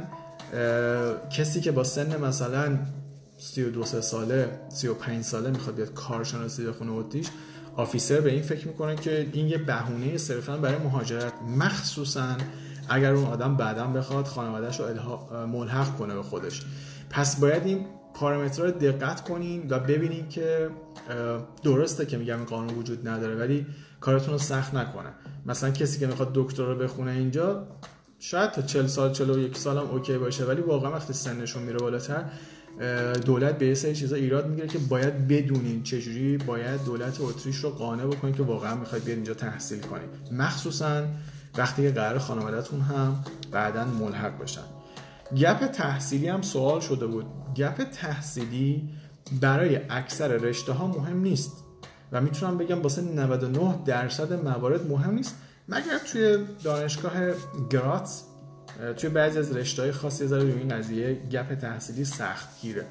کسی 1.30 1.60
که 1.60 1.72
با 1.72 1.84
سن 1.84 2.20
مثلا 2.20 2.78
32 3.38 3.84
ساله 3.84 4.50
35 4.68 5.24
ساله 5.24 5.50
می‌خواد 5.50 5.76
بیاد 5.76 5.94
کارشناسی 5.94 6.66
بخونه 6.66 6.92
اتریش 6.92 7.26
آفیسر 7.76 8.20
به 8.20 8.30
این 8.30 8.42
فکر 8.42 8.68
می‌کنه 8.68 8.96
که 8.96 9.28
این 9.32 9.48
یه 9.48 9.58
بهونه 9.58 10.16
صرفا 10.16 10.56
برای 10.56 10.78
مهاجرت. 10.78 11.32
مخصوصا 11.58 12.36
اگر 12.88 13.12
اون 13.12 13.26
آدم 13.26 13.56
بعدا 13.56 13.86
بخواد 13.86 14.24
خانوادهش 14.26 14.80
رو 14.80 15.46
ملحق 15.46 15.96
کنه 15.96 16.14
به 16.14 16.22
خودش. 16.22 16.62
پس 17.10 17.40
باید 17.40 17.66
این 17.66 17.86
پارامترها 18.18 18.68
رو 18.68 18.70
دقت 18.70 19.24
کنین 19.24 19.66
و 19.70 19.78
ببینین 19.78 20.28
که 20.28 20.70
درسته 21.62 22.06
که 22.06 22.16
میگم 22.16 22.44
قانون 22.44 22.74
وجود 22.74 23.08
نداره 23.08 23.34
ولی 23.34 23.66
کارتون 24.00 24.32
رو 24.32 24.38
سخت 24.38 24.74
نکنه. 24.74 25.10
مثلا 25.46 25.70
کسی 25.70 26.00
که 26.00 26.06
می‌خواد 26.06 26.30
دکترا 26.34 26.72
رو 26.72 26.78
بخونه 26.78 27.10
اینجا 27.10 27.66
شاید 28.18 28.50
تا 28.50 28.62
40 28.62 28.86
سال 28.86 29.12
41 29.12 29.56
سال 29.56 29.78
هم 29.78 29.84
اوکی 29.90 30.18
باشه 30.18 30.44
ولی 30.44 30.60
واقعا 30.60 30.92
وقتی 30.92 31.12
سنشون 31.12 31.62
میره 31.62 31.78
بالاتر 31.78 32.24
دولت 33.26 33.58
به 33.58 33.74
سری 33.74 33.94
چیزا 33.94 34.16
ایراد 34.16 34.46
می‌گیره 34.46 34.68
که 34.68 34.78
باید 34.78 35.28
بدونین 35.28 35.82
چجوری 35.82 36.38
باید 36.38 36.84
دولت 36.84 37.20
اتریش 37.20 37.56
رو 37.56 37.70
قانع 37.70 38.04
بکنین 38.04 38.34
که 38.34 38.42
واقعا 38.42 38.74
می‌خواید 38.74 39.04
بیاد 39.04 39.16
اینجا 39.16 39.34
تحصیل 39.34 39.80
کنید 39.80 40.32
مخصوصا 40.32 41.04
وقتی 41.58 41.82
که 41.82 41.90
قرار 41.90 42.18
خانوادهتون 42.18 42.80
هم 42.80 43.24
بعدا 43.52 43.84
ملحق 43.84 44.42
بشن. 44.42 44.77
گپ 45.36 45.66
تحصیلی 45.66 46.28
هم 46.28 46.42
سوال 46.42 46.80
شده 46.80 47.06
بود. 47.06 47.26
گپ 47.56 47.84
تحصیلی 47.90 48.88
برای 49.40 49.80
اکثر 49.90 50.28
رشته 50.28 50.72
ها 50.72 50.86
مهم 50.86 51.20
نیست 51.20 51.52
و 52.12 52.20
می‌تونم 52.20 52.58
بگم 52.58 52.82
واسه 52.82 53.02
99 53.02 53.78
درصد 53.84 54.32
موارد 54.44 54.90
مهم 54.90 55.14
نیست. 55.14 55.34
مگر 55.68 55.98
توی 56.12 56.38
دانشگاه 56.64 57.12
گراتس 57.70 58.24
توی 58.96 59.10
بعضی 59.10 59.38
از 59.38 59.56
رشته 59.56 59.82
های 59.82 59.92
خاصی 59.92 60.26
ذره 60.26 60.42
روی 60.42 60.52
این 60.52 60.68
قضیه 60.68 61.14
گپ 61.14 61.54
تحصیلی 61.54 62.04
سخت 62.04 62.60
گیره 62.62 62.86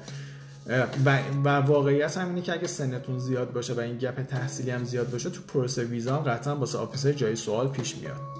و, 1.44 1.48
واقعیت 1.48 2.18
هم 2.18 2.28
اینه 2.28 2.42
که 2.42 2.52
اگه 2.52 2.66
سنتون 2.66 3.18
زیاد 3.18 3.52
باشه 3.52 3.74
و 3.74 3.80
این 3.80 3.98
گپ 3.98 4.22
تحصیلی 4.22 4.70
هم 4.70 4.84
زیاد 4.84 5.10
باشه 5.10 5.30
تو 5.30 5.40
پروسه 5.42 5.84
ویزا 5.84 6.16
هم 6.16 6.22
قطعا 6.22 6.56
واسه 6.56 6.78
آفیسر 6.78 7.12
جای 7.12 7.36
سوال 7.36 7.68
پیش 7.68 7.96
میاد. 7.96 8.37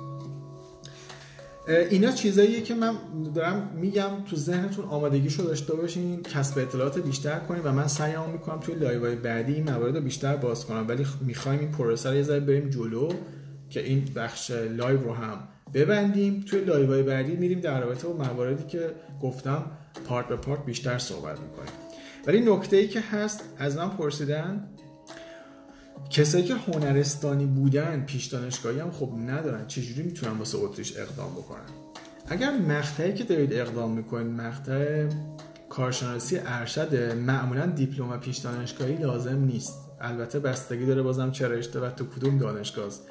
اینا 1.68 2.12
چیزاییه 2.12 2.60
که 2.60 2.74
من 2.74 2.94
دارم 3.34 3.70
میگم 3.76 4.10
تو 4.30 4.36
ذهنتون 4.36 4.84
آمادگیشو 4.84 5.42
داشته 5.42 5.74
باشین 5.74 6.22
کسب 6.22 6.58
اطلاعات 6.58 6.98
بیشتر 6.98 7.38
کنین 7.38 7.62
و 7.62 7.72
من 7.72 7.86
سعیام 7.86 8.30
می‌کنم 8.30 8.60
توی 8.60 8.74
live 8.74 9.02
های 9.02 9.16
بعدی 9.16 9.54
این 9.54 9.70
موارد 9.70 9.96
رو 9.96 10.00
بیشتر 10.02 10.36
باز 10.36 10.66
کنم. 10.66 10.88
ولی 10.88 11.06
می‌خوایم 11.26 11.60
این 11.60 11.70
پروسه 11.70 12.10
رو 12.10 12.16
یه 12.16 12.22
ذره 12.22 12.40
بریم 12.40 12.70
جلو 12.70 13.12
که 13.70 13.84
این 13.84 14.04
بخش 14.16 14.50
live 14.50 15.02
رو 15.02 15.14
هم 15.14 15.48
ببندیم. 15.74 16.44
توی 16.46 16.60
live 16.60 16.88
های 16.88 17.02
بعدی 17.02 17.36
میریم 17.36 17.60
در 17.60 17.80
رابطه 17.80 18.08
با 18.08 18.24
مواردی 18.24 18.64
که 18.64 18.90
گفتم 19.22 19.64
part 20.06 20.28
به 20.28 20.36
part 20.36 20.64
بیشتر 20.64 20.98
صحبت 20.98 21.40
می‌کنیم. 21.40 21.72
ولی 22.26 22.40
نکته 22.40 22.76
ای 22.76 22.88
که 22.88 23.00
هست 23.00 23.44
از 23.58 23.76
من 23.76 23.88
پرسیدن 23.88 24.68
کسایی 26.10 26.44
که 26.44 26.54
هنرستانی 26.54 27.46
بودن 27.46 28.04
پیش 28.06 28.26
دانشگاهی 28.26 28.80
هم 28.80 28.90
خب 28.90 29.12
ندارن. 29.26 29.66
چجوری 29.66 30.02
می‌تونن 30.02 30.38
واسه 30.38 30.58
اتریش 30.58 30.96
اقدام 30.96 31.32
بکنن؟ 31.32 31.60
اگر 32.28 32.58
مقطعی 32.58 33.14
که 33.14 33.24
دارید 33.24 33.52
اقدام 33.52 33.90
می‌کنید 33.90 34.26
مقطع 34.26 35.08
کارشناسی 35.68 36.38
ارشد 36.46 37.12
معمولا 37.12 37.66
دیپلم 37.66 38.20
پیش 38.20 38.36
دانشگاهی 38.36 38.96
لازم 38.96 39.38
نیست. 39.38 39.74
البته 40.00 40.38
بستگی 40.38 40.86
داره 40.86 41.02
بازم 41.02 41.30
چه 41.30 41.48
رشته 41.48 41.80
و 41.80 41.90
تو 41.90 42.04
کدوم 42.04 42.38
دانشگاه 42.38 42.86
است 42.86 43.02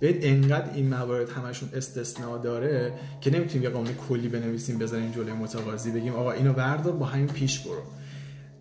ببین 0.00 0.18
انقدر 0.22 0.74
این 0.74 0.88
موارد 0.88 1.30
همشون 1.30 1.68
استثناء 1.74 2.38
داره 2.38 2.92
که 3.20 3.30
نمی‌تونیم 3.30 3.62
یه 3.62 3.68
قانون 3.68 3.94
کلی 4.08 4.28
بنویسیم 4.28 4.78
بذاریم 4.78 5.12
جلوی 5.12 5.32
متقاضی 5.32 5.90
بگیم 5.90 6.14
آقا 6.14 6.32
اینو 6.32 6.52
بردار 6.52 6.92
با 6.92 7.06
همین 7.06 7.26
پیش 7.26 7.58
برو. 7.58 7.82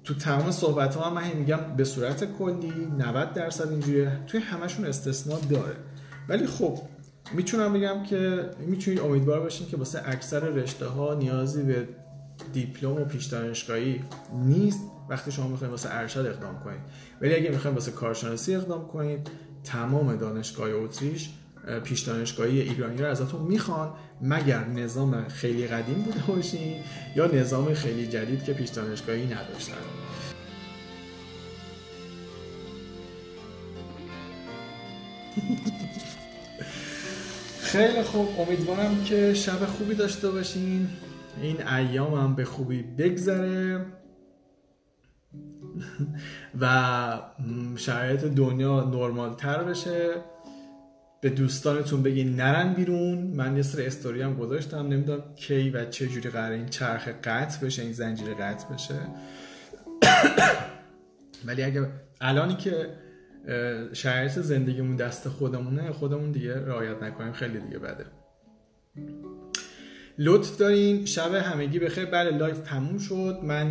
تو 0.05 0.13
تمام 0.13 0.51
صحبت 0.51 0.95
ها 0.95 1.09
من 1.09 1.31
میگم 1.33 1.59
به 1.77 1.83
صورت 1.83 2.37
کلی 2.37 2.87
90 2.97 3.33
درصد 3.33 3.69
اینجوریه. 3.69 4.19
توی 4.27 4.39
همشون 4.39 4.85
استثناء 4.85 5.39
داره. 5.39 5.75
ولی 6.29 6.47
خب 6.47 6.79
می‌تونم 7.33 7.73
بگم 7.73 8.03
که 8.03 8.49
می‌تونید 8.59 8.99
امیدوار 8.99 9.39
باشین 9.39 9.67
که 9.67 9.77
واسه 9.77 10.01
اکثر 10.05 10.39
رشته 10.39 10.85
ها 10.85 11.13
نیازی 11.13 11.63
به 11.63 11.87
دیپلم 12.53 12.91
و 12.91 13.05
پیش 13.05 13.25
دانشگاهی 13.25 14.01
نیست. 14.33 14.79
وقتی 15.09 15.31
شما 15.31 15.47
می‌خواید 15.47 15.71
واسه 15.71 15.89
ارشد 15.91 16.19
اقدام 16.19 16.59
کنید 16.63 16.81
ولی 17.21 17.35
اگه 17.35 17.49
می‌خواید 17.49 17.77
واسه 17.77 17.91
کارشناسی 17.91 18.55
اقدام 18.55 18.87
کنید 18.87 19.29
تمام 19.63 20.15
دانشگاه 20.15 20.69
اتریش 20.69 21.29
پیش 21.83 22.01
دانشگاهی 22.01 22.61
ایرانی 22.61 22.97
رو 22.97 23.07
ازتون 23.07 23.41
می‌خوان. 23.41 23.93
مگر 24.21 24.65
نظام 24.65 25.27
خیلی 25.27 25.67
قدیم 25.67 25.95
بوده 25.95 26.19
باشین 26.27 26.75
یا 27.15 27.25
نظام 27.25 27.73
خیلی 27.73 28.07
جدید 28.07 28.43
که 28.43 28.53
پیش 28.53 28.69
دانشگاهی 28.69 29.25
نداشتن؟ 29.25 29.75
خیلی 37.59 38.03
خوب. 38.03 38.39
امیدوارم 38.39 39.03
که 39.03 39.33
شب 39.33 39.65
خوبی 39.65 39.95
داشته 39.95 40.31
باشین. 40.31 40.89
این 41.41 41.67
ایام 41.67 42.13
هم 42.13 42.35
به 42.35 42.45
خوبی 42.45 42.83
بگذره. 42.83 43.85
و 46.61 47.19
شرایط 47.75 48.23
دنیا 48.23 48.83
نرمال 48.83 49.35
تر 49.35 49.63
بشه. 49.63 50.15
به 51.21 51.29
دوستانتون 51.29 52.03
بگین 52.03 52.35
نرن 52.35 52.73
بیرون. 52.73 53.17
من 53.17 53.55
یه 53.55 53.61
سر 53.61 53.81
استوری 53.81 54.21
هم 54.21 54.35
گذاشتم. 54.35 54.87
نمی‌دونم 54.87 55.23
کی 55.35 55.69
و 55.69 55.85
چه 55.85 56.07
جوری 56.07 56.29
قراره 56.29 56.55
این 56.55 56.65
چرخ 56.65 57.07
قطع 57.07 57.65
بشه 57.65 57.81
این 57.81 57.93
زنجیره 57.93 58.33
قطع 58.33 58.73
بشه. 58.73 58.95
ولی 61.45 61.63
اگه 61.63 61.87
الانی 62.21 62.55
که 62.55 62.89
شرایط 63.93 64.31
زندگیمون 64.31 64.95
دست 64.95 65.29
خودمونه 65.29 65.91
خودمون 65.91 66.31
دیگه 66.31 66.65
رعایت 66.65 67.03
نکنیم. 67.03 67.33
خیلی 67.33 67.59
دیگه 67.59 67.79
بده. 67.79 68.05
لطف 70.17 70.57
دارین. 70.57 71.05
شب 71.05 71.33
همگی 71.33 71.79
بخیر. 71.79 72.05
بله 72.05 72.37
live 72.37 72.59
تموم 72.59 72.97
شد. 72.97 73.39
من 73.43 73.67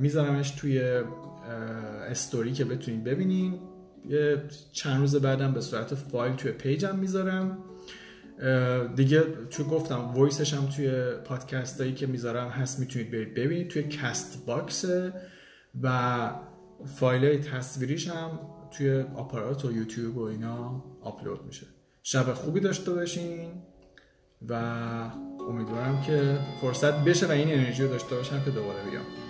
میذارمش 0.00 0.50
توی 0.50 1.02
استوری 2.08 2.52
که 2.52 2.64
بتونین 2.64 3.04
ببینین. 3.04 3.58
یه 4.08 4.42
چند 4.72 5.00
روز 5.00 5.16
بعدم 5.16 5.52
به 5.52 5.60
صورت 5.60 5.94
فایل 5.94 6.34
توی 6.34 6.52
page 6.52 6.87
م 6.87 6.96
می‌ذارم. 6.96 7.58
دیگه 8.96 9.22
چون 9.50 9.66
گفتم 9.66 10.12
voice 10.14 10.43
ش 10.43 10.54
هم 10.54 10.66
توی 10.66 11.12
پادکست 11.24 11.80
هایی 11.80 11.94
که 11.94 12.06
می‌ذارم 12.06 12.48
هست 12.48 12.80
می‌تونید 12.80 13.10
برید 13.10 13.34
ببینید. 13.34 13.68
توی 13.68 13.82
Castbox 13.82 14.84
و 15.82 16.30
فایل 16.96 17.42
تصویریش 17.42 18.08
هم 18.08 18.40
توی 18.70 19.04
آپارات 19.14 19.64
و 19.64 19.72
یوتیوب 19.72 20.16
و 20.16 20.22
اینا 20.22 20.84
آپلود 21.02 21.46
میشه. 21.46 21.66
شب 22.02 22.34
خوبی 22.34 22.60
داشته 22.60 22.92
باشین 22.92 23.50
و 24.48 24.54
امیدوارم 25.48 26.02
که 26.06 26.38
فرصت 26.60 27.04
بشه 27.04 27.26
و 27.26 27.30
این 27.30 27.48
انرژی 27.48 27.82
رو 27.82 27.88
داشته 27.88 28.16
باشم 28.16 28.44
که 28.44 28.50
دوباره 28.50 28.90
بیام. 28.90 29.23